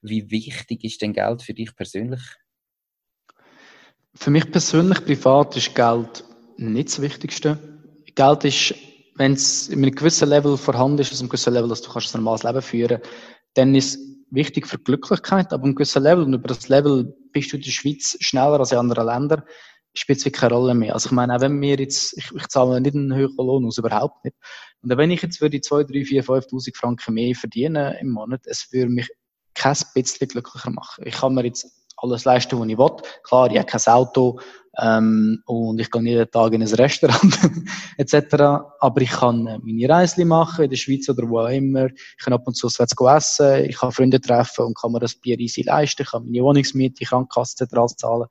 Wie 0.00 0.30
wichtig 0.30 0.82
ist 0.84 1.02
denn 1.02 1.12
Geld 1.12 1.42
für 1.42 1.54
dich 1.54 1.76
persönlich? 1.76 2.22
Für 4.14 4.30
mich 4.30 4.50
persönlich, 4.50 5.04
privat, 5.04 5.56
ist 5.56 5.74
Geld 5.74 6.24
nicht 6.56 6.88
das 6.88 7.00
Wichtigste. 7.00 7.58
Geld 8.14 8.44
ist, 8.44 8.74
wenn 9.16 9.32
es 9.32 9.68
in 9.68 9.82
einem 9.82 9.94
gewissen 9.94 10.28
Level 10.28 10.56
vorhanden 10.56 10.98
ist, 10.98 11.10
also 11.10 11.22
einem 11.22 11.28
gewissen 11.28 11.52
Level, 11.52 11.68
dass 11.68 11.82
du 11.82 11.90
kannst 11.90 12.14
ein 12.14 12.22
normales 12.22 12.42
Leben 12.42 12.62
führen 12.62 13.00
dann 13.56 13.74
ist 13.74 13.98
wichtig 14.30 14.66
für 14.66 14.78
Glücklichkeit, 14.78 15.52
aber 15.52 15.64
ein 15.64 15.74
gewisser 15.74 16.00
Level, 16.00 16.24
und 16.24 16.34
über 16.34 16.48
das 16.48 16.68
Level 16.68 17.16
bist 17.32 17.52
du 17.52 17.56
in 17.56 17.62
der 17.62 17.70
Schweiz 17.70 18.16
schneller 18.20 18.60
als 18.60 18.72
in 18.72 18.78
anderen 18.78 19.06
Ländern, 19.06 19.42
spielt 19.94 20.18
es 20.18 20.24
wirklich 20.26 20.40
keine 20.40 20.54
Rolle 20.54 20.74
mehr. 20.74 20.92
Also 20.92 21.08
ich 21.08 21.12
meine, 21.12 21.34
auch 21.34 21.40
wenn 21.40 21.60
wir 21.60 21.76
jetzt, 21.76 22.16
ich, 22.18 22.30
ich 22.32 22.46
zahle 22.48 22.80
nicht 22.80 22.94
einen 22.94 23.14
höheren 23.14 23.36
Lohn 23.36 23.64
aus, 23.64 23.78
überhaupt 23.78 24.24
nicht. 24.24 24.36
Und 24.82 24.96
wenn 24.96 25.10
ich 25.10 25.22
jetzt 25.22 25.40
würde 25.40 25.60
2, 25.60 25.84
3, 25.84 26.04
4, 26.04 26.24
5'000 26.24 26.76
Franken 26.76 27.14
mehr 27.14 27.34
verdienen 27.34 27.94
im 28.00 28.10
Monat, 28.10 28.42
es 28.44 28.70
würde 28.72 28.90
mich 28.90 29.08
kein 29.54 29.76
bisschen 29.94 30.28
glücklicher 30.28 30.70
machen. 30.70 31.04
Ich 31.06 31.14
kann 31.14 31.34
mir 31.34 31.46
jetzt 31.46 31.66
alles 31.96 32.26
leisten, 32.26 32.60
was 32.60 32.68
ich 32.68 32.76
will. 32.76 32.96
Klar, 33.22 33.50
ich 33.50 33.58
habe 33.58 33.66
kein 33.66 33.92
Auto 33.92 34.38
ähm, 34.78 35.42
und 35.46 35.80
ich 35.80 35.90
gehe 35.90 36.02
jeden 36.02 36.30
Tag 36.30 36.52
in 36.52 36.62
ein 36.62 36.68
Restaurant 36.68 37.38
etc. 37.96 38.34
Aber 38.80 39.00
ich 39.00 39.10
kann 39.10 39.46
äh, 39.46 39.58
meine 39.62 39.88
Reise 39.88 40.24
machen, 40.24 40.64
in 40.64 40.70
der 40.70 40.76
Schweiz 40.76 41.08
oder 41.08 41.28
wo 41.28 41.40
auch 41.40 41.48
immer. 41.48 41.86
Ich 41.86 42.24
kann 42.24 42.34
ab 42.34 42.46
und 42.46 42.54
zu 42.54 42.66
auswärts 42.66 42.94
essen, 43.00 43.64
ich 43.64 43.76
kann 43.78 43.92
Freunde 43.92 44.20
treffen 44.20 44.66
und 44.66 44.78
kann 44.78 44.92
mir 44.92 45.00
das 45.00 45.14
Bier 45.14 45.38
easy 45.38 45.62
leisten. 45.62 46.02
Ich 46.02 46.10
kann 46.10 46.24
meine 46.24 46.42
Wohnungsmiete, 46.42 47.02
ich 47.02 47.10
kann 47.10 47.26
etc. 47.26 47.96
zahlen. 47.96 48.26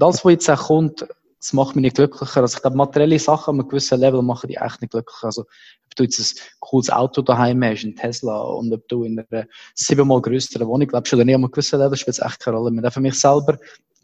Alles, 0.00 0.24
was 0.24 0.32
jetzt 0.32 0.50
auch 0.50 0.68
kommt, 0.68 1.06
das 1.42 1.52
macht 1.52 1.74
mich 1.74 1.82
nicht 1.82 1.96
glücklicher. 1.96 2.40
Also 2.40 2.56
ich 2.56 2.62
glaube, 2.62 2.76
materielle 2.76 3.18
Sachen 3.18 3.54
an 3.54 3.60
einem 3.60 3.68
gewissen 3.68 3.98
Level 3.98 4.22
machen 4.22 4.46
die 4.46 4.54
echt 4.54 4.80
nicht 4.80 4.92
glücklicher. 4.92 5.26
Also 5.26 5.42
ob 5.42 5.96
du 5.96 6.04
jetzt 6.04 6.20
ein 6.20 6.40
cooles 6.60 6.88
Auto 6.88 7.20
daheim 7.20 7.64
hast, 7.64 7.82
ein 7.82 7.96
Tesla, 7.96 8.42
und 8.42 8.72
ob 8.72 8.86
du 8.86 9.02
in 9.02 9.18
einer 9.18 9.46
siebenmal 9.74 10.22
größeren 10.22 10.68
Wohnung 10.68 10.88
lebst 10.88 11.12
oder 11.12 11.24
nicht, 11.24 11.34
an 11.34 11.42
einem 11.42 11.50
gewissen 11.50 11.80
Level 11.80 11.98
spielt 11.98 12.16
es 12.16 12.24
echt 12.24 12.38
keine 12.38 12.58
Rolle 12.58 12.70
mehr. 12.70 12.88
Für 12.92 13.00
mich 13.00 13.18
selber, 13.18 13.58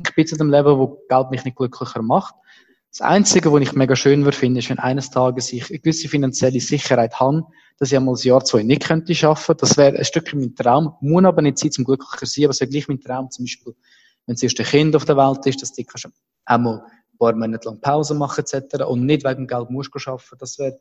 ich 0.04 0.14
bin 0.16 0.26
zu 0.26 0.36
dem 0.36 0.50
Level, 0.50 0.76
wo 0.78 1.00
Geld 1.08 1.30
mich 1.30 1.44
nicht 1.44 1.56
glücklicher 1.56 2.02
macht. 2.02 2.34
Das 2.90 3.02
Einzige, 3.02 3.52
was 3.52 3.60
ich 3.60 3.72
mega 3.72 3.94
schön 3.94 4.24
würde 4.24 4.36
finden, 4.36 4.58
ist, 4.58 4.70
wenn 4.70 4.80
eines 4.80 5.10
Tages 5.10 5.52
ich 5.52 5.70
eine 5.70 5.78
gewisse 5.78 6.08
finanzielle 6.08 6.58
Sicherheit 6.58 7.20
habe, 7.20 7.44
dass 7.78 7.92
ich 7.92 7.96
einmal 7.96 8.16
ein 8.16 8.20
Jahr, 8.20 8.42
zwei 8.44 8.64
nicht 8.64 8.82
könnte 8.82 9.14
schaffen. 9.14 9.54
Das 9.56 9.76
wäre 9.76 9.96
ein 9.96 10.04
Stückchen 10.04 10.40
mein 10.40 10.56
Traum. 10.56 10.94
Muss 11.00 11.24
aber 11.24 11.42
nicht 11.42 11.58
sein, 11.58 11.70
zum 11.70 11.84
glücklicher 11.84 12.26
sein, 12.26 12.44
aber 12.46 12.50
es 12.50 12.60
wäre 12.60 12.70
gleich 12.70 12.88
mein 12.88 13.00
Traum, 13.00 13.30
zum 13.30 13.44
Beispiel, 13.44 13.76
wenn 14.26 14.34
das 14.34 14.42
erste 14.42 14.64
Kind 14.64 14.96
auf 14.96 15.04
der 15.04 15.16
Welt 15.16 15.46
ist, 15.46 15.62
dass 15.62 15.72
du 15.72 15.84
einmal 16.46 16.82
paar 17.18 17.34
Monate 17.34 17.68
lang 17.68 17.80
Pause 17.80 18.14
machen 18.14 18.44
etc. 18.44 18.84
und 18.84 19.06
nicht 19.06 19.24
wegen 19.24 19.46
Geld 19.46 19.70
musst 19.70 19.90
arbeiten. 20.06 20.36
Das 20.38 20.58
wäre 20.58 20.78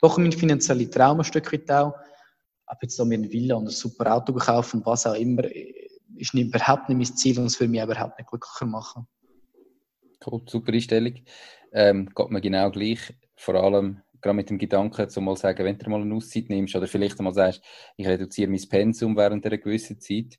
doch 0.00 0.18
mein 0.18 0.32
finanzieller 0.32 0.90
Traum 0.90 1.18
ein 1.20 1.24
Stück 1.24 1.52
weit 1.52 1.70
auch. 1.70 1.94
Aber 2.66 2.78
jetzt 2.82 2.98
da 2.98 3.04
mir 3.04 3.14
eine 3.14 3.30
Villa 3.30 3.54
und 3.54 3.66
ein 3.66 3.70
super 3.70 4.14
Auto 4.14 4.32
kaufen 4.34 4.78
und 4.78 4.86
was 4.86 5.06
auch 5.06 5.14
immer, 5.14 5.44
ist 6.16 6.34
nicht, 6.34 6.48
überhaupt 6.48 6.88
nicht 6.88 6.98
mein 6.98 7.16
Ziel 7.16 7.38
und 7.38 7.46
es 7.46 7.60
würde 7.60 7.70
mich 7.70 7.82
überhaupt 7.82 8.18
nicht 8.18 8.28
glücklicher 8.28 8.66
machen. 8.66 9.06
Cool, 10.24 10.42
super 10.46 10.72
Einstellung. 10.72 11.14
Ähm, 11.72 12.10
geht 12.14 12.30
mir 12.30 12.40
genau 12.40 12.70
gleich. 12.70 13.14
Vor 13.36 13.54
allem 13.54 14.02
gerade 14.20 14.34
mit 14.34 14.50
dem 14.50 14.58
Gedanken, 14.58 15.08
zu 15.08 15.20
mal 15.20 15.36
sagen, 15.36 15.64
wenn 15.64 15.78
du 15.78 15.90
mal 15.90 16.00
eine 16.00 16.14
Auszeit 16.14 16.48
nimmst 16.48 16.74
oder 16.74 16.86
vielleicht 16.86 17.20
mal 17.20 17.34
sagst, 17.34 17.62
ich 17.96 18.06
reduziere 18.06 18.50
mein 18.50 18.68
Pensum 18.68 19.16
während 19.16 19.44
einer 19.46 19.58
gewissen 19.58 20.00
Zeit, 20.00 20.38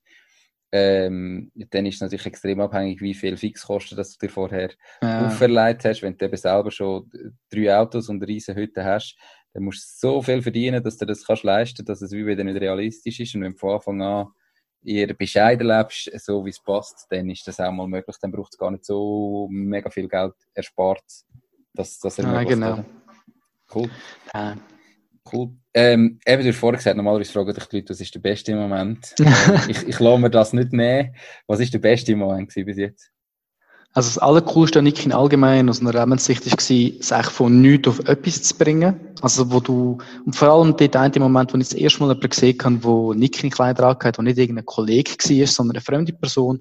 ähm, 0.71 1.51
dann 1.69 1.85
ist 1.85 1.95
es 1.95 2.01
natürlich 2.01 2.25
extrem 2.25 2.59
abhängig, 2.59 3.01
wie 3.01 3.13
viel 3.13 3.37
Fixkosten 3.37 3.97
das 3.97 4.17
du 4.17 4.25
dir 4.25 4.31
vorher 4.31 4.71
ja. 5.01 5.27
auferlegt 5.27 5.85
hast. 5.85 6.01
Wenn 6.01 6.17
du 6.17 6.25
eben 6.25 6.37
selber 6.37 6.71
schon 6.71 7.09
drei 7.49 7.77
Autos 7.77 8.09
und 8.09 8.21
riesen 8.23 8.55
Hütte 8.55 8.83
hast, 8.83 9.17
dann 9.53 9.63
musst 9.63 10.03
du 10.03 10.07
so 10.07 10.21
viel 10.21 10.41
verdienen, 10.41 10.83
dass 10.83 10.97
du 10.97 11.05
das 11.05 11.25
kannst 11.25 11.43
leisten 11.43 11.85
dass 11.85 12.01
es 12.01 12.11
wie 12.11 12.25
wieder 12.25 12.43
nicht 12.43 12.59
realistisch 12.59 13.19
ist. 13.19 13.35
Und 13.35 13.43
wenn 13.43 13.53
du 13.53 13.57
von 13.57 13.75
Anfang 13.75 14.01
an 14.01 14.27
eher 14.83 15.13
bescheiden 15.13 15.67
lebst, 15.67 16.11
so 16.19 16.45
wie 16.45 16.49
es 16.49 16.61
passt, 16.61 17.07
dann 17.09 17.29
ist 17.29 17.47
das 17.47 17.59
auch 17.59 17.71
mal 17.71 17.87
möglich. 17.87 18.15
Dann 18.21 18.31
braucht 18.31 18.53
es 18.53 18.57
gar 18.57 18.71
nicht 18.71 18.85
so 18.85 19.47
mega 19.49 19.89
viel 19.89 20.07
Geld 20.07 20.35
erspart, 20.53 21.03
dass 21.73 21.99
das 21.99 22.19
ermöglicht. 22.19 22.59
Ja, 22.59 22.75
genau. 22.75 22.85
Cool. 23.73 23.89
Ja. 24.33 24.57
Cool. 25.31 25.51
Ähm, 25.79 26.19
eben, 26.25 26.41
du 26.41 26.49
hast 26.49 26.57
vorher 26.57 26.77
gesagt, 26.77 26.97
normalerweise 26.97 27.31
fragen 27.31 27.53
dich 27.53 27.65
die 27.65 27.75
Leute, 27.75 27.89
was 27.91 28.01
ist 28.01 28.15
der 28.15 28.19
beste 28.19 28.55
Moment? 28.55 29.13
ähm, 29.19 29.59
ich, 29.67 29.87
ich 29.87 29.99
lasse 29.99 30.17
mir 30.19 30.31
das 30.31 30.51
nicht 30.51 30.73
nehmen. 30.73 31.15
Was 31.45 31.59
ist 31.59 31.71
der 31.71 31.77
beste 31.77 32.15
Moment 32.15 32.51
bis 32.51 32.77
jetzt? 32.77 33.11
Also 33.93 34.09
das 34.09 34.17
Allercoolste 34.17 34.79
an 34.79 34.85
Niki 34.85 35.11
allgemein 35.11 35.69
aus 35.69 35.79
einer 35.79 35.93
Lebenssicht 35.93 36.47
war, 36.47 37.17
eigentlich 37.17 37.31
von 37.31 37.61
nichts 37.61 37.87
auf 37.87 37.99
etwas 38.07 38.41
zu 38.41 38.57
bringen. 38.57 38.99
Also 39.21 39.51
wo 39.51 39.59
du, 39.59 39.99
und 40.25 40.35
vor 40.35 40.47
allem 40.47 40.75
dort 40.75 40.95
eine 40.95 41.19
Moment, 41.19 41.53
wo 41.53 41.59
ich 41.59 41.69
das 41.69 41.77
erste 41.77 41.99
Mal 41.99 42.07
jemanden 42.07 42.29
gesehen 42.29 42.57
habe, 42.63 42.83
wo 42.83 43.13
Niki 43.13 43.47
Kleider 43.51 43.89
angehört, 43.89 44.17
wo 44.17 44.23
nicht 44.23 44.39
irgendein 44.39 44.65
Kollege 44.65 45.11
war, 45.11 45.45
sondern 45.45 45.75
eine 45.75 45.83
fremde 45.83 46.13
Person, 46.13 46.59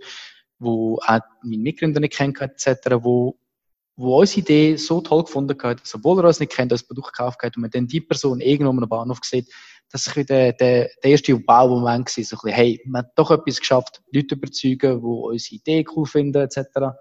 wo 0.58 0.98
auch 1.06 1.20
meine 1.42 1.62
Mitgründer 1.62 2.00
nicht 2.00 2.12
kennt, 2.12 2.38
etc., 2.38 2.98
wo 3.00 3.38
wo 3.96 4.20
unsere 4.20 4.40
Idee 4.40 4.76
so 4.76 5.00
toll 5.00 5.24
gefunden 5.24 5.56
hat, 5.62 5.80
dass 5.80 5.94
obwohl 5.94 6.18
er 6.18 6.26
uns 6.26 6.38
nicht 6.38 6.52
kennt, 6.52 6.70
das 6.70 6.82
Produkt 6.82 7.14
gekauft 7.14 7.42
hat 7.42 7.56
und 7.56 7.62
man 7.62 7.70
dann 7.70 7.86
die 7.86 8.00
Person 8.00 8.40
irgendwo 8.40 8.70
am 8.70 8.88
Bahnhof 8.88 9.20
sieht, 9.22 9.48
dass 9.90 10.06
ich 10.06 10.16
wieder 10.16 10.52
der, 10.52 10.90
der 11.02 11.10
erste 11.10 11.32
Wow-Moment 11.32 12.14
war, 12.16 12.24
so 12.24 12.36
ein 12.36 12.40
bisschen, 12.42 12.50
hey, 12.50 12.82
man 12.86 13.02
hat 13.02 13.12
doch 13.16 13.30
etwas 13.30 13.58
geschafft, 13.58 14.02
Leute 14.12 14.34
überzeugen, 14.34 15.00
die 15.00 15.06
unsere 15.06 15.56
Idee 15.56 15.84
cool 15.94 16.06
finden, 16.06 16.42
etc. 16.42 16.66
Das 16.74 16.94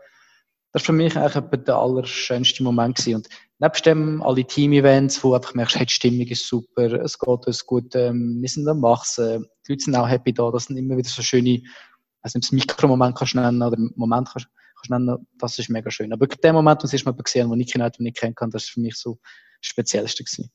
war 0.73 0.81
für 0.81 0.93
mich 0.93 1.17
eigentlich 1.17 1.63
der 1.63 1.75
allerschönste 1.75 2.63
Moment 2.63 2.95
gewesen. 2.95 3.15
Und 3.15 3.29
nebst 3.59 3.85
dem 3.85 4.21
alle 4.21 4.45
Team-Events, 4.45 5.23
wo 5.23 5.33
einfach 5.33 5.53
merkst, 5.53 5.77
hey, 5.77 5.85
die 5.85 5.93
Stimmung 5.93 6.27
ist 6.27 6.47
super, 6.47 6.93
es 7.01 7.19
geht 7.19 7.47
uns 7.47 7.65
gut, 7.65 7.95
ähm, 7.95 8.37
wir 8.41 8.49
sind 8.49 8.67
am 8.67 8.81
Wachsen, 8.81 9.45
die 9.67 9.71
Leute 9.71 9.83
sind 9.83 9.95
auch 9.95 10.07
happy 10.07 10.33
da, 10.33 10.51
das 10.51 10.65
sind 10.65 10.77
immer 10.77 10.95
wieder 10.95 11.09
so 11.09 11.21
schöne, 11.21 11.61
also 12.21 12.39
das 12.39 12.51
Mikromoment 12.51 13.17
kannst 13.17 13.33
du 13.33 13.39
nennen, 13.39 13.61
oder 13.61 13.77
Moment 13.95 14.29
kannst 14.31 14.47
nennen, 14.89 15.27
das 15.37 15.59
ist 15.59 15.69
mega 15.69 15.89
schön. 15.91 16.13
Aber 16.13 16.27
der 16.27 16.53
Moment, 16.53 16.83
wo 16.83 16.87
ich 16.91 17.05
mal 17.05 17.13
gesehen 17.13 17.47
habe, 17.47 17.55
den 17.55 17.61
ich 17.61 17.75
nicht, 17.75 17.99
nicht 17.99 18.17
kennen 18.17 18.35
kann, 18.35 18.51
das 18.51 18.65
ist 18.65 18.69
für 18.71 18.79
mich 18.79 18.95
so 18.95 19.19
das 19.61 19.69
Speziellste 19.69 20.23
gewesen. 20.23 20.51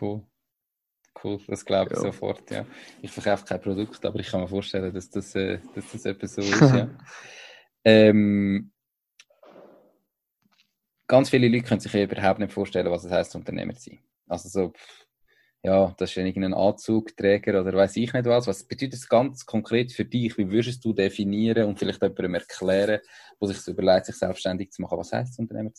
Cool. 0.00 0.26
Cool, 1.22 1.40
das 1.46 1.64
glaube 1.64 1.92
ich 1.92 1.96
ja. 1.96 2.02
sofort, 2.02 2.50
ja. 2.50 2.66
Ich 3.00 3.10
verkaufe 3.10 3.46
kein 3.46 3.60
Produkt, 3.60 4.04
aber 4.04 4.18
ich 4.18 4.28
kann 4.28 4.40
mir 4.40 4.48
vorstellen, 4.48 4.92
dass 4.92 5.08
das, 5.08 5.34
äh, 5.34 5.60
dass 5.74 5.90
das 5.92 6.04
etwas 6.04 6.34
so 6.34 6.42
ist, 6.42 6.60
ja. 6.60 6.90
ähm, 7.84 8.70
ganz 11.06 11.30
viele 11.30 11.48
Leute 11.48 11.64
können 11.64 11.80
sich 11.80 11.94
überhaupt 11.94 12.38
nicht 12.38 12.52
vorstellen, 12.52 12.90
was 12.90 13.04
es 13.04 13.10
heißt, 13.10 13.34
Unternehmer 13.34 13.74
zu 13.74 13.90
sein. 13.90 13.98
Also 14.28 14.48
so, 14.48 14.72
ja, 15.66 15.92
das 15.98 16.10
ist 16.10 16.16
irgendein 16.16 16.54
Anzugträger 16.54 17.60
oder 17.60 17.72
weiß 17.72 17.96
ich 17.96 18.12
nicht 18.12 18.24
was. 18.24 18.46
Was 18.46 18.62
bedeutet 18.62 18.92
das 18.92 19.08
ganz 19.08 19.44
konkret 19.44 19.90
für 19.90 20.04
dich? 20.04 20.38
Wie 20.38 20.48
würdest 20.48 20.84
du 20.84 20.92
definieren 20.92 21.66
und 21.66 21.76
vielleicht 21.76 22.00
jemandem 22.00 22.34
erklären, 22.34 23.00
der 23.40 23.48
sich 23.48 23.66
überlegt, 23.66 24.06
sich 24.06 24.14
selbstständig 24.14 24.70
zu 24.70 24.82
machen? 24.82 24.96
Was 24.96 25.12
heißt 25.12 25.32
es, 25.32 25.38
Unternehmer 25.40 25.74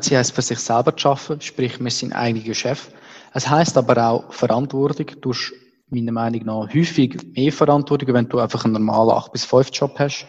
zu 0.00 0.16
heisst 0.16 0.34
für 0.34 0.40
sich 0.40 0.58
selber 0.58 0.96
zu 0.96 1.10
arbeiten, 1.10 1.42
sprich, 1.42 1.78
wir 1.78 1.90
sind 1.90 2.14
eigener 2.14 2.54
Chef. 2.54 2.88
Es 3.34 3.46
heißt 3.46 3.76
aber 3.76 4.08
auch 4.08 4.32
Verantwortung. 4.32 5.20
Du 5.20 5.34
hast 5.34 5.52
meiner 5.90 6.12
Meinung 6.12 6.46
nach 6.46 6.74
häufig 6.74 7.14
mehr 7.34 7.52
Verantwortung, 7.52 8.14
wenn 8.14 8.28
du 8.30 8.38
einfach 8.38 8.64
einen 8.64 8.72
normalen 8.72 9.10
8 9.10 9.32
bis 9.32 9.44
5 9.44 9.68
Job 9.74 9.98
hast. 9.98 10.26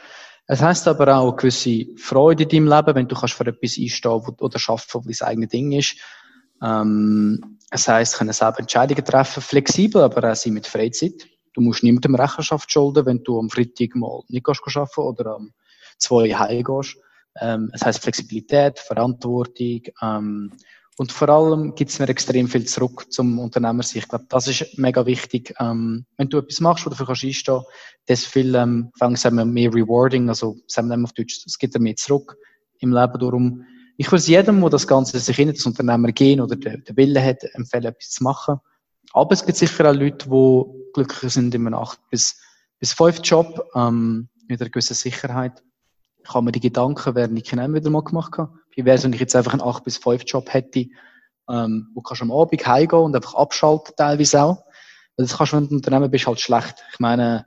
Es 0.47 0.61
heißt 0.61 0.85
aber 0.89 1.15
auch 1.15 1.29
eine 1.29 1.35
gewisse 1.37 1.85
Freude 1.95 2.43
in 2.43 2.49
deinem 2.49 2.67
Leben, 2.67 2.95
wenn 2.95 3.07
du 3.07 3.15
kannst 3.15 3.35
für 3.35 3.45
etwas 3.45 3.77
einstehen 3.79 4.11
oder 4.11 4.59
arbeiten, 4.67 4.99
was 5.05 5.17
dein 5.17 5.27
eigenes 5.29 5.49
Ding 5.49 5.71
ist. 5.71 5.95
Ähm, 6.61 7.57
es 7.71 7.87
heisst, 7.87 8.17
können 8.17 8.33
selber 8.33 8.59
Entscheidungen 8.59 9.05
treffen, 9.05 9.41
flexibel, 9.41 10.01
aber 10.01 10.31
auch 10.31 10.35
sein 10.35 10.53
mit 10.53 10.67
Freizeit. 10.67 11.27
Du 11.53 11.61
musst 11.61 11.83
niemandem 11.83 12.15
Rechenschaft 12.15 12.71
schulden, 12.71 13.05
wenn 13.05 13.23
du 13.23 13.39
am 13.39 13.49
Freitag 13.49 13.95
mal 13.95 14.21
nicht 14.27 14.45
gehst 14.45 14.61
arbeiten 14.75 15.01
oder 15.01 15.35
am 15.35 15.51
zwei 15.97 16.29
heimgehst. 16.33 16.97
Ähm, 17.39 17.69
es 17.73 17.85
heißt 17.85 18.01
Flexibilität, 18.01 18.79
Verantwortung, 18.79 19.81
ähm, 20.01 20.51
und 20.99 21.13
vor 21.13 21.29
allem 21.29 21.75
gibt 21.75 21.91
es 21.91 21.99
mir 21.99 22.09
extrem 22.09 22.49
viel 22.49 22.65
zurück 22.65 23.05
zum 23.09 23.39
Unternehmer 23.39 23.79
Ich 23.79 24.05
glaube, 24.09 24.25
das 24.27 24.49
ist 24.49 24.77
mega 24.77 25.05
wichtig. 25.05 25.55
Ähm, 25.57 26.05
wenn 26.17 26.27
du 26.27 26.39
etwas 26.39 26.59
machst, 26.59 26.85
wo 26.85 26.89
du 26.89 26.93
dafür 26.93 27.05
kannst 27.05 27.23
einstehen, 27.23 27.61
das 28.05 28.25
viel, 28.25 28.53
ähm, 28.53 28.91
sagen 28.97 29.37
wir, 29.37 29.45
mehr 29.45 29.73
rewarding, 29.73 30.27
also 30.27 30.57
sagen 30.67 30.89
wir 30.89 31.01
auf 31.01 31.13
Deutsch, 31.13 31.45
es 31.45 31.57
gibt 31.57 31.73
dir 31.73 31.79
mehr 31.79 31.95
zurück 31.95 32.35
im 32.79 32.91
Leben. 32.91 33.17
Darum, 33.17 33.65
ich 33.99 34.09
würde 34.13 34.23
jedem, 34.23 34.61
der 34.61 34.69
das 34.69 34.87
Ganze 34.87 35.19
sich 35.19 35.37
in 35.39 35.51
das 35.51 35.65
Unternehmer 35.65 36.13
gehen 36.13 36.39
oder 36.39 36.55
den, 36.55 36.81
Willen 36.95 37.21
hat, 37.21 37.43
empfehlen, 37.53 37.83
etwas 37.83 38.11
zu 38.11 38.23
machen. 38.23 38.57
Aber 39.11 39.33
es 39.33 39.45
gibt 39.45 39.57
sicher 39.57 39.89
auch 39.89 39.93
Leute, 39.93 40.29
die 40.29 40.91
glücklicher 40.93 41.29
sind 41.29 41.53
in 41.53 41.67
einem 41.67 41.73
8 41.73 41.99
bis, 42.09 42.41
bis 42.79 42.93
5 42.93 43.19
Job, 43.23 43.69
ähm, 43.75 44.29
mit 44.47 44.61
einer 44.61 44.69
gewissen 44.69 44.93
Sicherheit. 44.93 45.61
Ich 46.23 46.33
habe 46.33 46.45
mir 46.45 46.53
die 46.53 46.61
Gedanken, 46.61 47.13
während 47.13 47.37
ich 47.37 47.43
Kinem 47.43 47.73
wieder 47.73 47.89
mal 47.89 48.01
gemacht 48.01 48.37
habe. 48.37 48.57
Wie 48.73 48.85
wäre 48.85 48.95
es, 48.95 49.03
wenn 49.03 49.11
ich 49.11 49.19
jetzt 49.19 49.35
einfach 49.35 49.51
einen 49.51 49.63
8 49.63 49.83
bis 49.83 49.97
5 49.97 50.23
Job 50.25 50.53
hätte, 50.53 50.85
ähm, 51.49 51.89
wo 51.93 51.99
kannst 51.99 52.21
du 52.21 52.23
am 52.23 52.31
Abend 52.31 52.65
heimgehen 52.65 53.03
und 53.03 53.15
einfach 53.17 53.35
abschalten 53.35 53.95
teilweise 53.97 54.41
auch. 54.41 54.63
Weil 55.17 55.25
das 55.25 55.35
kannst 55.35 55.51
du, 55.51 55.57
wenn 55.57 55.67
du 55.67 55.75
Unternehmen 55.75 56.09
bist, 56.09 56.25
halt 56.25 56.39
schlecht. 56.39 56.75
Ich 56.93 56.99
meine, 57.01 57.45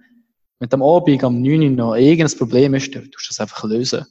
wenn 0.58 0.70
am 0.70 0.82
Abend 0.82 1.24
am 1.24 1.40
9 1.40 1.62
Uhr 1.62 1.70
noch 1.70 1.94
irgendein 1.94 2.36
Problem 2.36 2.74
ist, 2.74 2.94
dann 2.94 3.10
tust 3.10 3.28
du 3.28 3.30
das 3.30 3.40
einfach 3.40 3.64
lösen. 3.64 4.04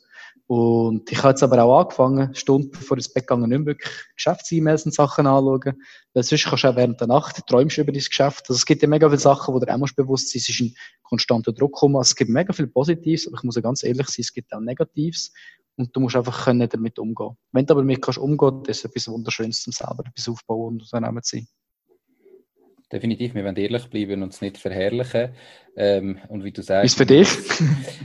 Und 0.53 1.09
ich 1.09 1.17
habe 1.19 1.29
jetzt 1.29 1.43
aber 1.43 1.63
auch 1.63 1.79
angefangen, 1.79 2.35
Stunden 2.35 2.71
bevor 2.71 2.97
ich 2.97 3.05
ins 3.05 3.13
Bett 3.13 3.25
gegangen, 3.25 3.49
nicht 3.49 3.65
wirklich 3.65 3.89
Geschäfts-E-Mails 4.17 4.85
und 4.85 4.93
Sachen 4.93 5.25
anschauen. 5.25 5.81
Weil 6.13 6.23
sonst 6.23 6.43
kannst 6.43 6.65
du 6.65 6.67
auch 6.67 6.75
während 6.75 6.99
der 6.99 7.07
Nacht 7.07 7.47
träumst 7.47 7.77
über 7.77 7.93
dein 7.93 8.03
Geschäft. 8.03 8.49
Also 8.49 8.55
es 8.55 8.65
gibt 8.65 8.81
ja 8.81 8.89
mega 8.89 9.07
viele 9.07 9.17
Sachen, 9.17 9.53
wo 9.53 9.59
du 9.59 9.73
auch 9.73 9.77
musst 9.77 9.95
bewusst 9.95 10.29
sein, 10.29 10.39
es 10.39 10.49
ist 10.49 10.59
ein 10.59 10.75
konstanter 11.03 11.53
Druck 11.53 11.71
kommen. 11.75 11.95
Also 11.95 12.09
es 12.09 12.15
gibt 12.17 12.31
mega 12.31 12.51
viel 12.51 12.67
Positives, 12.67 13.27
aber 13.27 13.37
ich 13.37 13.43
muss 13.43 13.55
ja 13.55 13.61
ganz 13.61 13.81
ehrlich 13.83 14.07
sein, 14.09 14.23
es 14.23 14.33
gibt 14.33 14.51
auch 14.53 14.59
Negatives. 14.59 15.31
Und 15.77 15.95
du 15.95 16.01
musst 16.01 16.17
einfach 16.17 16.43
können 16.43 16.67
damit 16.67 16.99
umgehen. 16.99 17.37
Wenn 17.53 17.65
du 17.65 17.73
aber 17.73 17.83
damit 17.83 18.01
kannst 18.01 18.19
umgehen, 18.19 18.61
das 18.65 18.79
ist 18.79 18.83
etwas 18.83 19.07
Wunderschönes 19.07 19.63
zum 19.63 19.71
selber 19.71 20.03
etwas 20.05 20.27
aufbauen 20.27 20.73
und 20.73 20.81
Unternehmen 20.81 21.23
zu 21.23 21.37
sein. 21.37 21.47
Definitiv, 22.91 23.33
wir 23.35 23.45
wollen 23.45 23.55
ehrlich 23.55 23.89
bleiben 23.89 24.21
und 24.21 24.33
es 24.33 24.41
nicht 24.41 24.57
verherrlichen. 24.57 25.33
Ähm, 25.77 26.19
und 26.27 26.43
wie 26.43 26.51
du 26.51 26.61
sagst. 26.61 26.83
Wie 26.83 26.87
es 26.87 26.95
für 26.95 27.05
dich? 27.05 27.29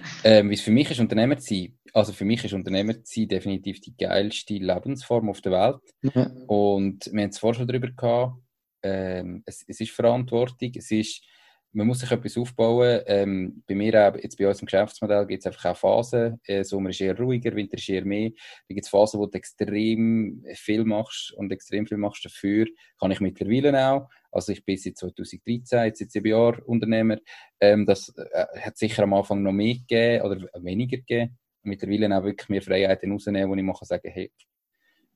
ähm, 0.24 0.50
wie 0.50 0.54
es 0.54 0.60
für 0.60 0.70
mich 0.70 0.90
ist, 0.90 1.00
Unternehmer 1.00 1.38
zu 1.38 1.54
sein. 1.54 1.78
Also 1.92 2.12
für 2.12 2.24
mich 2.24 2.44
ist 2.44 2.52
Unternehmer 2.52 2.92
zu 2.92 3.20
sein 3.20 3.28
definitiv 3.28 3.80
die 3.80 3.96
geilste 3.96 4.54
Lebensform 4.54 5.28
auf 5.28 5.40
der 5.40 5.52
Welt. 5.52 5.80
Ja. 6.14 6.30
Und 6.46 7.10
wir 7.12 7.22
haben 7.22 7.30
es 7.30 7.38
vorher 7.38 7.58
schon 7.58 7.66
darüber 7.66 7.90
gehabt. 7.90 8.36
Ähm, 8.82 9.42
es, 9.46 9.64
es, 9.66 9.80
ist 9.80 9.90
Verantwortung, 9.90 10.70
es 10.76 10.90
ist, 10.90 11.24
man 11.72 11.86
muss 11.86 12.00
sich 12.00 12.10
etwas 12.10 12.36
aufbauen. 12.36 13.00
Ähm, 13.06 13.62
bei 13.66 13.74
mir, 13.74 14.08
auch, 14.08 14.16
jetzt 14.16 14.38
bei 14.38 14.46
uns 14.46 14.60
im 14.60 14.66
Geschäftsmodell, 14.66 15.26
gibt 15.26 15.40
es 15.40 15.46
einfach 15.46 15.72
auch 15.72 15.76
Phasen. 15.76 16.40
Äh, 16.44 16.62
Sommer 16.62 16.90
ist 16.90 17.00
eher 17.00 17.18
ruhiger, 17.18 17.56
Winter 17.56 17.76
ist 17.76 17.88
eher 17.88 18.04
mehr. 18.04 18.30
Da 18.68 18.74
gibt 18.74 18.84
es 18.84 18.90
Phasen, 18.90 19.18
wo 19.18 19.26
du 19.26 19.36
extrem 19.36 20.44
viel 20.54 20.84
machst 20.84 21.32
und 21.32 21.50
extrem 21.50 21.86
viel 21.86 21.98
machst 21.98 22.24
dafür. 22.24 22.66
Kann 23.00 23.10
ich 23.10 23.20
mittlerweile 23.20 23.88
auch. 23.88 24.08
Also 24.36 24.52
ich 24.52 24.64
bin 24.64 24.76
seit 24.76 24.98
2013, 24.98 25.84
jetzt 25.84 25.98
seit 25.98 26.10
sieben 26.10 26.28
Jahren 26.28 26.62
Unternehmer. 26.64 27.16
Ähm, 27.58 27.86
das 27.86 28.10
äh, 28.16 28.60
hat 28.60 28.76
sicher 28.76 29.04
am 29.04 29.14
Anfang 29.14 29.42
noch 29.42 29.52
mehr 29.52 29.74
gegeben 29.74 30.24
oder 30.24 30.48
weniger 30.62 30.98
gegeben. 30.98 31.38
Mittlerweile 31.62 32.16
auch 32.16 32.22
wirklich 32.22 32.48
mehr 32.50 32.62
Freiheiten 32.62 33.10
rausnehmen, 33.10 33.50
wo 33.50 33.54
ich 33.54 33.62
mal 33.62 33.74
sagen 33.80 34.10
hey, 34.12 34.30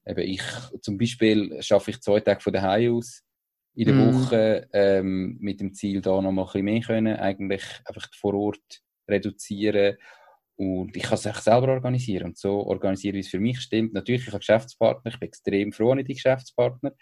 eben 0.07 0.21
ich, 0.21 0.43
zum 0.81 0.97
Beispiel 0.97 1.63
schaffe 1.63 1.91
ich 1.91 2.01
zwei 2.01 2.21
Tage 2.21 2.41
von 2.41 2.53
daheim 2.53 2.95
aus 2.97 3.23
in 3.75 3.87
der 3.87 3.95
mm. 3.95 4.15
Woche 4.15 4.69
ähm, 4.73 5.37
mit 5.39 5.61
dem 5.61 5.75
Ziel, 5.75 6.01
da 6.01 6.21
noch 6.21 6.33
mal 6.33 6.43
ein 6.43 6.47
bisschen 6.47 6.65
mehr 6.65 6.81
können, 6.81 7.17
eigentlich 7.17 7.63
einfach 7.85 8.09
vor 8.19 8.35
Ort 8.35 8.83
reduzieren 9.09 9.97
und 10.57 10.97
ich 10.97 11.05
kann 11.05 11.15
es 11.15 11.27
auch 11.27 11.41
selber 11.41 11.69
organisieren 11.69 12.29
und 12.29 12.39
so 12.39 12.67
organisieren, 12.67 13.15
wie 13.15 13.21
es 13.21 13.29
für 13.29 13.39
mich 13.39 13.61
stimmt. 13.61 13.93
Natürlich, 13.93 14.23
ich 14.23 14.29
habe 14.29 14.41
Geschäftspartner, 14.41 15.13
ich 15.13 15.21
bin 15.21 15.29
extrem 15.29 15.73
froh 15.73 15.93
an 15.93 16.05
die 16.05 16.15
Geschäftspartner. 16.15 16.93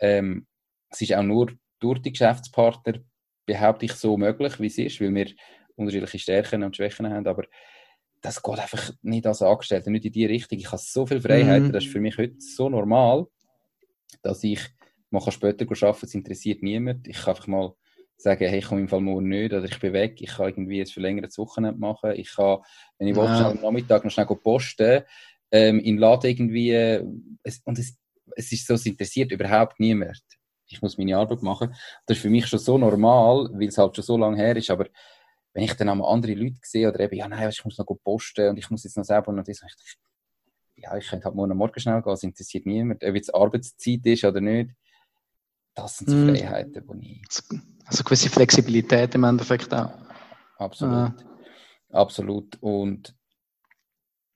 Ähm, 0.00 0.46
es 0.90 1.00
ist 1.00 1.14
auch 1.14 1.22
nur 1.22 1.52
durch 1.80 2.00
die 2.00 2.12
Geschäftspartner, 2.12 3.00
behaupte 3.44 3.86
ich, 3.86 3.92
so 3.92 4.16
möglich, 4.16 4.58
wie 4.60 4.66
es 4.66 4.78
ist, 4.78 5.00
weil 5.00 5.14
wir 5.14 5.30
unterschiedliche 5.76 6.18
Stärken 6.18 6.62
und 6.62 6.76
Schwächen 6.76 7.08
haben, 7.08 7.26
aber 7.26 7.44
das 8.22 8.42
geht 8.42 8.58
einfach 8.58 8.92
nicht 9.02 9.26
als 9.26 9.42
Angestellter, 9.42 9.90
nicht 9.90 10.04
in 10.04 10.12
die 10.12 10.26
Richtung. 10.26 10.58
Ich 10.58 10.66
habe 10.66 10.82
so 10.82 11.06
viel 11.06 11.20
Freiheiten, 11.20 11.68
mhm. 11.68 11.72
das 11.72 11.84
ist 11.84 11.92
für 11.92 12.00
mich 12.00 12.18
heute 12.18 12.34
so 12.38 12.68
normal, 12.68 13.26
dass 14.22 14.42
ich 14.42 14.60
mal 15.10 15.20
später 15.30 15.64
arbeiten 15.64 16.06
es 16.06 16.14
interessiert 16.14 16.62
niemand. 16.62 17.06
Ich 17.06 17.18
kann 17.18 17.34
einfach 17.34 17.46
mal 17.46 17.72
sagen, 18.16 18.48
hey, 18.48 18.58
ich 18.58 18.64
komme 18.64 18.80
im 18.80 18.88
Fall 18.88 19.00
morgen 19.00 19.28
nicht 19.28 19.52
oder 19.52 19.64
ich 19.64 19.78
bin 19.78 19.92
weg, 19.92 20.20
ich 20.20 20.30
kann 20.30 20.48
irgendwie 20.48 20.80
ein 20.80 20.86
verlängertes 20.86 21.38
Wochenende 21.38 21.78
machen, 21.78 22.12
ich 22.16 22.34
kann, 22.34 22.58
wenn 22.98 23.08
ich 23.08 23.16
ja. 23.16 23.22
will, 23.22 23.46
am 23.46 23.60
Nachmittag 23.60 24.04
noch 24.04 24.10
schnell 24.10 24.26
posten, 24.26 25.02
ähm, 25.52 25.78
in 25.80 25.98
Laden 25.98 26.30
irgendwie, 26.30 26.72
es, 27.42 27.60
und 27.64 27.78
es, 27.78 27.98
es 28.34 28.50
ist 28.50 28.66
so, 28.66 28.74
es 28.74 28.86
interessiert 28.86 29.30
überhaupt 29.30 29.78
niemand 29.78 30.22
ich 30.68 30.82
muss 30.82 30.98
meine 30.98 31.16
Arbeit 31.16 31.42
machen. 31.42 31.74
Das 32.06 32.16
ist 32.16 32.22
für 32.22 32.30
mich 32.30 32.46
schon 32.46 32.58
so 32.58 32.78
normal, 32.78 33.48
weil 33.52 33.68
es 33.68 33.78
halt 33.78 33.96
schon 33.96 34.04
so 34.04 34.16
lange 34.16 34.36
her 34.36 34.56
ist, 34.56 34.70
aber 34.70 34.86
wenn 35.52 35.64
ich 35.64 35.74
dann 35.74 35.88
einmal 35.88 36.12
andere 36.12 36.34
Leute 36.34 36.58
sehe 36.62 36.88
oder 36.88 37.00
eben, 37.00 37.16
ja 37.16 37.28
nein, 37.28 37.48
ich 37.48 37.64
muss 37.64 37.78
noch 37.78 37.86
posten 38.04 38.50
und 38.50 38.58
ich 38.58 38.70
muss 38.70 38.84
jetzt 38.84 38.96
noch 38.96 39.04
selber 39.04 39.32
noch 39.32 39.44
das, 39.44 39.62
ich, 39.62 39.96
ja, 40.76 40.96
ich 40.96 41.08
könnte 41.08 41.24
halt 41.24 41.34
morgen 41.34 41.56
Morgen 41.56 41.80
schnell 41.80 42.02
gehen, 42.02 42.12
es 42.12 42.22
interessiert 42.22 42.66
niemand, 42.66 43.02
ob 43.02 43.14
jetzt 43.14 43.34
Arbeitszeit 43.34 44.04
ist 44.04 44.24
oder 44.24 44.40
nicht. 44.40 44.72
Das 45.74 45.98
sind 45.98 46.10
so 46.10 46.16
mm. 46.16 46.28
Freiheiten, 46.34 47.00
die 47.00 47.22
ich... 47.22 47.58
Also 47.86 48.02
gewisse 48.02 48.28
Flexibilität 48.28 49.14
im 49.14 49.24
Endeffekt 49.24 49.72
auch. 49.72 49.92
Absolut. 50.58 50.94
Ah. 50.94 51.14
Absolut. 51.90 52.56
Und 52.60 53.14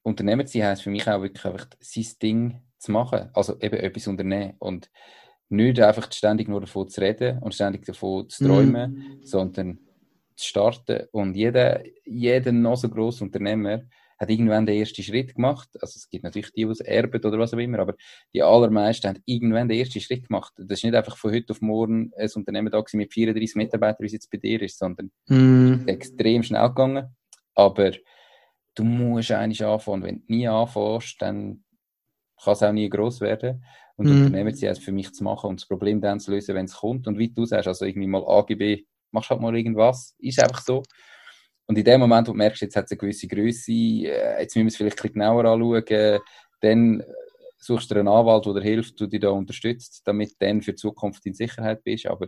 Unternehmer 0.02 0.46
sein 0.46 0.64
heisst 0.64 0.82
für 0.82 0.90
mich 0.90 1.08
auch 1.08 1.20
wirklich 1.20 1.44
einfach 1.44 1.66
sein 1.80 2.06
Ding 2.22 2.62
zu 2.78 2.92
machen. 2.92 3.30
Also 3.34 3.58
eben 3.60 3.76
etwas 3.76 4.06
unternehmen. 4.06 4.54
Und 4.58 4.90
nicht 5.50 5.80
einfach 5.80 6.10
ständig 6.12 6.48
nur 6.48 6.60
davon 6.60 6.88
zu 6.88 7.00
reden 7.00 7.38
und 7.40 7.54
ständig 7.54 7.84
davon 7.84 8.28
zu 8.28 8.44
träumen, 8.44 8.92
mm. 8.92 9.24
sondern 9.24 9.78
zu 10.36 10.48
starten. 10.48 11.06
Und 11.12 11.34
jeder, 11.34 11.82
jeder 12.04 12.52
noch 12.52 12.76
so 12.76 12.88
grosse 12.88 13.24
Unternehmer 13.24 13.82
hat 14.18 14.30
irgendwann 14.30 14.66
den 14.66 14.78
ersten 14.78 15.02
Schritt 15.02 15.34
gemacht. 15.34 15.68
Also 15.80 15.96
es 15.96 16.08
gibt 16.08 16.24
natürlich 16.24 16.52
die, 16.52 16.64
die 16.64 16.70
es 16.70 16.80
erben 16.80 17.24
oder 17.24 17.38
was 17.38 17.54
auch 17.54 17.58
immer, 17.58 17.80
aber 17.80 17.94
die 18.32 18.42
allermeisten 18.42 19.08
haben 19.08 19.22
irgendwann 19.24 19.68
den 19.68 19.78
ersten 19.78 20.00
Schritt 20.00 20.28
gemacht. 20.28 20.52
Das 20.56 20.78
ist 20.78 20.84
nicht 20.84 20.94
einfach 20.94 21.16
von 21.16 21.32
heute 21.32 21.52
auf 21.52 21.60
morgen 21.62 22.12
ein 22.16 22.28
Unternehmen 22.34 22.70
da 22.70 22.84
mit 22.92 23.12
34 23.12 23.56
Mitarbeitern, 23.56 24.02
wie 24.02 24.06
es 24.06 24.12
jetzt 24.12 24.30
bei 24.30 24.38
dir 24.38 24.60
ist, 24.62 24.78
sondern 24.78 25.10
mm. 25.26 25.88
extrem 25.88 26.42
schnell 26.42 26.68
gegangen. 26.68 27.08
Aber 27.54 27.92
du 28.74 28.84
musst 28.84 29.32
eigentlich 29.32 29.64
anfangen. 29.64 30.02
Wenn 30.04 30.18
du 30.18 30.24
nie 30.28 30.46
anfängst, 30.46 31.16
dann 31.20 31.64
kann 32.42 32.52
es 32.52 32.62
auch 32.62 32.72
nie 32.72 32.88
groß 32.88 33.20
werden 33.20 33.64
und 34.00 34.06
mhm. 34.06 34.24
Unternehmen 34.24 34.54
sie 34.54 34.74
für 34.76 34.92
mich 34.92 35.12
zu 35.12 35.22
machen 35.22 35.50
und 35.50 35.60
das 35.60 35.68
Problem 35.68 36.00
dann 36.00 36.20
zu 36.20 36.30
lösen, 36.30 36.54
wenn 36.54 36.64
es 36.64 36.74
kommt. 36.74 37.06
Und 37.06 37.18
wie 37.18 37.28
du 37.28 37.44
sagst, 37.44 37.68
also 37.68 37.84
irgendwie 37.84 38.06
mal 38.06 38.24
AGB, 38.26 38.84
machst 39.10 39.28
halt 39.28 39.42
mal 39.42 39.54
irgendwas, 39.54 40.14
ist 40.18 40.42
einfach 40.42 40.62
so. 40.62 40.82
Und 41.66 41.76
in 41.76 41.84
dem 41.84 42.00
Moment, 42.00 42.26
wo 42.26 42.32
du 42.32 42.38
merkst, 42.38 42.62
jetzt 42.62 42.76
hat 42.76 42.86
es 42.86 42.92
eine 42.92 42.98
gewisse 42.98 43.28
Größe, 43.28 43.72
äh, 43.72 44.40
jetzt 44.40 44.56
müssen 44.56 44.64
wir 44.64 44.66
es 44.68 44.76
vielleicht 44.76 44.98
ein 45.00 45.02
bisschen 45.02 45.20
genauer 45.20 45.44
anschauen, 45.44 46.20
dann 46.62 47.02
suchst 47.58 47.90
du 47.90 47.96
einen 47.96 48.08
Anwalt, 48.08 48.46
der 48.46 48.54
dir 48.54 48.62
hilft, 48.62 48.98
der 49.00 49.08
dich 49.08 49.20
da 49.20 49.28
unterstützt, 49.28 50.00
damit 50.06 50.30
du 50.30 50.36
dann 50.40 50.62
für 50.62 50.72
die 50.72 50.76
Zukunft 50.76 51.26
in 51.26 51.34
Sicherheit 51.34 51.84
bist. 51.84 52.06
Aber 52.06 52.26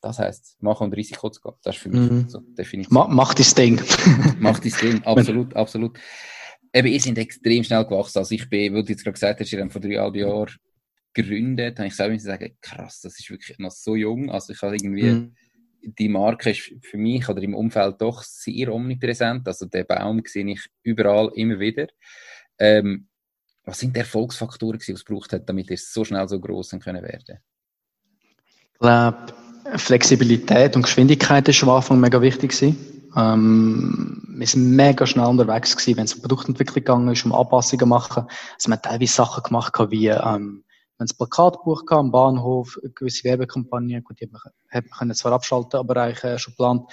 das 0.00 0.18
heisst, 0.18 0.56
machen 0.62 0.84
und 0.84 0.94
Risiko 0.94 1.28
zu 1.28 1.42
gehen. 1.42 1.52
Das 1.62 1.76
ist 1.76 1.82
für 1.82 1.90
mich 1.90 2.10
mhm. 2.10 2.26
so 2.26 2.40
definitiv. 2.40 2.90
Ma 2.90 3.06
mach 3.06 3.34
das 3.34 3.54
Ding. 3.54 3.82
mach 4.40 4.60
das 4.60 4.78
Ding, 4.78 5.02
absolut, 5.04 5.54
absolut. 5.54 5.98
Eben, 6.72 6.88
ihr 6.88 7.00
sind 7.00 7.18
extrem 7.18 7.62
schnell 7.64 7.84
gewachsen. 7.84 8.18
Also 8.18 8.34
ich 8.34 8.48
bin, 8.48 8.74
wie 8.74 8.82
du 8.82 8.88
jetzt 8.88 9.04
gerade 9.04 9.12
gesagt 9.12 9.40
hast, 9.40 9.52
ihr 9.52 9.60
habt 9.60 9.72
vor 9.72 9.82
dreieinhalb 9.82 10.16
Jahren 10.16 10.48
gegründet, 11.14 11.78
habe 11.78 11.88
ich 11.88 11.96
selber 11.96 12.18
sagen, 12.18 12.56
krass, 12.60 13.00
das 13.00 13.18
ist 13.18 13.30
wirklich 13.30 13.58
noch 13.58 13.70
so 13.70 13.96
jung. 13.96 14.30
Also 14.30 14.52
ich 14.52 14.62
habe 14.62 14.76
irgendwie, 14.76 15.10
mhm. 15.10 15.34
die 15.82 16.08
Marke 16.08 16.50
ist 16.50 16.72
für 16.82 16.96
mich 16.96 17.28
oder 17.28 17.42
im 17.42 17.54
Umfeld 17.54 18.00
doch 18.00 18.22
sehr 18.22 18.72
omnipräsent. 18.72 19.46
Also 19.46 19.66
den 19.66 19.86
Baum 19.86 20.22
sehe 20.24 20.50
ich 20.50 20.66
überall 20.82 21.30
immer 21.34 21.58
wieder. 21.58 21.88
Ähm, 22.58 23.08
was 23.64 23.78
sind 23.78 23.94
die 23.94 24.00
Erfolgsfaktoren, 24.00 24.80
die 24.84 24.92
es 24.92 25.04
gebraucht 25.04 25.32
hat, 25.32 25.48
damit 25.48 25.70
ihr 25.70 25.78
so 25.78 26.04
schnell 26.04 26.28
so 26.28 26.40
groß 26.40 26.70
können 26.82 27.02
werden? 27.02 27.38
Ich 28.72 28.78
glaube, 28.78 29.34
Flexibilität 29.76 30.74
und 30.74 30.82
Geschwindigkeit 30.82 31.48
ist 31.48 31.62
am 31.62 31.70
Anfang 31.70 32.00
mega 32.00 32.20
wichtig 32.20 32.60
Ähm, 33.16 34.22
wir 34.28 34.46
sind 34.46 34.74
mega 34.74 35.06
schnell 35.06 35.26
unterwegs 35.26 35.76
gewesen, 35.76 35.98
wenn 35.98 36.04
es 36.04 36.14
um 36.14 36.22
Produktentwicklung 36.22 36.76
gegangen 36.76 37.08
ist, 37.12 37.24
um 37.24 37.32
Anpassungen 37.32 37.80
zu 37.80 37.86
machen. 37.86 38.26
Also 38.54 38.68
wir 38.68 38.76
haben 38.76 38.82
teilweise 38.82 39.12
Sachen 39.12 39.42
gemacht, 39.44 39.74
wie 39.90 40.08
ähm, 40.08 40.64
haben 41.02 41.08
ein 41.10 41.16
Plakatbuch 41.16 41.84
gehabt, 41.84 42.00
am 42.00 42.10
Bahnhof, 42.10 42.78
gewisse 42.94 43.24
Werbekampagne, 43.24 44.02
gut, 44.02 44.20
die 44.20 44.24
hat 44.24 44.32
man, 44.32 44.42
hat 44.70 45.06
man 45.06 45.14
zwar 45.14 45.32
abschalten, 45.32 45.78
aber 45.78 45.96
eigentlich 45.96 46.24
äh, 46.24 46.38
schon 46.38 46.52
geplant. 46.52 46.90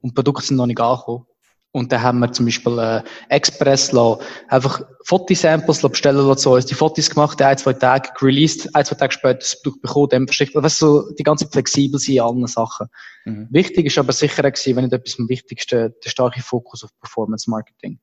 Und 0.00 0.14
Produkte 0.14 0.46
sind 0.46 0.56
noch 0.56 0.66
nicht 0.66 0.80
angekommen. 0.80 1.26
Und 1.72 1.92
dann 1.92 2.02
haben 2.02 2.18
wir 2.18 2.32
zum 2.32 2.46
Beispiel 2.46 2.78
äh, 2.80 3.02
Express 3.28 3.92
lassen, 3.92 4.20
einfach 4.48 4.82
Fotosamples 5.04 5.82
bestellen 5.82 6.26
lassen 6.26 6.40
zu 6.40 6.50
uns, 6.50 6.66
die 6.66 6.74
Fotos 6.74 7.08
gemacht, 7.10 7.40
ein, 7.40 7.58
zwei 7.58 7.74
Tage 7.74 8.08
released, 8.20 8.74
ein, 8.74 8.84
zwei 8.84 8.96
Tage 8.96 9.12
später 9.12 9.38
das 9.38 9.62
Produkt 9.62 9.82
bekommen, 9.82 10.08
dann 10.10 10.26
verschickt. 10.26 10.56
Weißt 10.56 10.82
du, 10.82 10.86
so 10.86 11.14
die 11.14 11.22
ganze 11.22 11.46
flexibel 11.46 12.00
sind 12.00 12.16
in 12.16 12.22
allen 12.22 12.46
Sachen. 12.48 12.88
Mhm. 13.24 13.46
Wichtig 13.50 13.86
ist 13.86 13.98
aber 13.98 14.12
sicher 14.12 14.42
gewesen, 14.42 14.74
wenn 14.74 14.84
nicht 14.84 14.94
etwas 14.94 15.20
am 15.20 15.28
wichtigsten, 15.28 15.94
der 16.02 16.10
starke 16.10 16.42
Fokus 16.42 16.82
auf 16.82 16.90
Performance 16.98 17.48
Marketing. 17.48 18.00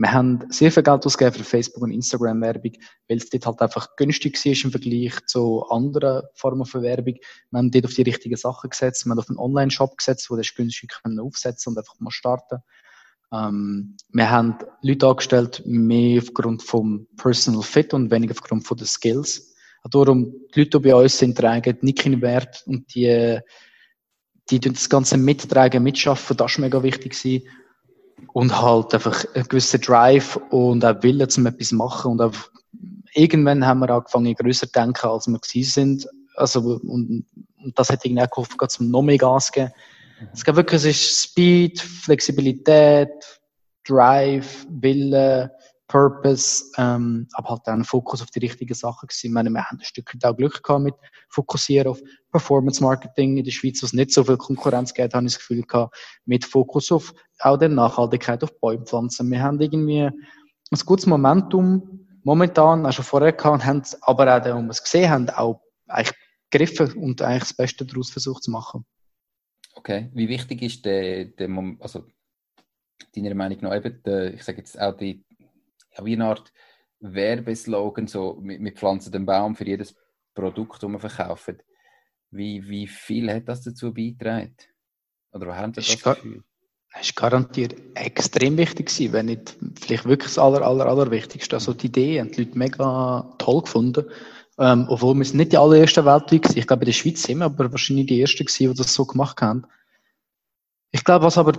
Wir 0.00 0.12
haben 0.14 0.46
sehr 0.48 0.72
viel 0.72 0.82
Geld 0.82 1.04
ausgegeben 1.04 1.36
für 1.36 1.44
Facebook 1.44 1.82
und 1.82 1.90
Instagram 1.92 2.40
Werbung, 2.40 2.72
weil 3.06 3.18
es 3.18 3.28
dort 3.28 3.44
halt 3.44 3.60
einfach 3.60 3.96
günstig 3.96 4.42
war 4.42 4.64
im 4.64 4.70
Vergleich 4.70 5.26
zu 5.26 5.62
anderen 5.68 6.22
Formen 6.32 6.64
von 6.64 6.80
Werbung. 6.80 7.16
Wir 7.50 7.58
haben 7.58 7.70
dort 7.70 7.84
auf 7.84 7.92
die 7.92 8.04
richtigen 8.04 8.36
Sachen 8.36 8.70
gesetzt, 8.70 9.04
wir 9.04 9.10
haben 9.10 9.18
auf 9.18 9.28
einen 9.28 9.38
Online-Shop 9.38 9.98
gesetzt, 9.98 10.30
wo 10.30 10.36
das 10.36 10.54
günstig 10.54 10.90
aufsetzen 11.04 11.72
und 11.72 11.78
einfach 11.78 12.00
mal 12.00 12.10
starten. 12.10 12.60
Ähm, 13.30 13.98
wir 14.08 14.30
haben 14.30 14.56
Leute 14.80 15.06
angestellt, 15.06 15.62
mehr 15.66 16.22
aufgrund 16.22 16.62
vom 16.62 17.06
Personal 17.18 17.62
Fit 17.62 17.92
und 17.92 18.10
weniger 18.10 18.32
aufgrund 18.32 18.66
von 18.66 18.78
den 18.78 18.86
Skills. 18.86 19.54
Darum, 19.84 20.32
die 20.54 20.60
Leute, 20.60 20.80
die 20.80 20.88
bei 20.88 20.94
uns 20.94 21.18
sind, 21.18 21.36
tragen 21.36 21.76
nicht 21.82 21.98
keinen 21.98 22.22
Wert 22.22 22.62
und 22.66 22.94
die, 22.94 23.38
die 24.48 24.60
das 24.60 24.88
Ganze 24.88 25.18
mittragen, 25.18 25.82
mitschaffen, 25.82 26.38
das 26.38 26.56
war 26.56 26.64
mega 26.64 26.82
wichtig 26.82 27.12
gewesen. 27.12 27.46
Und 28.32 28.60
halt 28.60 28.94
einfach 28.94 29.24
einen 29.34 29.48
gewissen 29.48 29.80
Drive 29.80 30.36
und 30.50 30.84
auch 30.84 31.02
Wille 31.02 31.28
zum 31.28 31.46
etwas 31.46 31.72
machen 31.72 32.12
und 32.12 32.20
irgendwann 33.14 33.66
haben 33.66 33.80
wir 33.80 33.90
angefangen, 33.90 34.34
grösser 34.34 34.66
zu 34.66 34.72
denken, 34.72 35.06
als 35.06 35.26
wir 35.26 35.38
gewesen 35.38 35.70
sind. 35.70 36.08
Also, 36.36 36.60
und, 36.60 37.26
und 37.62 37.78
das 37.78 37.90
hat 37.90 38.04
irgendwie 38.04 38.22
auch 38.22 38.30
geholfen, 38.30 38.56
zum 38.68 38.90
noch 38.90 39.02
mehr 39.02 39.18
Gas 39.18 39.50
geben. 39.50 39.72
Es 40.32 40.44
gibt 40.44 40.56
wirklich, 40.56 40.84
es 40.84 40.86
ist 40.86 41.22
Speed, 41.22 41.80
Flexibilität, 41.80 43.08
Drive, 43.86 44.66
Wille, 44.68 45.50
Purpose, 45.90 46.66
ähm, 46.78 47.26
aber 47.32 47.50
halt 47.50 47.66
ein 47.66 47.82
Fokus 47.82 48.22
auf 48.22 48.30
die 48.30 48.38
richtigen 48.38 48.74
Sachen 48.74 49.08
gewesen. 49.08 49.26
Ich 49.26 49.32
meine, 49.32 49.50
wir 49.50 49.64
haben 49.64 49.78
ein 49.78 49.84
Stück 49.84 50.14
auch 50.22 50.36
Glück 50.36 50.62
gehabt 50.62 50.84
mit 50.84 50.94
Fokussieren 51.28 51.88
auf 51.88 52.00
Performance 52.30 52.80
Marketing 52.80 53.36
in 53.36 53.44
der 53.44 53.50
Schweiz, 53.50 53.82
wo 53.82 53.86
es 53.86 53.92
nicht 53.92 54.12
so 54.12 54.22
viel 54.22 54.36
Konkurrenz 54.36 54.94
gibt, 54.94 55.14
habe 55.14 55.26
ich 55.26 55.32
das 55.32 55.40
Gefühl 55.40 55.62
gehabt, 55.62 55.96
mit 56.26 56.44
Fokus 56.44 56.92
auf 56.92 57.12
auch 57.40 57.56
der 57.56 57.70
Nachhaltigkeit 57.70 58.44
auf 58.44 58.58
Bäumpflanzen. 58.60 59.28
Wir 59.32 59.42
haben 59.42 59.60
irgendwie 59.60 60.02
ein 60.02 60.80
gutes 60.86 61.06
Momentum 61.06 62.06
momentan, 62.22 62.86
auch 62.86 62.92
schon 62.92 63.04
vorher 63.04 63.32
gehabt, 63.32 63.64
haben 63.64 63.82
aber 64.02 64.36
auch, 64.36 64.44
wenn 64.44 64.66
wir 64.66 64.70
es 64.70 64.84
gesehen 64.84 65.10
haben, 65.10 65.28
auch 65.30 65.60
eigentlich 65.88 66.16
gegriffen 66.50 66.92
und 66.98 67.20
eigentlich 67.20 67.48
das 67.48 67.54
Beste 67.54 67.84
daraus 67.84 68.10
versucht 68.10 68.44
zu 68.44 68.52
machen. 68.52 68.84
Okay, 69.74 70.08
wie 70.14 70.28
wichtig 70.28 70.62
ist 70.62 70.84
der, 70.84 71.24
der 71.24 71.48
also 71.80 72.04
deiner 73.16 73.34
Meinung 73.34 73.58
nach 73.62 73.74
eben, 73.74 74.00
der, 74.04 74.34
ich 74.34 74.44
sage 74.44 74.58
jetzt 74.58 74.80
auch 74.80 74.96
die, 74.96 75.24
wie 76.04 76.14
eine 76.14 76.26
Art 76.26 76.52
Werbeslogan, 77.00 78.06
so 78.06 78.38
mit, 78.40 78.60
mit 78.60 78.78
pflanzen 78.78 79.12
den 79.12 79.26
Baum 79.26 79.56
für 79.56 79.66
jedes 79.66 79.94
Produkt, 80.34 80.82
das 80.82 80.90
man 80.90 81.00
verkauft. 81.00 81.64
Wie, 82.30 82.68
wie 82.68 82.86
viel 82.86 83.32
hat 83.32 83.48
das 83.48 83.62
dazu 83.62 83.92
beigetragen? 83.92 84.54
Oder 85.32 85.48
was 85.48 85.56
haben 85.56 85.74
Sie 85.74 85.80
das 85.80 86.02
Gefühl? 86.02 86.44
Das 86.92 87.02
ist 87.02 87.16
garantiert 87.16 87.76
extrem 87.94 88.56
wichtig 88.56 88.88
gewesen, 88.88 89.12
wenn 89.12 89.26
nicht 89.26 89.56
vielleicht 89.80 90.06
wirklich 90.06 90.32
das 90.32 90.38
aller, 90.38 90.62
aller, 90.62 90.86
allerwichtigste. 90.86 91.56
Also 91.56 91.72
die 91.72 91.86
Idee 91.86 92.20
haben 92.20 92.32
die 92.32 92.42
Leute 92.44 92.58
mega 92.58 93.32
toll 93.38 93.62
gefunden. 93.62 94.06
Ähm, 94.58 94.86
obwohl 94.88 95.14
wir 95.14 95.22
es 95.22 95.32
nicht 95.32 95.52
die 95.52 95.56
allerersten 95.56 96.04
weltweit 96.04 96.44
waren. 96.44 96.58
Ich 96.58 96.66
glaube, 96.66 96.82
in 96.82 96.86
der 96.86 96.92
Schweiz 96.92 97.22
sind 97.22 97.38
wir 97.38 97.46
aber 97.46 97.70
wahrscheinlich 97.70 98.06
die 98.06 98.20
Ersten 98.20 98.44
gewesen, 98.44 98.72
die 98.72 98.76
das 98.76 98.92
so 98.92 99.06
gemacht 99.06 99.40
haben. 99.40 99.66
Ich 100.90 101.04
glaube, 101.04 101.24
was 101.24 101.38
aber 101.38 101.52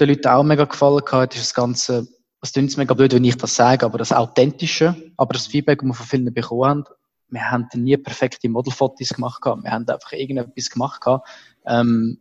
den 0.00 0.08
Leuten 0.08 0.28
auch 0.28 0.44
mega 0.44 0.64
gefallen 0.64 1.02
hat, 1.10 1.34
ist 1.34 1.42
das 1.42 1.54
Ganze, 1.54 2.06
es 2.40 2.52
klingt 2.52 2.76
mega 2.76 2.94
blöd, 2.94 3.12
wenn 3.12 3.24
ich 3.24 3.36
das 3.36 3.56
sage, 3.56 3.84
aber 3.84 3.98
das 3.98 4.12
Authentische, 4.12 4.94
aber 5.16 5.32
das 5.32 5.46
Feedback, 5.46 5.80
das 5.80 5.88
wir 5.88 5.94
von 5.94 6.06
vielen 6.06 6.32
bekommen 6.32 6.64
haben, 6.64 6.84
wir 7.28 7.50
haben 7.50 7.66
nie 7.74 7.96
perfekte 7.96 8.48
Modelfotos 8.48 9.08
gemacht 9.08 9.42
gehabt. 9.42 9.64
Wir 9.64 9.70
haben 9.72 9.88
einfach 9.88 10.12
irgendetwas 10.12 10.70
gemacht 10.70 11.00
gehabt. 11.00 11.28
Ähm, 11.66 12.20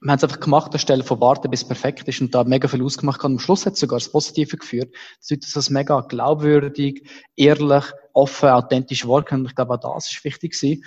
wir 0.00 0.10
haben 0.10 0.16
es 0.16 0.24
einfach 0.24 0.40
gemacht, 0.40 0.72
anstelle 0.72 1.04
von 1.04 1.20
warten, 1.20 1.48
bis 1.50 1.62
es 1.62 1.68
perfekt 1.68 2.08
ist 2.08 2.20
und 2.20 2.34
da 2.34 2.42
mega 2.42 2.66
viel 2.66 2.82
ausgemacht 2.82 3.22
Und 3.22 3.32
am 3.32 3.38
Schluss 3.38 3.66
hat 3.66 3.74
es 3.74 3.80
sogar 3.80 3.98
das 3.98 4.10
Positive 4.10 4.56
geführt. 4.56 4.92
Das 5.20 5.30
ist 5.30 5.54
das 5.54 5.70
mega 5.70 6.00
glaubwürdig, 6.00 7.08
ehrlich, 7.36 7.84
offen, 8.12 8.48
authentisch. 8.48 9.04
Und 9.04 9.46
ich 9.46 9.54
glaube, 9.54 9.74
auch 9.74 9.94
das 9.94 10.10
ist 10.10 10.24
wichtig 10.24 10.58
gewesen. 10.58 10.84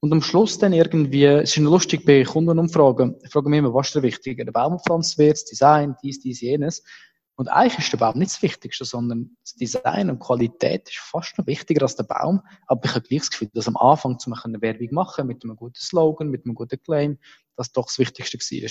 Und 0.00 0.12
am 0.12 0.20
Schluss 0.20 0.58
dann 0.58 0.72
irgendwie, 0.72 1.24
es 1.24 1.56
ist 1.56 1.62
lustig 1.62 2.04
bei 2.04 2.24
Kundenumfragen, 2.24 3.16
ich 3.22 3.30
frage 3.30 3.48
mich 3.48 3.58
immer, 3.58 3.72
was 3.72 3.88
ist 3.88 3.94
der 3.94 4.02
wichtiger? 4.02 4.44
Der 4.44 4.52
Baumpflanz 4.52 5.16
wird, 5.16 5.34
das 5.34 5.44
Design, 5.44 5.94
dies, 6.02 6.20
dies, 6.20 6.40
jenes. 6.40 6.82
Und 7.36 7.48
eigentlich 7.48 7.78
ist 7.78 7.92
der 7.92 7.98
Baum 7.98 8.18
nicht 8.18 8.32
das 8.32 8.42
Wichtigste, 8.42 8.84
sondern 8.86 9.36
das 9.42 9.54
Design 9.54 10.08
und 10.08 10.20
Qualität 10.20 10.88
ist 10.88 10.98
fast 10.98 11.36
noch 11.36 11.46
wichtiger 11.46 11.82
als 11.82 11.94
der 11.94 12.04
Baum. 12.04 12.40
Aber 12.66 12.80
ich 12.84 12.94
habe 12.94 13.06
gleich 13.06 13.20
das 13.20 13.30
Gefühl, 13.30 13.50
dass 13.52 13.68
am 13.68 13.76
Anfang 13.76 14.18
zu 14.18 14.32
eine 14.32 14.60
Werbung 14.62 14.88
machen 14.92 15.26
mit 15.26 15.44
einem 15.44 15.54
guten 15.54 15.78
Slogan, 15.78 16.30
mit 16.30 16.46
einem 16.46 16.54
guten 16.54 16.80
Claim, 16.82 17.18
das 17.56 17.72
doch 17.72 17.86
das 17.86 17.98
Wichtigste 17.98 18.38
war. 18.38 18.70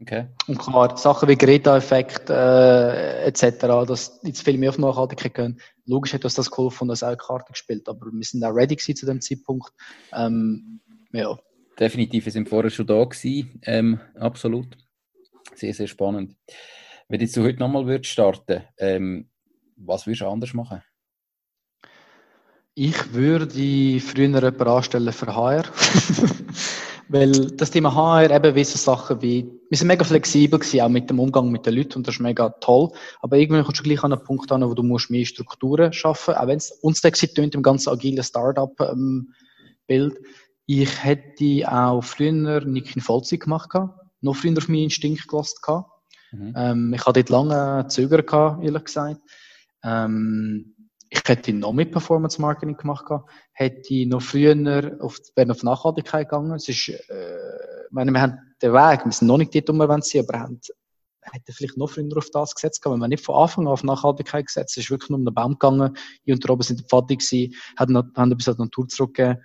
Okay. 0.00 0.26
Und 0.46 0.58
klar, 0.58 0.96
Sachen 0.96 1.28
wie 1.28 1.36
Greta-Effekt 1.36 2.28
äh, 2.28 3.24
etc., 3.24 3.58
dass 3.86 4.20
jetzt 4.22 4.42
viel 4.42 4.58
mehr 4.58 4.70
auf 4.70 4.78
Nachhaltigkeit 4.78 5.34
gehen. 5.34 5.60
Logisch 5.86 6.12
hat 6.14 6.24
uns 6.24 6.34
das 6.34 6.50
geholfen 6.50 6.84
und 6.84 6.88
das 6.88 7.02
auch 7.02 7.16
Karte 7.16 7.52
gespielt, 7.52 7.88
aber 7.88 8.06
wir 8.12 8.24
sind 8.24 8.44
auch 8.44 8.54
ready 8.54 8.76
zu 8.76 9.06
dem 9.06 9.20
Zeitpunkt. 9.20 9.72
Ähm, 10.12 10.80
ja. 11.12 11.38
Definitiv, 11.78 12.26
wir 12.26 12.32
sind 12.32 12.48
vorher 12.48 12.70
schon 12.70 12.86
da 12.86 13.04
gewesen, 13.04 13.60
ähm, 13.62 14.00
absolut. 14.18 14.76
Sehr, 15.54 15.72
sehr 15.72 15.86
spannend. 15.86 16.34
Wenn 17.08 17.20
du 17.20 17.42
heute 17.42 17.60
nochmal 17.60 17.86
würdest 17.86 18.10
starten, 18.10 18.64
ähm, 18.78 19.30
was 19.76 20.06
würdest 20.06 20.22
du 20.22 20.26
anders 20.26 20.54
machen? 20.54 20.82
Ich 22.74 23.14
würde 23.14 24.00
früher 24.00 24.28
jemanden 24.28 24.68
anstellen 24.68 25.12
für 25.12 25.34
HR. 25.34 25.64
Weil 27.08 27.52
das 27.52 27.70
Thema 27.70 27.94
HR 27.94 28.32
eben 28.32 28.56
wie 28.56 28.64
so 28.64 28.76
Sachen 28.76 29.22
wie, 29.22 29.48
wir 29.70 29.78
sind 29.78 29.86
mega 29.86 30.04
flexibel 30.04 30.58
gewesen, 30.58 30.80
auch 30.80 30.88
mit 30.88 31.08
dem 31.08 31.20
Umgang 31.20 31.52
mit 31.52 31.64
den 31.64 31.74
Leuten 31.74 31.98
und 31.98 32.08
das 32.08 32.16
ist 32.16 32.20
mega 32.20 32.48
toll. 32.60 32.90
Aber 33.20 33.36
irgendwann 33.36 33.62
kommst 33.62 33.78
du 33.78 33.84
gleich 33.84 34.02
an 34.02 34.12
einen 34.12 34.24
Punkt 34.24 34.50
an, 34.50 34.68
wo 34.68 34.74
du 34.74 34.82
musst 34.82 35.08
mehr 35.08 35.24
Strukturen 35.24 35.92
schaffen, 35.92 36.34
auch 36.34 36.48
wenn 36.48 36.56
es 36.56 36.72
uns 36.72 37.02
tönt 37.02 37.54
im 37.54 37.62
ganzen 37.62 37.90
agilen 37.90 38.24
Startup-Bild. 38.24 40.18
Ich 40.66 41.04
hätte 41.04 41.72
auch 41.72 42.02
früher 42.02 42.64
nicht 42.64 42.96
in 42.96 43.02
Vollzeit 43.02 43.38
gemacht, 43.38 43.70
noch 44.20 44.34
früher 44.34 44.58
auf 44.58 44.66
meinen 44.66 44.84
Instinkt 44.84 45.28
gelassen. 45.28 45.84
Mhm. 46.32 46.54
Ähm, 46.56 46.94
ich 46.94 47.06
hatte 47.06 47.24
dort 47.24 47.30
lange 47.30 47.86
Zögern 47.88 48.26
gehabt, 48.26 48.64
ehrlich 48.64 48.84
gesagt. 48.84 49.20
Ähm, 49.82 50.74
ich 51.08 51.22
hätte 51.26 51.52
noch 51.52 51.72
mit 51.72 51.92
Performance 51.92 52.40
Marketing 52.40 52.76
gemacht, 52.76 53.04
hätte 53.52 54.06
noch 54.06 54.22
früher 54.22 54.96
auf, 55.00 55.18
wäre 55.36 55.50
auf 55.50 55.62
Nachhaltigkeit 55.62 56.28
gegangen. 56.28 56.52
Es 56.54 56.68
ist, 56.68 56.88
äh, 56.88 57.36
meine, 57.90 58.10
wir 58.10 58.20
haben 58.20 58.38
den 58.60 58.72
Weg, 58.72 59.04
wir 59.04 59.12
sind 59.12 59.28
noch 59.28 59.38
nicht 59.38 59.54
dort, 59.54 59.68
wo 59.68 59.72
wir 59.72 60.02
sind, 60.02 60.28
aber 60.28 60.40
haben, 60.40 60.60
hätte 61.32 61.52
vielleicht 61.52 61.76
noch 61.76 61.90
früher 61.90 62.16
auf 62.16 62.30
das 62.32 62.54
gesetzt 62.54 62.82
gehabt. 62.82 62.94
Wenn 62.94 63.00
man 63.00 63.10
nicht 63.10 63.24
von 63.24 63.36
Anfang 63.36 63.66
an 63.66 63.72
auf 63.72 63.84
Nachhaltigkeit 63.84 64.46
gesetzt, 64.46 64.76
ist 64.76 64.90
wirklich 64.90 65.10
nur 65.10 65.18
um 65.18 65.24
den 65.24 65.34
Baum 65.34 65.52
gegangen. 65.52 65.96
Ich 66.24 66.32
und 66.32 66.48
Robin 66.48 66.62
sind 66.62 66.88
fertig 66.88 67.20
gewesen, 67.20 67.54
haben, 67.78 67.96
haben 67.96 68.12
ein 68.16 68.36
bisschen 68.36 68.56
die 68.56 68.62
Natur 68.62 68.88
zurückgegeben 68.88 69.42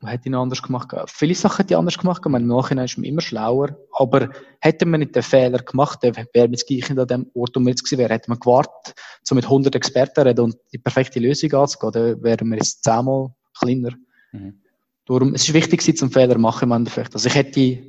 was 0.00 0.10
hätte 0.10 0.22
ich 0.26 0.30
noch 0.32 0.42
anders 0.42 0.62
gemacht? 0.62 0.94
Viele 1.06 1.34
Sachen 1.34 1.58
hätte 1.58 1.74
ich 1.74 1.78
anders 1.78 1.96
gemacht. 1.96 2.22
Ich 2.24 2.30
meine, 2.30 2.44
Im 2.44 2.48
Nachhinein 2.48 2.84
ist 2.84 2.98
man 2.98 3.04
immer 3.04 3.22
schlauer. 3.22 3.76
Aber 3.92 4.30
hätte 4.60 4.86
man 4.86 5.00
nicht 5.00 5.16
den 5.16 5.22
Fehler 5.22 5.58
gemacht, 5.58 6.02
wäre 6.02 6.26
man 6.34 6.52
jetzt 6.52 6.66
gleich 6.66 6.90
an 6.90 7.06
dem 7.06 7.30
Ort, 7.34 7.52
wo 7.54 7.60
man 7.60 7.68
jetzt 7.68 7.84
gewesen 7.84 7.98
wäre. 7.98 8.12
Hätte 8.12 8.30
man 8.30 8.38
gewartet, 8.38 8.94
so 9.22 9.34
mit 9.34 9.44
100 9.44 9.74
Experten 9.74 10.20
reden 10.20 10.40
und 10.40 10.56
die 10.72 10.78
perfekte 10.78 11.18
Lösung 11.18 11.52
anzugehen, 11.54 11.92
dann 11.92 12.22
wären 12.22 12.48
wir 12.48 12.56
jetzt 12.56 12.84
zehnmal 12.84 13.30
kleiner. 13.58 13.92
Mhm. 14.32 14.60
Darum, 15.06 15.34
es 15.34 15.48
ist 15.48 15.54
wichtig, 15.54 15.82
sie 15.82 15.94
zum 15.94 16.10
Fehler 16.10 16.36
machen 16.36 16.64
im 16.64 16.72
Endeffekt. 16.72 17.14
Also 17.14 17.28
ich 17.28 17.34
hätte 17.34 17.82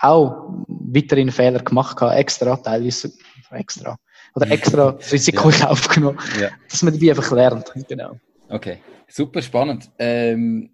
auch 0.00 0.64
weiterhin 0.68 1.32
Fehler 1.32 1.60
gemacht, 1.60 2.00
extra, 2.00 2.56
teilweise 2.56 3.12
extra. 3.50 3.96
Oder 4.34 4.50
extra 4.50 4.92
das 4.92 5.12
Risiko 5.12 5.50
ja. 5.50 5.70
aufgenommen, 5.70 6.18
ja. 6.40 6.50
dass 6.70 6.82
man 6.82 6.96
die 6.96 7.10
einfach 7.10 7.32
lernt. 7.32 7.72
Genau. 7.88 8.16
Okay, 8.48 8.78
super 9.08 9.42
spannend. 9.42 9.90
Ähm, 9.98 10.70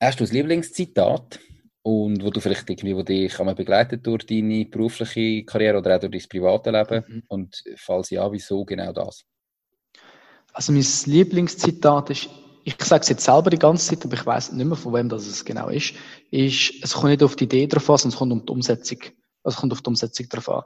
Hast 0.00 0.20
du 0.20 0.24
ein 0.24 0.30
Lieblingszitat? 0.30 1.40
Und 1.82 2.22
wo 2.22 2.30
du 2.30 2.40
vielleicht 2.40 2.68
irgendwie, 2.68 2.94
wo 2.94 3.02
dich 3.02 3.38
einmal 3.38 3.54
begleitet 3.54 4.06
durch 4.06 4.26
deine 4.26 4.66
berufliche 4.66 5.44
Karriere 5.44 5.78
oder 5.78 5.96
auch 5.96 6.00
durch 6.00 6.28
dein 6.28 6.28
private 6.28 6.70
Leben? 6.70 7.04
Mhm. 7.08 7.22
Und 7.28 7.64
falls 7.76 8.10
ja, 8.10 8.30
wieso 8.30 8.64
genau 8.64 8.92
das? 8.92 9.24
Also 10.52 10.72
mein 10.72 10.84
Lieblingszitat 11.06 12.10
ist, 12.10 12.28
ich 12.64 12.74
sage 12.82 13.02
es 13.02 13.08
jetzt 13.08 13.24
selber 13.24 13.48
die 13.48 13.58
ganze 13.58 13.88
Zeit, 13.88 14.04
aber 14.04 14.14
ich 14.14 14.26
weiß 14.26 14.52
nicht 14.52 14.66
mehr, 14.66 14.76
von 14.76 14.92
wem 14.92 15.08
das 15.08 15.26
es 15.26 15.44
genau 15.44 15.68
ist, 15.68 15.94
ist, 16.30 16.74
es 16.82 16.92
kommt 16.92 17.10
nicht 17.10 17.22
auf 17.22 17.36
die 17.36 17.44
Idee 17.44 17.66
drauf 17.66 17.88
an, 17.88 17.96
sondern 17.96 18.12
es 18.12 18.18
kommt 18.18 18.32
um 18.32 18.44
die 18.44 18.52
Umsetzung. 18.52 18.98
Also 19.42 19.56
es 19.56 19.60
kommt 19.60 19.72
auf 19.72 19.80
die 19.80 19.88
Umsetzung 19.88 20.28
drauf 20.28 20.48
an. 20.50 20.62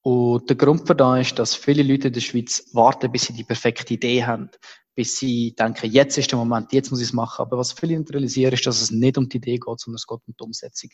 Und 0.00 0.48
der 0.48 0.56
Grund 0.56 0.86
für 0.86 0.94
das 0.94 1.26
ist, 1.26 1.38
dass 1.38 1.54
viele 1.54 1.82
Leute 1.82 2.08
in 2.08 2.14
der 2.14 2.20
Schweiz 2.20 2.70
warten, 2.72 3.10
bis 3.10 3.24
sie 3.24 3.32
die 3.34 3.44
perfekte 3.44 3.92
Idee 3.92 4.24
haben 4.24 4.50
bis 4.94 5.16
sie 5.16 5.54
denken, 5.58 5.90
jetzt 5.90 6.16
ist 6.18 6.30
der 6.30 6.38
Moment, 6.38 6.72
jetzt 6.72 6.90
muss 6.90 7.00
ich 7.00 7.08
es 7.08 7.12
machen. 7.12 7.42
Aber 7.42 7.58
was 7.58 7.72
viele 7.72 7.98
realisieren, 8.08 8.52
ist, 8.52 8.66
dass 8.66 8.80
es 8.80 8.90
nicht 8.90 9.18
um 9.18 9.28
die 9.28 9.38
Idee 9.38 9.58
geht, 9.58 9.80
sondern 9.80 9.96
es 9.96 10.06
geht 10.06 10.20
um 10.26 10.34
die 10.38 10.44
Umsetzung. 10.44 10.90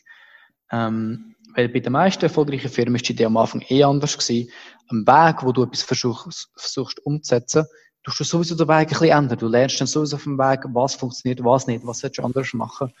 Ähm, 0.71 1.35
weil 1.53 1.69
bei 1.69 1.79
den 1.79 1.91
meisten 1.93 2.23
erfolgreichen 2.23 2.69
Firmen 2.69 2.95
ist 2.95 3.07
die 3.07 3.13
Idee 3.13 3.25
am 3.25 3.37
Anfang 3.37 3.63
eh 3.69 3.83
anders 3.83 4.17
gewesen. 4.17 4.49
Am 4.87 5.05
Weg, 5.05 5.43
wo 5.43 5.51
du 5.51 5.63
etwas 5.63 5.83
versuchst, 5.83 6.49
versuchst 6.55 6.99
umzusetzen, 7.05 7.65
tust 8.03 8.19
du 8.19 8.23
sowieso 8.23 8.55
den 8.55 8.67
Weg 8.67 8.73
ein 8.75 8.87
bisschen 8.87 9.09
ändern. 9.09 9.37
Du 9.37 9.47
lernst 9.47 9.79
dann 9.79 9.87
sowieso 9.87 10.15
auf 10.15 10.23
dem 10.23 10.37
Weg, 10.37 10.61
was 10.73 10.95
funktioniert, 10.95 11.43
was 11.43 11.67
nicht, 11.67 11.85
was 11.85 11.99
sollst 11.99 12.17
du 12.17 12.23
anders 12.23 12.53
machen. 12.53 12.91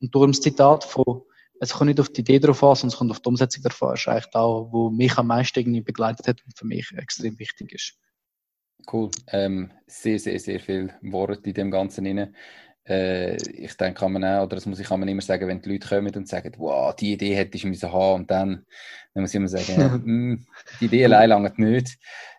Und 0.00 0.14
darum 0.14 0.32
das 0.32 0.40
Zitat 0.40 0.84
von, 0.84 1.22
es 1.60 1.72
kommt 1.72 1.88
nicht 1.88 2.00
auf 2.00 2.08
die 2.08 2.22
Idee 2.22 2.38
drauf 2.38 2.62
an, 2.64 2.74
sondern 2.74 2.92
es 2.92 2.98
kommt 2.98 3.10
auf 3.12 3.20
die 3.20 3.28
Umsetzung 3.28 3.64
an, 3.64 3.94
ist 3.94 4.08
eigentlich 4.08 4.30
da, 4.32 4.44
wo 4.44 4.90
mich 4.90 5.16
am 5.16 5.28
meisten 5.28 5.58
irgendwie 5.58 5.82
begleitet 5.82 6.26
hat 6.26 6.42
und 6.44 6.58
für 6.58 6.66
mich 6.66 6.90
extrem 6.96 7.38
wichtig 7.38 7.72
ist. 7.72 7.94
Cool. 8.90 9.10
Ähm, 9.28 9.70
sehr, 9.86 10.18
sehr, 10.18 10.38
sehr 10.38 10.60
viel 10.60 10.92
Wort 11.02 11.46
in 11.46 11.54
dem 11.54 11.70
Ganzen 11.70 12.06
rein. 12.06 12.34
Äh, 12.88 13.36
ich 13.36 13.76
denke, 13.76 14.00
kann 14.00 14.12
man 14.12 14.24
auch, 14.24 14.44
oder 14.44 14.56
das 14.56 14.66
muss 14.66 14.80
ich 14.80 14.88
kann 14.88 15.00
man 15.00 15.08
immer 15.08 15.22
sagen, 15.22 15.46
wenn 15.46 15.62
die 15.62 15.70
Leute 15.70 15.88
kommen 15.88 16.14
und 16.14 16.28
sagen, 16.28 16.52
wow, 16.58 16.94
die 16.94 17.12
Idee 17.12 17.34
hätte 17.34 17.56
ich 17.56 17.64
müssen 17.64 17.92
haben, 17.92 18.22
und 18.22 18.30
dann, 18.30 18.64
dann 19.14 19.22
muss 19.22 19.30
ich 19.30 19.36
immer 19.36 19.48
sagen, 19.48 19.80
ja, 19.80 19.88
mh, 19.98 20.04
hm, 20.04 20.46
die 20.80 20.84
Idee 20.86 21.04
allein 21.04 21.28
lange 21.28 21.52
nicht. 21.56 21.98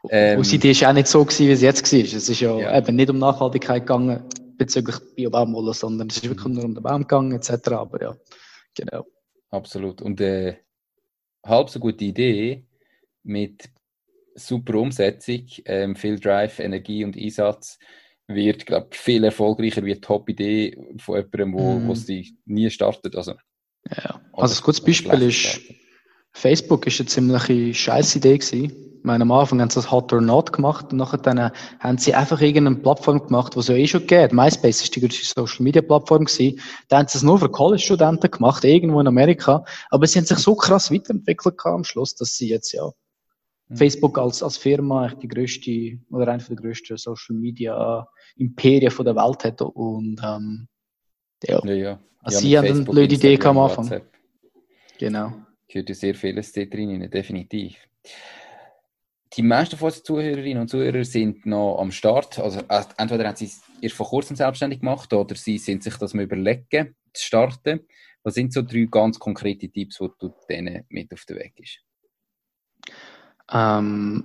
Ähm, 0.09 0.39
und 0.39 0.51
die 0.51 0.55
Idee 0.55 0.71
ist 0.71 0.83
auch 0.83 0.93
nicht 0.93 1.07
so 1.07 1.23
gewesen, 1.23 1.47
wie 1.47 1.51
es 1.51 1.61
jetzt 1.61 1.93
war. 1.93 1.99
Es 1.99 2.29
ist 2.29 2.39
ja, 2.39 2.57
ja. 2.57 2.77
eben 2.77 2.95
nicht 2.95 3.09
um 3.09 3.19
Nachhaltigkeit 3.19 3.83
gegangen 3.83 4.23
bezüglich 4.57 4.97
Biobaumwolle, 5.15 5.73
sondern 5.73 6.09
es 6.09 6.17
ist 6.17 6.29
wirklich 6.29 6.53
nur 6.53 6.65
um 6.65 6.75
den 6.75 6.83
Baum 6.83 7.01
gegangen, 7.01 7.31
etc. 7.31 7.69
Aber 7.71 8.01
ja, 8.01 8.15
genau. 8.75 9.05
Absolut. 9.49 10.01
Und 10.01 10.21
äh, 10.21 10.57
halb 11.45 11.69
so 11.69 11.79
gute 11.79 12.05
Idee 12.05 12.65
mit 13.23 13.69
super 14.35 14.75
Umsetzung, 14.75 15.45
ähm, 15.65 15.95
viel 15.95 16.19
Drive, 16.19 16.59
Energie 16.59 17.03
und 17.03 17.17
Einsatz 17.17 17.77
wird, 18.27 18.65
glaube 18.65 18.87
ich, 18.91 18.97
viel 18.97 19.23
erfolgreicher 19.23 19.83
wie 19.83 19.93
die 19.93 20.01
Top-Idee 20.01 20.77
von 20.97 21.15
jemandem, 21.17 21.53
wo, 21.53 21.73
mm. 21.73 21.87
wo 21.87 21.95
sie 21.95 22.37
nie 22.45 22.69
startet. 22.69 23.15
Also, 23.15 23.33
ja. 23.89 24.21
also 24.33 24.55
ein 24.55 24.63
gutes 24.63 24.81
Beispiel 24.81 25.21
ist. 25.21 25.59
Facebook 26.33 26.87
ist 26.87 26.99
eine 26.99 27.09
ziemlich 27.09 27.79
scheiß 27.79 28.15
Idee 28.15 28.37
gewesen. 28.37 28.91
Ich 29.01 29.05
meine, 29.05 29.23
am 29.23 29.31
Anfang 29.31 29.59
haben 29.59 29.69
sie 29.69 29.75
das 29.75 29.91
Hot 29.91 30.13
or 30.13 30.21
Not 30.21 30.53
gemacht 30.53 30.91
und 30.91 30.99
nachher 30.99 31.17
dann 31.17 31.51
haben 31.79 31.97
sie 31.97 32.13
einfach 32.13 32.39
irgendeine 32.39 32.77
Plattform 32.77 33.25
gemacht, 33.25 33.55
die 33.55 33.59
es 33.59 33.67
ja 33.67 33.75
eh 33.75 33.87
schon 33.87 34.05
geht. 34.05 34.31
MySpace 34.31 34.83
ist 34.83 34.95
die 34.95 35.01
größte 35.01 35.25
Social 35.25 35.63
Media 35.63 35.81
Plattform 35.81 36.25
gewesen. 36.25 36.61
Da 36.87 36.99
haben 36.99 37.07
sie 37.07 37.17
es 37.17 37.23
nur 37.23 37.39
für 37.39 37.49
College-Studenten 37.49 38.29
gemacht, 38.29 38.63
irgendwo 38.63 39.01
in 39.01 39.07
Amerika. 39.07 39.65
Aber 39.89 40.05
sie 40.05 40.19
haben 40.19 40.27
sich 40.27 40.37
so 40.37 40.55
krass 40.55 40.91
weiterentwickelt 40.91 41.55
am 41.63 41.83
Schluss, 41.83 42.13
dass 42.13 42.37
sie 42.37 42.49
jetzt 42.49 42.71
ja 42.73 42.91
Mhm. 43.71 43.77
Facebook 43.77 44.17
als, 44.17 44.43
als 44.43 44.57
Firma 44.57 45.07
die 45.15 45.27
größte 45.27 45.97
oder 46.09 46.27
eine 46.27 46.43
der 46.43 46.55
größten 46.55 46.97
Social 46.97 47.35
Media 47.35 48.05
Imperien 48.35 48.91
von 48.91 49.05
der 49.05 49.15
Welt 49.15 49.43
hat 49.45 49.61
und 49.61 50.19
ähm, 50.23 50.67
ja. 51.43 51.61
ja, 51.63 51.73
ja. 51.73 51.99
Also 52.19 52.37
ja, 52.37 52.41
sie 52.41 52.57
haben 52.57 52.77
eine 52.77 52.85
blöde 52.85 53.15
Idee 53.15 53.39
am 53.41 53.57
Anfang. 53.57 53.85
WhatsApp. 53.85 54.11
Genau. 54.99 55.33
Gehört 55.67 55.89
ja 55.89 55.95
sehr 55.95 56.15
vieles 56.15 56.51
dort 56.51 56.73
drin, 56.73 57.09
definitiv. 57.09 57.77
Die 59.33 59.41
meisten 59.41 59.77
von 59.77 59.87
unseren 59.87 60.03
Zuhörerinnen 60.03 60.61
und 60.61 60.67
Zuhörer 60.67 61.05
sind 61.05 61.45
noch 61.45 61.79
am 61.79 61.91
Start. 61.91 62.37
Also 62.39 62.59
äh, 62.67 62.83
entweder 62.97 63.25
haben 63.27 63.37
sie 63.37 63.45
es 63.45 63.61
erst 63.79 63.95
vor 63.95 64.07
kurzem 64.07 64.35
selbstständig 64.35 64.81
gemacht 64.81 65.13
oder 65.13 65.35
sie 65.35 65.57
sind 65.57 65.83
sich 65.83 65.95
das 65.95 66.13
mal 66.13 66.23
überlegen, 66.23 66.95
zu 67.13 67.25
starten. 67.25 67.87
Was 68.23 68.35
sind 68.35 68.53
so 68.53 68.61
drei 68.61 68.87
ganz 68.91 69.17
konkrete 69.17 69.69
Tipps, 69.69 69.97
die 69.97 70.09
du 70.19 70.33
denen 70.49 70.83
mit 70.89 71.11
auf 71.13 71.23
den 71.25 71.37
Weg 71.37 71.55
gibst? 71.55 71.79
Ähm, 73.51 74.23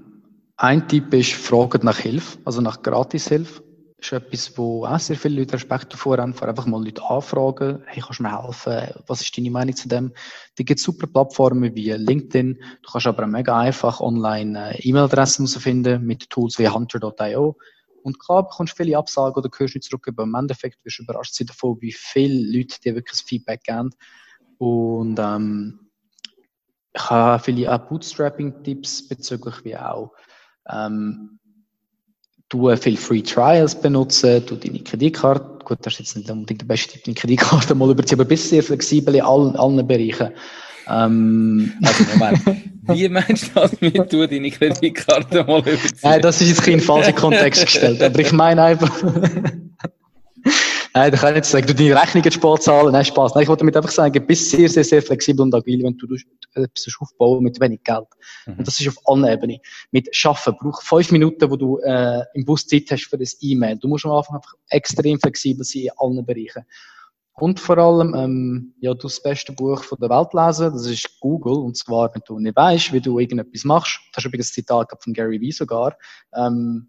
ein 0.57 0.89
Tipp 0.89 1.13
ist, 1.13 1.33
fragen 1.35 1.85
nach 1.85 1.99
Hilfe, 1.99 2.39
also 2.45 2.61
nach 2.61 2.83
Gratishilfe. 2.83 3.63
Das 3.99 4.07
ist 4.07 4.13
etwas, 4.13 4.59
wo 4.59 4.85
auch 4.85 4.99
sehr 4.99 5.17
viele 5.17 5.41
Leute 5.41 5.55
Respekt 5.55 5.93
davor 5.93 6.19
haben, 6.19 6.35
einfach 6.39 6.67
mal 6.67 6.85
Leute 6.85 7.03
anfragen, 7.03 7.83
hey, 7.87 8.03
kannst 8.03 8.21
du 8.21 8.23
mir 8.25 8.43
helfen? 8.43 9.03
Was 9.07 9.23
ist 9.23 9.37
deine 9.37 9.51
Meinung 9.51 9.75
zu 9.75 9.89
dem? 9.89 10.13
Da 10.57 10.65
gibt 10.65 10.79
es 10.79 10.85
super 10.85 11.07
Plattformen 11.07 11.75
wie 11.75 11.91
LinkedIn. 11.93 12.59
Du 12.83 12.91
kannst 12.91 13.07
aber 13.07 13.27
mega 13.27 13.59
einfach 13.59 14.01
online 14.01 14.75
äh, 14.75 14.89
E-Mail-Adressen 14.89 15.47
herausfinden 15.47 16.05
mit 16.05 16.29
Tools 16.31 16.59
wie 16.59 16.69
Hunter.io. 16.69 17.57
Und 18.03 18.21
klar 18.21 18.45
bekommst 18.45 18.79
du 18.79 18.85
viele 18.85 18.97
Absagen 18.99 19.37
oder 19.37 19.51
hörst 19.57 19.75
nicht 19.75 19.89
zurück, 19.89 20.07
aber 20.09 20.23
im 20.23 20.35
Endeffekt 20.35 20.85
wirst 20.85 20.99
du 20.99 21.03
überrascht 21.03 21.35
sein 21.35 21.49
davon, 21.49 21.79
wie 21.81 21.93
viele 21.93 22.57
Leute 22.57 22.81
dir 22.81 22.95
wirklich 22.95 23.21
Feedback 23.21 23.65
geben. 23.65 23.91
Und 24.59 25.19
ähm, 25.19 25.86
ich 26.97 27.11
habe 27.11 27.43
viele 27.43 27.73
auch 27.73 27.79
Bootstrapping-Tipps 27.89 29.09
bezüglich 29.09 29.65
wie 29.65 29.77
auch 29.77 30.13
ähm, 30.71 31.39
du 32.49 32.75
viel 32.77 32.97
Free 32.97 33.23
Trials 33.23 33.75
benutzen, 33.75 34.45
du 34.47 34.57
deine 34.57 34.81
Kreditkarte, 34.81 35.65
gut, 35.65 35.79
das 35.83 35.95
ist 35.95 35.99
jetzt 35.99 36.17
nicht 36.17 36.31
unbedingt 36.31 36.63
der 36.63 36.67
beste 36.67 36.93
Tipp, 36.93 37.05
deine 37.05 37.15
Kreditkarte 37.15 37.75
mal 37.75 37.91
überziehen, 37.91 38.19
aber 38.19 38.29
bist 38.29 38.49
sehr 38.49 38.63
flexibel 38.63 39.15
in 39.15 39.23
allen, 39.23 39.57
allen 39.57 39.87
Bereichen. 39.87 40.31
Ähm, 40.89 41.73
also 41.83 42.05
Moment, 42.15 42.41
wie 42.89 43.09
meinst 43.09 43.49
du 43.49 43.61
das 43.61 43.81
mit 43.81 44.13
du 44.13 44.27
deine 44.27 44.51
Kreditkarte 44.51 45.45
mal 45.45 45.61
überziehen? 45.61 45.99
Nein, 46.03 46.23
das 46.23 46.41
ist 46.41 46.49
jetzt 46.49 46.63
kein 46.63 46.81
falscher 46.81 47.13
Kontext 47.13 47.63
gestellt, 47.63 48.03
aber 48.03 48.21
ich 48.21 48.33
meine 48.33 48.63
einfach, 48.63 49.03
Nein, 50.97 51.11
da 51.11 51.19
kann 51.19 51.29
ich 51.29 51.35
nicht 51.35 51.45
sagen, 51.45 51.67
du 51.67 51.75
deine 51.75 52.01
Rechnungen 52.01 52.31
Sport 52.31 52.63
zahlen, 52.63 52.91
nein, 52.91 53.05
Spaß. 53.05 53.35
Nein, 53.35 53.43
ich 53.43 53.49
wollte 53.51 53.59
damit 53.59 53.77
einfach 53.77 53.91
sagen, 53.91 54.15
du 54.15 54.21
bist 54.21 54.51
sehr, 54.51 54.67
sehr, 54.67 54.83
sehr 54.83 55.03
flexibel 55.03 55.43
und 55.43 55.55
agil, 55.55 55.85
wenn 55.85 55.95
du 55.99 56.07
etwas 56.55 56.87
aufbauen 56.99 57.45
mit 57.45 57.61
wenig 57.61 57.85
Geld. 57.85 58.07
Mhm. 58.47 58.55
Und 58.55 58.67
das 58.67 58.81
ist 58.81 58.89
auf 58.89 58.97
allen 59.05 59.27
Ebenen. 59.27 59.59
Mit 59.91 60.09
Schaffen 60.17 60.57
braucht 60.59 60.83
fünf 60.83 61.13
Minuten, 61.13 61.51
wo 61.51 61.57
du 61.57 61.77
äh, 61.81 62.23
im 62.33 62.47
Bus 62.47 62.67
Zeit 62.67 62.85
hast 62.91 63.11
für 63.11 63.19
das 63.19 63.37
E-Mail. 63.43 63.77
Du 63.77 63.89
musst 63.89 64.07
am 64.07 64.13
Anfang 64.13 64.37
einfach 64.37 64.55
extrem 64.71 65.21
flexibel 65.21 65.67
sein 65.67 65.83
in 65.83 65.91
allen 65.99 66.25
Bereichen. 66.25 66.65
Und 67.35 67.61
vor 67.61 67.77
allem, 67.77 68.15
ähm, 68.15 68.75
ja, 68.81 68.95
du 68.95 69.03
das 69.03 69.23
beste 69.23 69.53
Buch 69.53 69.85
von 69.85 69.99
der 70.01 70.09
Welt 70.09 70.33
lesen, 70.33 70.73
das 70.73 70.87
ist 70.87 71.21
Google. 71.21 71.59
Und 71.59 71.77
zwar, 71.77 72.11
wenn 72.15 72.23
du 72.27 72.39
nicht 72.39 72.57
weißt, 72.57 72.95
wie 72.95 73.03
du 73.03 73.19
irgendetwas 73.19 73.65
machst, 73.65 74.01
das 74.15 74.25
ist 74.25 74.29
übrigens 74.29 74.49
ein 74.49 74.55
Zitat 74.55 74.89
von 74.99 75.13
Gary 75.13 75.43
Vee 75.43 75.51
sogar, 75.51 75.99
ähm, 76.35 76.89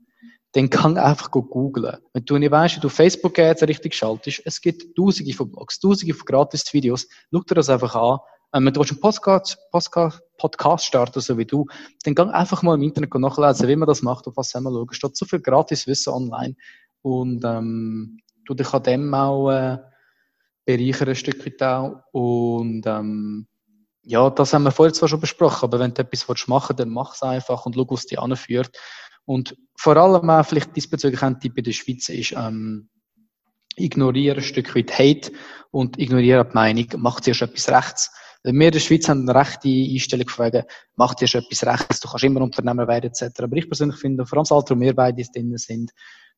dann 0.57 0.71
kann 0.71 0.97
einfach 0.97 1.29
googlen. 1.29 1.97
Wenn 2.13 2.25
du 2.25 2.35
nicht 2.39 2.49
weißt, 2.49 2.77
wie 2.77 2.79
du 2.79 2.89
Facebook 2.89 3.37
Ads 3.37 3.61
richtig 3.67 3.93
schaltest, 3.93 4.41
es 4.43 4.59
gibt 4.59 4.95
tausende 4.95 5.31
von 5.33 5.51
Blogs, 5.51 5.79
tausende 5.79 6.15
von 6.15 6.25
Gratis-Videos. 6.25 7.07
Schau 7.31 7.41
dir 7.41 7.53
das 7.53 7.69
einfach 7.69 7.93
an. 7.93 8.17
Ähm, 8.55 8.65
wenn 8.65 8.73
du 8.73 8.81
einen 8.81 8.99
Podcast, 8.99 9.59
Podcast, 9.71 10.19
Podcast 10.39 10.85
starten, 10.85 11.21
so 11.21 11.37
wie 11.37 11.45
du, 11.45 11.67
dann 12.03 12.15
geh 12.15 12.23
einfach 12.23 12.63
mal 12.63 12.73
im 12.73 12.81
Internet 12.81 13.13
nachlesen, 13.13 13.67
wie 13.67 13.75
man 13.75 13.87
das 13.87 14.01
macht, 14.01 14.25
auf 14.25 14.35
was 14.35 14.51
man 14.55 14.73
schauen. 14.73 14.87
Es 14.89 14.97
steht 14.97 15.15
so 15.15 15.27
viel 15.27 15.41
Gratis-Wissen 15.41 16.11
online. 16.11 16.55
Und, 17.03 17.45
ähm, 17.45 18.17
du 18.47 18.55
dich 18.55 18.73
an 18.73 18.81
dem 18.81 19.13
auch, 19.13 19.51
äh, 19.51 19.77
bereichern 20.65 21.09
ein 21.09 21.15
Stück 21.15 21.45
weit 21.45 21.61
auch. 21.61 22.01
Und, 22.13 22.83
ähm, 22.87 23.45
ja, 24.01 24.27
das 24.31 24.55
haben 24.55 24.63
wir 24.63 24.71
vorher 24.71 24.93
zwar 24.93 25.07
schon 25.07 25.19
besprochen, 25.19 25.65
aber 25.65 25.77
wenn 25.77 25.93
du 25.93 26.01
etwas 26.01 26.47
machen 26.47 26.69
willst, 26.69 26.79
dann 26.79 26.89
mach 26.89 27.13
es 27.13 27.21
einfach 27.21 27.67
und 27.67 27.75
schau, 27.75 27.85
was 27.91 28.07
dich 28.07 28.17
anführt. 28.17 28.75
Und 29.27 29.57
vor 29.75 29.97
allem 29.97 30.29
auch 30.29 30.45
vielleicht 30.45 30.73
diesbezüglich 30.75 31.21
ein 31.21 31.37
Tipp 31.39 31.57
in 31.57 31.65
der 31.65 31.73
Schweiz 31.73 32.07
ist, 32.07 32.31
ähm, 32.31 32.89
ignoriere 33.75 34.37
ein 34.37 34.41
Stück 34.41 34.73
weit 34.73 34.97
Hate 34.97 35.33
und 35.69 35.99
ignoriere 35.99 36.45
die 36.45 36.53
Meinung, 36.53 36.87
macht 36.95 37.25
zuerst 37.25 37.41
etwas 37.41 37.69
rechts. 37.69 38.11
wir 38.43 38.67
in 38.67 38.71
der 38.71 38.79
Schweiz 38.79 39.09
haben 39.09 39.29
eine 39.29 39.37
rechte 39.37 39.67
Einstellung 39.67 40.29
von 40.29 40.45
wegen, 40.45 40.63
macht 40.95 41.19
zuerst 41.19 41.35
etwas 41.35 41.65
rechts, 41.65 41.99
du 41.99 42.07
kannst 42.07 42.23
immer 42.23 42.39
Unternehmer 42.39 42.87
werden, 42.87 43.11
etc. 43.11 43.41
Aber 43.41 43.57
ich 43.57 43.67
persönlich 43.67 43.97
finde, 43.97 44.25
vor 44.25 44.37
allem 44.37 44.45
das 44.45 44.53
Alter, 44.53 44.77
wo 44.77 44.79
wir 44.79 44.95
beide 44.95 45.21
drin 45.21 45.57
sind, 45.57 45.91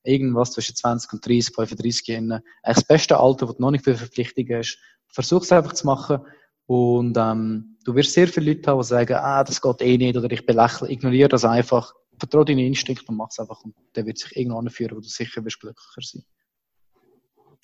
irgendwas 0.04 0.52
zwischen 0.54 0.76
20 0.76 1.14
und 1.14 1.26
30, 1.28 1.54
35 1.54 2.08
Jahren, 2.08 2.42
das 2.64 2.84
beste 2.84 3.20
Alter, 3.20 3.50
wo 3.50 3.54
du 3.54 3.62
noch 3.62 3.72
nicht 3.72 3.84
viel 3.84 3.96
Verpflichtungen 3.96 4.58
hast, 4.58 4.80
versuch 5.06 5.44
es 5.44 5.52
einfach 5.52 5.74
zu 5.74 5.86
machen 5.86 6.22
und 6.66 7.16
ähm, 7.20 7.78
du 7.86 7.94
wirst 7.94 8.14
sehr 8.14 8.28
viele 8.28 8.54
Leute 8.54 8.72
haben, 8.72 8.82
die 8.82 8.88
sagen, 8.88 9.14
ah, 9.14 9.44
das 9.44 9.62
geht 9.62 9.82
eh 9.84 9.98
nicht 9.98 10.18
oder 10.18 10.32
ich 10.32 10.46
belächle, 10.48 10.90
ignoriere 10.90 11.30
das 11.30 11.46
einfach 11.46 11.94
vertraue 12.20 12.45
deinen 12.45 12.59
Instinkt 12.59 13.07
und 13.07 13.15
mach 13.15 13.30
es 13.30 13.39
einfach 13.39 13.63
und 13.63 13.76
der 13.95 14.05
wird 14.05 14.17
sich 14.17 14.36
irgendwann 14.36 14.70
führen, 14.70 14.97
wo 14.97 15.01
du 15.01 15.07
sicher 15.07 15.43
wirst 15.43 15.59
glücklicher 15.59 16.01
sein. 16.01 16.24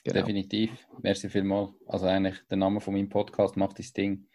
Genau. 0.04 0.20
Definitiv. 0.20 0.70
Merci 1.02 1.30
vielmals. 1.30 1.72
Also 1.88 2.06
eigentlich 2.06 2.36
der 2.50 2.58
Name 2.58 2.80
von 2.80 2.94
meinem 2.94 3.10
Podcast, 3.10 3.58
mach 3.58 3.74
das 3.74 3.92
Ding. 3.92 4.28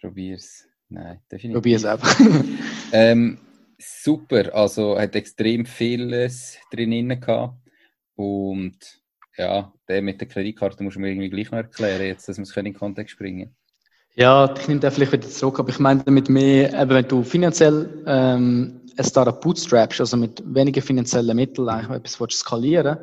Probier's. 0.00 0.66
Nein, 0.88 1.20
definitiv. 1.30 1.54
Probier's 1.54 1.84
einfach. 1.84 2.20
ähm, 2.92 3.38
super. 3.78 4.52
Also 4.52 4.98
hat 4.98 5.14
extrem 5.14 5.66
vieles 5.66 6.58
drin 6.72 7.08
gehabt. 7.20 7.56
Und 8.16 8.76
ja, 9.36 9.72
der 9.88 10.02
mit 10.02 10.20
der 10.20 10.28
Kreditkarte 10.28 10.82
muss 10.82 10.96
man 10.96 11.10
irgendwie 11.10 11.30
gleich 11.30 11.50
noch 11.50 11.58
erklären, 11.58 12.06
jetzt, 12.06 12.28
dass 12.28 12.36
wir 12.36 12.42
es 12.42 12.56
in 12.56 12.64
den 12.64 12.74
Kontext 12.74 13.18
bringen 13.18 13.54
Ja, 14.14 14.52
ich 14.56 14.68
nehme 14.68 14.80
den 14.80 14.90
vielleicht 14.90 15.12
wieder 15.12 15.28
zurück, 15.28 15.58
aber 15.58 15.70
ich 15.70 15.78
meine 15.78 16.04
damit 16.04 16.28
mehr, 16.28 16.72
eben, 16.72 16.90
wenn 16.90 17.08
du 17.08 17.22
finanziell 17.22 18.04
ähm, 18.06 18.80
ein 18.96 19.04
Startup 19.04 19.40
bootstrapst, 19.40 20.00
also 20.00 20.16
mit 20.16 20.42
wenigen 20.46 20.82
finanziellen 20.82 21.36
Mitteln 21.36 21.68
eigentlich 21.68 21.96
etwas 21.96 22.38
skalieren 22.38 22.98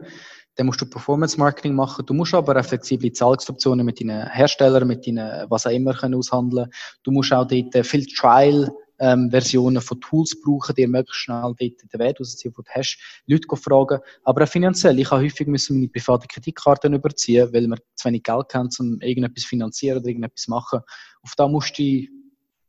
dann 0.55 0.65
musst 0.65 0.81
du 0.81 0.85
Performance 0.85 1.39
Marketing 1.39 1.73
machen. 1.73 2.05
Du 2.05 2.13
musst 2.13 2.33
aber 2.33 2.59
auch 2.59 2.65
flexible 2.65 3.11
Zahlungsoptionen 3.11 3.85
mit 3.85 4.01
deinen 4.01 4.27
Herstellern, 4.27 4.87
mit 4.87 5.07
deinen, 5.07 5.49
was 5.49 5.65
auch 5.65 5.71
immer 5.71 5.93
können 5.93 6.15
aushandeln. 6.15 6.69
Du 7.03 7.11
musst 7.11 7.31
auch 7.31 7.47
dort 7.47 7.85
viel 7.85 8.05
Trial 8.05 8.69
ähm, 8.99 9.31
Versionen 9.31 9.81
von 9.81 9.99
Tools 9.99 10.39
brauchen, 10.41 10.75
die 10.75 10.85
möglichst 10.85 11.21
schnell 11.21 11.41
dort 11.41 11.59
den 11.59 11.99
Wert 11.99 12.19
rausziehen, 12.19 12.53
wo 12.55 12.61
du 12.61 12.69
hast, 12.69 12.99
Leute 13.25 13.47
fragen. 13.55 13.99
Aber 14.23 14.43
auch 14.43 14.47
finanziell. 14.47 14.99
Ich 14.99 15.09
habe 15.09 15.23
häufig 15.23 15.47
müssen 15.47 15.77
meine 15.77 15.87
private 15.87 16.27
Kreditkarten 16.27 16.93
überziehen, 16.93 17.51
weil 17.53 17.67
wir 17.67 17.77
zu 17.95 18.05
wenig 18.07 18.23
Geld 18.23 18.53
haben, 18.53 18.69
um 18.79 18.99
irgendetwas 19.01 19.45
finanzieren 19.45 19.99
oder 19.99 20.07
irgendetwas 20.07 20.47
machen. 20.47 20.81
Auf 21.23 21.33
da 21.35 21.47
musst 21.47 21.79
du 21.79 22.05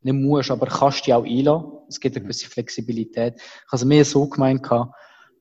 nicht 0.04 0.14
musst, 0.14 0.50
aber 0.50 0.66
kannst 0.66 1.06
dich 1.06 1.14
auch 1.14 1.24
einlassen. 1.24 1.70
Es 1.88 2.00
gibt 2.00 2.16
eine 2.16 2.24
gewisse 2.24 2.48
Flexibilität. 2.48 3.34
Ich 3.36 3.66
habe 3.66 3.76
es 3.76 3.84
mehr 3.84 4.04
so 4.04 4.26
gemeint 4.26 4.62
gehabt, 4.62 4.94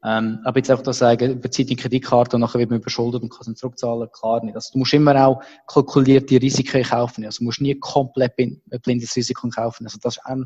ähm, 0.03 0.39
aber 0.43 0.57
jetzt 0.57 0.71
einfach 0.71 0.83
da 0.83 0.93
sagen, 0.93 1.33
überzieht 1.33 1.69
die 1.69 1.75
Kreditkarte 1.75 2.35
und 2.35 2.41
nachher 2.41 2.59
wird 2.59 2.71
man 2.71 2.79
überschuldet 2.79 3.21
und 3.21 3.29
kann 3.29 3.43
sie 3.43 3.53
zurückzahlen, 3.53 4.09
klar 4.11 4.43
nicht. 4.43 4.55
Also 4.55 4.71
du 4.73 4.79
musst 4.79 4.93
immer 4.93 5.27
auch 5.27 5.41
kalkulierte 5.67 6.41
Risiken 6.41 6.83
kaufen. 6.83 7.23
Also 7.23 7.39
du 7.39 7.45
musst 7.45 7.61
nie 7.61 7.75
komplett 7.75 8.33
ein 8.39 8.61
blindes 8.83 9.15
Risiko 9.15 9.47
kaufen. 9.49 9.85
Also 9.85 9.99
das 10.01 10.17
ist 10.17 10.25
auch 10.25 10.37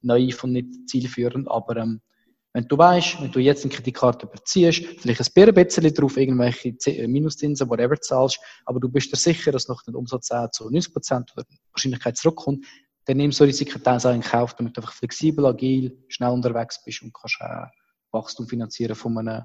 naiv 0.00 0.42
und 0.44 0.52
nicht 0.52 0.88
zielführend, 0.88 1.50
aber 1.50 1.76
ähm, 1.76 2.00
wenn 2.54 2.68
du 2.68 2.76
weißt, 2.76 3.22
wenn 3.22 3.32
du 3.32 3.38
jetzt 3.38 3.64
eine 3.64 3.72
Kreditkarte 3.72 4.26
überziehst, 4.26 4.84
vielleicht 4.98 5.36
ein 5.36 5.54
bisschen 5.54 5.94
drauf, 5.94 6.16
irgendwelche 6.16 6.74
äh, 6.86 7.06
Minuszinsen, 7.06 7.68
whatever 7.68 7.98
zahlst, 8.00 8.40
aber 8.66 8.78
du 8.78 8.88
bist 8.90 9.10
dir 9.12 9.16
sicher, 9.16 9.52
dass 9.52 9.68
noch 9.68 9.82
der 9.82 9.94
Umsatz 9.94 10.28
zu 10.52 10.70
90 10.70 10.92
Prozent 10.92 11.32
oder 11.34 11.46
Wahrscheinlichkeit 11.72 12.16
zurückkommt, 12.16 12.66
dann 13.04 13.16
nimmst 13.16 13.40
du 13.40 13.44
so 13.44 13.46
Risiken 13.46 13.82
teils 13.82 14.04
in 14.04 14.20
Kauf, 14.20 14.54
damit 14.54 14.76
du 14.76 14.80
einfach 14.80 14.94
flexibel, 14.94 15.46
agil, 15.46 15.96
schnell 16.08 16.30
unterwegs 16.30 16.82
bist 16.84 17.02
und 17.02 17.12
kannst 17.12 17.40
auch 17.40 17.66
Wachstum 18.12 18.46
finanzieren 18.46 18.94
von 18.94 19.18
einem 19.18 19.42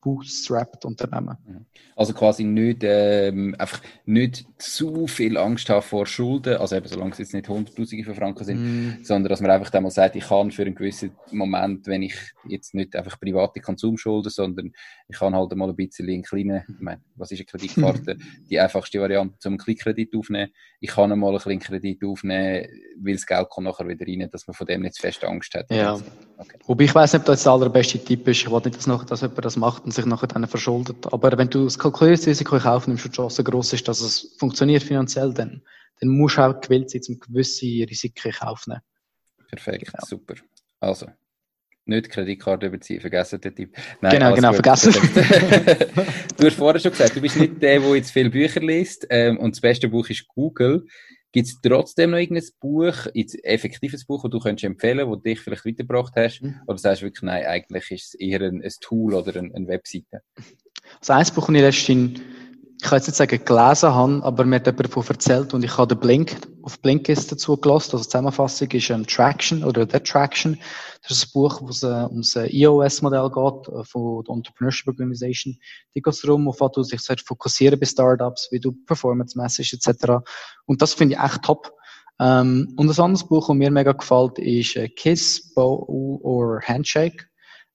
bootstrapped 0.00 0.84
Unternehmen. 0.84 1.36
Mhm. 1.44 1.66
Also 1.96 2.12
quasi 2.14 2.44
nicht, 2.44 2.82
ähm, 2.84 3.54
einfach 3.58 3.82
nicht 4.04 4.46
zu 4.58 5.06
viel 5.06 5.36
Angst 5.36 5.68
haben 5.70 5.82
vor 5.82 6.06
Schulden, 6.06 6.56
also 6.56 6.76
eben 6.76 6.86
solange 6.86 7.12
es 7.12 7.18
jetzt 7.18 7.34
nicht 7.34 7.48
Hunderttausende 7.48 8.04
von 8.04 8.14
Franken 8.14 8.44
sind, 8.44 8.60
mm. 8.60 9.04
sondern 9.04 9.28
dass 9.28 9.40
man 9.40 9.50
einfach 9.50 9.70
dann 9.70 9.82
mal 9.82 9.90
sagt, 9.90 10.14
ich 10.14 10.28
kann 10.28 10.52
für 10.52 10.62
einen 10.62 10.76
gewissen 10.76 11.16
Moment, 11.32 11.86
wenn 11.88 12.02
ich 12.02 12.14
jetzt 12.46 12.74
nicht 12.74 12.94
einfach 12.94 13.18
private 13.18 13.60
Konsumschulden, 13.60 14.30
sondern 14.30 14.72
ich 15.10 15.18
kann 15.18 15.34
halt 15.34 15.54
mal 15.56 15.70
ein 15.70 15.74
bisschen 15.74 16.06
einen 16.06 16.22
kleinen, 16.22 16.64
ich 16.68 16.80
meine, 16.80 17.00
was 17.16 17.32
ist 17.32 17.38
eine 17.38 17.46
Kreditkarte? 17.46 18.18
die 18.50 18.60
einfachste 18.60 19.00
Variante, 19.00 19.38
zum 19.38 19.58
einen 19.58 19.76
Kredit 19.76 20.14
aufnehmen. 20.14 20.52
Ich 20.80 20.90
kann 20.90 21.18
mal 21.18 21.30
einen 21.30 21.38
kleinen 21.38 21.60
Kredit 21.60 22.04
aufnehmen, 22.04 22.68
weil 23.00 23.14
das 23.14 23.26
Geld 23.26 23.48
kommt 23.48 23.66
nachher 23.66 23.88
wieder 23.88 24.06
rein, 24.06 24.28
dass 24.30 24.46
man 24.46 24.54
von 24.54 24.66
dem 24.66 24.82
nicht 24.82 24.96
zu 24.96 25.00
fest 25.00 25.24
Angst 25.24 25.54
hat. 25.54 25.70
Ja. 25.70 25.94
Okay. 26.36 26.58
Wobei 26.66 26.84
ich 26.84 26.94
weiß 26.94 27.14
nicht, 27.14 27.20
ob 27.20 27.26
das 27.26 27.42
der 27.42 27.52
allerbeste 27.52 27.98
Tipp 27.98 28.28
ist. 28.28 28.42
Ich 28.42 28.50
will 28.50 28.60
nicht, 28.62 28.76
dass, 28.76 28.86
noch, 28.86 29.04
dass 29.04 29.22
jemand 29.22 29.44
das 29.46 29.56
macht 29.56 29.84
und 29.84 29.94
sich 29.94 30.04
nachher 30.04 30.26
dann 30.26 30.46
verschuldet. 30.46 31.10
Aber 31.10 31.38
wenn 31.38 31.48
du 31.48 31.64
das 31.64 31.78
Kalkulierungsrisiko 31.78 32.56
in 32.56 32.62
Kauf 32.62 32.86
nimmst 32.86 33.06
und 33.06 33.14
die 33.14 33.16
Chance 33.16 33.42
groß 33.42 33.72
ist, 33.72 33.88
dass 33.88 34.02
es 34.02 34.36
funktioniert 34.38 34.82
finanziell, 34.82 35.32
dann, 35.32 35.62
dann 36.00 36.10
musst 36.10 36.36
du 36.36 36.42
auch 36.42 36.60
gewillt 36.60 36.90
sein, 36.90 37.00
um 37.08 37.18
gewisse 37.18 37.64
Risiken 37.64 38.28
in 38.28 38.34
Kauf 38.34 38.66
nehmen. 38.66 38.82
Perfekt, 39.48 39.90
genau. 39.90 40.04
super. 40.04 40.34
Also, 40.80 41.06
nicht 41.88 42.10
Kreditkarte 42.10 42.66
überziehen, 42.66 43.00
vergessen 43.00 43.40
den 43.40 43.54
Tipp. 43.54 43.76
Nein, 44.00 44.12
genau, 44.12 44.34
genau, 44.34 44.52
gut. 44.52 44.64
vergessen. 44.64 44.92
du 46.36 46.46
hast 46.46 46.56
vorher 46.56 46.80
schon 46.80 46.92
gesagt, 46.92 47.16
du 47.16 47.20
bist 47.20 47.36
nicht 47.36 47.62
der, 47.62 47.80
der 47.80 47.96
jetzt 47.96 48.10
viele 48.10 48.30
Bücher 48.30 48.60
liest 48.60 49.06
ähm, 49.10 49.38
und 49.38 49.54
das 49.54 49.60
beste 49.60 49.88
Buch 49.88 50.08
ist 50.08 50.26
Google. 50.28 50.84
Gibt 51.30 51.46
es 51.46 51.60
trotzdem 51.60 52.10
noch 52.10 52.18
irgendein 52.18 52.48
Buch, 52.58 53.06
ein 53.14 53.26
effektives 53.42 54.06
Buch, 54.06 54.22
das 54.22 54.30
du 54.30 54.38
könntest 54.38 54.64
empfehlen 54.64 55.06
das 55.06 55.22
dich 55.22 55.40
vielleicht 55.40 55.66
weitergebracht 55.66 56.14
hast? 56.16 56.40
Mhm. 56.42 56.60
Oder 56.66 56.78
sagst 56.78 57.02
du 57.02 57.06
wirklich, 57.06 57.22
nein, 57.22 57.44
eigentlich 57.44 57.90
ist 57.90 58.06
es 58.06 58.14
eher 58.14 58.40
ein, 58.40 58.62
ein 58.62 58.72
Tool 58.80 59.14
oder 59.14 59.38
ein, 59.38 59.54
eine 59.54 59.68
Webseite? 59.68 60.22
Das 61.00 61.10
ein 61.10 61.34
Buch, 61.34 61.46
das 61.48 61.54
ich 61.54 61.62
letztens 61.62 62.20
ich 62.80 62.84
kann 62.84 62.98
jetzt 62.98 63.08
nicht 63.08 63.16
sagen 63.16 63.44
gelesen 63.44 63.92
habe, 63.92 64.20
aber 64.22 64.44
mir 64.44 64.56
hat 64.56 64.66
jemand 64.66 64.84
davon 64.86 65.04
erzählt 65.08 65.52
und 65.52 65.64
ich 65.64 65.76
habe 65.76 65.88
den 65.88 65.98
Blink 65.98 66.36
auf 66.62 66.80
Blinkist 66.80 67.32
dazu 67.32 67.56
gelassen. 67.56 67.92
Also 67.92 68.04
die 68.04 68.10
Zusammenfassung 68.10 68.70
ist 68.70 68.90
ähm, 68.90 69.04
Traction 69.04 69.64
oder 69.64 69.84
The 69.90 69.98
Traction. 69.98 70.56
Das 71.02 71.10
ist 71.10 71.26
ein 71.26 71.30
Buch, 71.32 71.60
wo 71.60 71.70
es 71.70 71.82
äh, 71.82 72.06
um 72.08 72.18
das 72.18 72.36
EOS-Modell 72.36 73.30
geht, 73.30 73.68
äh, 73.74 73.84
von 73.84 74.22
der 74.22 74.34
Entrepreneurship 74.36 74.86
Organization. 74.86 75.58
Die 75.96 76.02
geht 76.02 76.14
es 76.14 76.20
darum, 76.20 76.46
auf 76.46 76.60
was 76.60 76.70
du 76.72 76.82
dich 76.84 77.00
fokussieren 77.26 77.80
bei 77.80 77.86
Startups, 77.86 78.48
wie 78.52 78.60
du 78.60 78.72
Performance 78.86 79.36
message 79.36 79.74
etc. 79.74 80.24
Und 80.66 80.80
das 80.80 80.94
finde 80.94 81.16
ich 81.16 81.20
echt 81.20 81.42
top. 81.42 81.72
Ähm, 82.20 82.74
und 82.76 82.88
ein 82.88 83.04
anderes 83.04 83.26
Buch, 83.26 83.48
das 83.48 83.56
mir 83.56 83.72
mega 83.72 83.92
gefällt, 83.92 84.38
ist 84.38 84.76
äh, 84.76 84.88
Kiss, 84.88 85.52
Bow 85.52 86.20
or 86.22 86.60
Handshake. 86.62 87.26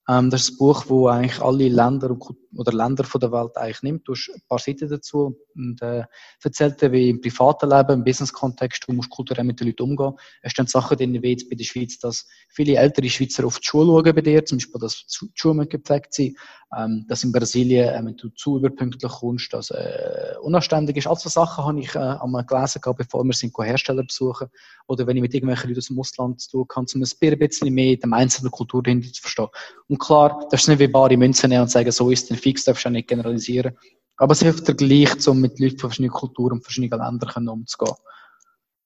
Ähm, 0.08 0.30
das 0.30 0.44
ist 0.44 0.52
ein 0.52 0.58
Buch, 0.58 0.84
wo 0.88 1.08
eigentlich 1.08 1.42
alle 1.42 1.68
Länder 1.68 2.16
oder 2.56 2.72
Länder 2.72 3.04
von 3.04 3.20
der 3.20 3.32
Welt 3.32 3.56
eigentlich 3.56 3.82
nimmt. 3.82 4.08
Du 4.08 4.12
hast 4.12 4.30
ein 4.34 4.42
paar 4.48 4.58
Seiten 4.58 4.88
dazu 4.88 5.36
und 5.54 5.80
äh, 5.82 6.04
erzählt 6.42 6.80
dir, 6.80 6.92
wie 6.92 7.10
im 7.10 7.20
privaten 7.20 7.70
Leben, 7.70 7.92
im 7.92 8.04
Business-Kontext, 8.04 8.84
du 8.86 8.92
musst 8.92 9.10
kulturell 9.10 9.44
mit 9.44 9.60
den 9.60 9.68
Leuten 9.68 9.82
umgehen. 9.82 10.14
Es 10.42 10.52
stehen 10.52 10.66
Sachen 10.66 10.96
drin, 10.96 11.22
wie 11.22 11.30
jetzt 11.30 11.48
bei 11.48 11.56
der 11.56 11.64
Schweiz, 11.64 11.98
dass 11.98 12.26
viele 12.48 12.76
ältere 12.76 13.08
Schweizer 13.08 13.46
auf 13.46 13.58
die 13.58 13.66
Schule 13.66 13.86
schauen 13.86 14.14
bei 14.14 14.20
dir, 14.20 14.44
zum 14.44 14.58
Beispiel, 14.58 14.80
dass 14.80 15.06
die 15.06 15.30
Schuhe 15.34 15.66
gepflegt 15.66 16.14
sind, 16.14 16.36
ähm, 16.76 17.04
dass 17.08 17.22
in 17.24 17.32
Brasilien, 17.32 17.88
äh, 17.88 18.04
wenn 18.04 18.16
du 18.16 18.28
zu 18.30 18.58
überpünktlich 18.58 19.12
kommst, 19.12 19.52
dass 19.52 19.70
äh, 19.70 20.34
unanständig 20.42 20.96
ist. 20.96 21.06
All 21.06 21.16
so 21.16 21.28
Sachen 21.28 21.64
habe 21.64 21.80
ich 21.80 21.94
äh, 21.94 21.98
einmal 21.98 22.44
gelesen, 22.44 22.80
gehabt, 22.80 22.98
bevor 22.98 23.24
wir 23.24 23.32
sind 23.32 23.54
Hersteller 23.56 24.02
besuchen 24.02 24.48
oder 24.86 25.06
wenn 25.06 25.16
ich 25.16 25.22
mit 25.22 25.34
irgendwelchen 25.34 25.70
Leuten 25.70 25.78
aus 25.78 25.86
dem 25.86 25.98
Ausland 25.98 26.40
zu 26.40 26.50
tun 26.50 26.68
kann, 26.68 26.86
um 26.94 27.02
ein 27.02 27.38
bisschen 27.38 27.74
mehr 27.74 27.96
der 27.96 28.12
einzelnen 28.12 28.50
Kultur 28.50 28.82
dahinter 28.82 29.12
zu 29.12 29.22
verstehen. 29.22 29.48
Und 29.88 29.98
klar, 29.98 30.46
das 30.50 30.62
ist 30.62 30.68
nicht 30.68 30.78
wie 30.80 30.88
bare 30.88 31.16
Münzen 31.16 31.50
nehmen 31.50 31.62
und 31.62 31.70
sagen, 31.70 31.90
so 31.92 32.10
ist 32.10 32.24
es 32.24 32.30
fix, 32.44 32.64
darfst 32.64 32.84
du 32.84 32.88
auch 32.88 32.92
nicht 32.92 33.08
generalisieren. 33.08 33.76
Aber 34.16 34.32
es 34.32 34.42
hilft 34.42 34.68
dir 34.68 34.74
gleich, 34.74 35.26
um 35.26 35.40
mit 35.40 35.58
Leuten 35.58 35.78
von 35.78 35.90
verschiedenen 35.90 36.12
Kulturen 36.12 36.52
und 36.52 36.62
verschiedenen 36.62 37.00
Ländern 37.00 37.48
umzugehen. 37.48 37.96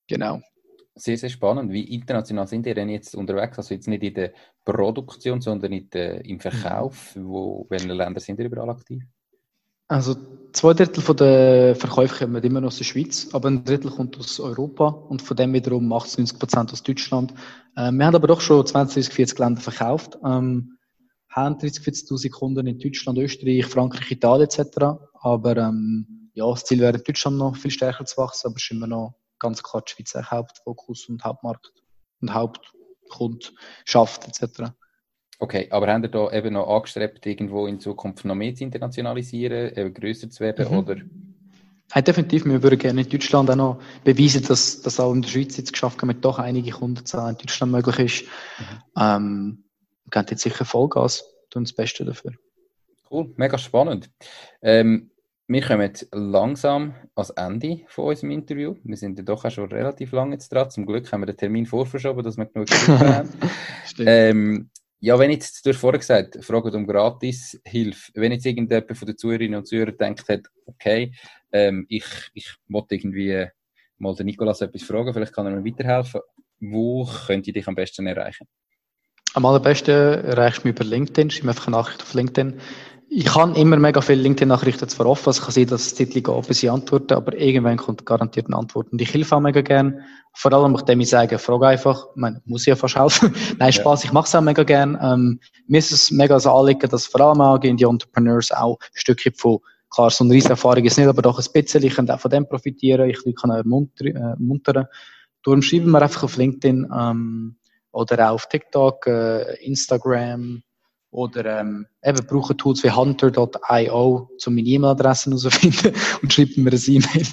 Genau. 0.06 0.40
Sehr, 0.94 1.16
sehr 1.16 1.28
spannend. 1.28 1.70
Wie 1.70 1.94
international 1.94 2.46
sind 2.46 2.66
ihr 2.66 2.74
denn 2.74 2.88
jetzt 2.88 3.14
unterwegs? 3.14 3.59
Also 3.59 3.74
jetzt 3.74 3.86
nicht 3.86 4.02
in 4.02 4.14
der 4.14 4.32
Produktion, 4.64 5.40
sondern 5.40 5.72
in 5.72 5.88
der, 5.90 6.24
im 6.24 6.40
Verkauf. 6.40 7.14
Wo, 7.14 7.66
welche 7.68 7.92
Länder 7.92 8.20
sind 8.20 8.40
ihr 8.40 8.46
überall 8.46 8.70
aktiv? 8.70 9.02
Also 9.86 10.16
zwei 10.52 10.74
Drittel 10.74 11.02
von 11.02 11.16
der 11.16 11.74
Verkäufe 11.74 12.26
kommen 12.26 12.42
immer 12.42 12.61
noch 12.61 12.68
aus 12.68 12.78
der 12.78 12.84
Schweiz, 12.84 13.28
aber 13.32 13.48
ein 13.48 13.64
Drittel 13.64 13.90
kommt 13.90 14.18
aus 14.18 14.38
Europa 14.38 14.88
und 14.88 15.22
von 15.22 15.36
dem 15.36 15.54
wiederum 15.54 15.90
80, 15.92 16.18
90 16.18 16.38
Prozent 16.38 16.72
aus 16.72 16.82
Deutschland. 16.82 17.32
Ähm, 17.76 17.96
wir 17.96 18.06
haben 18.06 18.14
aber 18.14 18.26
doch 18.26 18.40
schon 18.40 18.66
20, 18.66 19.06
30, 19.06 19.14
40 19.14 19.38
Länder 19.38 19.61
verkauft. 19.61 20.18
Ähm, 20.24 20.78
haben 21.45 21.59
30, 21.59 21.82
40.000 21.82 22.30
Kunden 22.30 22.66
in 22.66 22.78
Deutschland, 22.78 23.18
Österreich, 23.18 23.66
Frankreich, 23.66 24.11
Italien 24.11 24.49
etc. 24.49 24.76
Aber 25.14 25.57
ähm, 25.57 26.30
ja, 26.34 26.49
das 26.49 26.64
Ziel 26.64 26.80
wäre 26.80 26.97
in 26.97 27.05
Deutschland 27.05 27.36
noch 27.36 27.57
viel 27.57 27.70
stärker 27.70 28.05
zu 28.05 28.16
wachsen, 28.18 28.49
aber 28.49 28.57
es 28.57 28.64
ist 28.64 28.70
immer 28.70 28.86
noch 28.86 29.14
ganz 29.39 29.62
klar 29.62 29.82
die 29.86 30.05
Schweiz 30.05 30.30
Hauptfokus 30.30 31.09
und 31.09 31.24
Hauptmarkt 31.24 31.72
und 32.20 32.34
Hauptkundschaft 32.34 34.26
etc. 34.26 34.72
Okay, 35.41 35.68
aber 35.70 35.86
haben 35.86 36.03
ihr 36.03 36.11
da 36.11 36.30
eben 36.32 36.55
noch 36.55 36.68
angestrebt, 36.68 37.24
irgendwo 37.24 37.66
in 37.66 37.78
Zukunft 37.78 38.24
noch 38.24 38.34
mehr 38.34 38.55
zu 38.55 38.64
internationalisieren, 38.64 39.76
eben 39.76 39.95
grösser 39.95 40.30
zu 40.30 40.41
werden, 40.41 40.68
mhm. 40.70 40.78
oder? 40.78 40.97
Ja, 41.95 42.03
definitiv. 42.03 42.45
Wir 42.45 42.62
würden 42.62 42.78
gerne 42.78 43.01
in 43.03 43.09
Deutschland 43.09 43.51
auch 43.51 43.57
noch 43.57 43.82
beweisen, 44.05 44.43
dass 44.43 44.82
das 44.82 45.01
auch 45.01 45.12
in 45.14 45.22
der 45.22 45.28
Schweiz 45.28 45.57
jetzt 45.57 45.72
geschafft 45.72 46.01
haben, 46.01 46.09
mit 46.09 46.24
doch 46.24 46.39
einige 46.39 46.70
Kundenzahlen 46.70 47.36
in 47.36 47.39
Deutschland 47.39 47.72
möglich 47.72 47.99
ist. 47.99 48.24
Mhm. 48.59 48.82
Ähm, 48.99 49.64
geben 50.11 50.26
jetzt 50.30 50.42
sicher 50.42 50.64
Vollgas, 50.64 51.24
tun 51.50 51.64
das 51.64 51.72
Beste 51.72 52.04
dafür. 52.04 52.32
Cool, 53.11 53.32
mega 53.36 53.56
spannend. 53.56 54.11
Ähm, 54.61 55.11
wir 55.50 55.62
kommen 55.62 55.90
langsam 56.12 56.94
ans 57.14 57.30
Ende 57.30 57.80
von 57.88 58.04
unserem 58.04 58.32
Interview. 58.32 58.76
Wir 58.84 58.98
sind 58.98 59.16
ja 59.16 59.24
doch 59.24 59.46
auch 59.46 59.50
schon 59.50 59.72
relativ 59.72 60.12
lange 60.12 60.32
jetzt 60.32 60.52
dran. 60.52 60.70
Zum 60.70 60.84
Glück 60.84 61.11
haben 61.11 61.22
wir 61.22 61.26
den 61.26 61.38
Termin 61.38 61.64
vorverschoben, 61.64 62.22
dass 62.22 62.36
wir 62.36 62.44
genug 62.44 62.68
Zeit 62.68 63.00
haben. 63.00 63.30
ähm, 64.00 64.70
ja, 65.00 65.18
wenn 65.18 65.30
jetzt, 65.30 65.64
du 65.64 65.70
hast 65.70 65.78
vorher 65.78 66.00
gesagt, 66.00 66.44
Frage 66.44 66.76
um 66.76 66.86
Gratis-Hilfe. 66.86 68.12
Wenn 68.14 68.32
jetzt 68.32 68.44
irgendjemand 68.44 68.94
von 68.94 69.06
den 69.06 69.16
Zuhörerinnen 69.16 69.59
und 69.59 69.66
Zuhörern 69.66 69.96
denkt 69.96 70.28
hat, 70.28 70.42
okay, 70.66 71.14
ähm, 71.50 71.86
ich, 71.88 72.04
ich 72.34 72.54
wollte 72.68 72.96
irgendwie 72.96 73.46
mal 73.96 74.14
den 74.14 74.26
Nikolas 74.26 74.61
etwas 74.61 74.82
fragen, 74.82 75.14
vielleicht 75.14 75.32
kann 75.32 75.46
er 75.46 75.52
mir 75.52 75.64
weiterhelfen. 75.64 76.20
Wo 76.61 77.09
könnte 77.26 77.50
ich 77.50 77.54
dich 77.54 77.68
am 77.68 77.74
besten 77.74 78.06
erreichen? 78.06 78.46
Am 79.35 79.45
allerbesten 79.45 79.95
erreichst 80.24 80.64
du 80.64 80.68
mich 80.68 80.76
über 80.76 80.85
LinkedIn, 80.85 81.31
schreib 81.31 81.45
mir 81.45 81.51
einfach 81.51 81.66
eine 81.66 81.76
Nachricht 81.76 82.03
auf 82.03 82.14
LinkedIn. 82.14 82.61
Ich 83.11 83.24
kann 83.24 83.55
immer 83.55 83.76
mega 83.79 84.03
viele 84.03 84.20
LinkedIn-Nachrichten 84.20 84.87
zwar 84.89 85.07
offen, 85.07 85.29
also 85.29 85.39
ich 85.39 85.45
kann 85.45 85.53
sehen, 85.53 85.68
dass 85.68 85.87
es 85.87 85.95
Titel 85.95 86.20
geht, 86.20 86.47
bis 86.47 86.62
ich 86.62 86.70
antworte, 86.70 87.16
aber 87.16 87.35
irgendwann 87.39 87.79
kommt 87.79 88.05
garantiert 88.05 88.47
eine 88.47 88.57
Antwort. 88.57 88.93
Und 88.93 89.01
ich 89.01 89.14
helfe 89.14 89.35
auch 89.35 89.41
mega 89.41 89.62
gern. 89.62 90.01
Vor 90.35 90.53
allem, 90.53 90.72
nachdem 90.72 91.01
ich 91.01 91.09
sage, 91.09 91.39
frage 91.39 91.68
einfach, 91.68 92.09
ich 92.14 92.20
meine, 92.20 92.43
muss 92.45 92.62
ich 92.62 92.66
ja 92.66 92.76
fast 92.76 92.97
helfen. 92.97 93.35
Nein, 93.59 93.72
Spaß, 93.72 94.03
ja. 94.03 94.09
ich 94.09 94.12
mache 94.12 94.26
es 94.26 94.35
auch 94.35 94.43
mega 94.43 94.62
gern. 94.62 94.99
Ähm, 95.01 95.41
mir 95.66 95.79
ist 95.79 95.91
es 95.91 96.11
mega 96.11 96.39
so 96.39 96.53
anliegen, 96.53 96.89
dass 96.91 97.07
vor 97.07 97.22
allem 97.22 97.41
auch 97.41 97.62
in 97.62 97.79
die 97.79 97.85
Entrepreneurs 97.85 98.53
auch 98.53 98.79
ein 98.79 98.89
Stückchen 98.93 99.33
von, 99.35 99.61
klar, 99.91 100.11
so 100.11 100.24
eine 100.24 100.35
riesen 100.35 100.51
Erfahrung 100.51 100.85
ist 100.85 100.99
nicht, 100.99 101.09
aber 101.09 101.22
doch 101.22 101.39
ein 101.39 101.53
bisschen, 101.53 101.83
ich 101.83 101.95
kann 101.95 102.11
auch 102.11 102.20
von 102.20 102.31
dem 102.31 102.47
profitieren, 102.47 103.09
ich 103.09 103.18
kann 103.41 103.51
auch 103.51 103.57
ermuntern. 103.57 104.76
Äh. 104.76 104.85
Darum 105.45 105.62
schreiben 105.62 105.91
wir 105.93 106.03
einfach 106.03 106.24
auf 106.24 106.37
LinkedIn, 106.37 106.93
ähm, 106.95 107.57
oder 107.99 108.30
auch 108.30 108.34
auf 108.34 108.49
TikTok, 108.49 109.07
äh, 109.07 109.55
Instagram 109.64 110.62
oder 111.11 111.61
ähm, 111.61 111.86
eben 112.03 112.26
brauchen 112.26 112.57
Tools 112.57 112.82
wie 112.84 112.90
hunter.io, 112.90 114.30
um 114.46 114.55
meine 114.55 114.68
E-Mail-Adressen 114.68 115.32
herauszufinden 115.32 115.94
und 116.22 116.32
schreibt 116.32 116.57
mir 116.57 116.70
ein 116.70 116.80
E-Mail. 116.86 117.26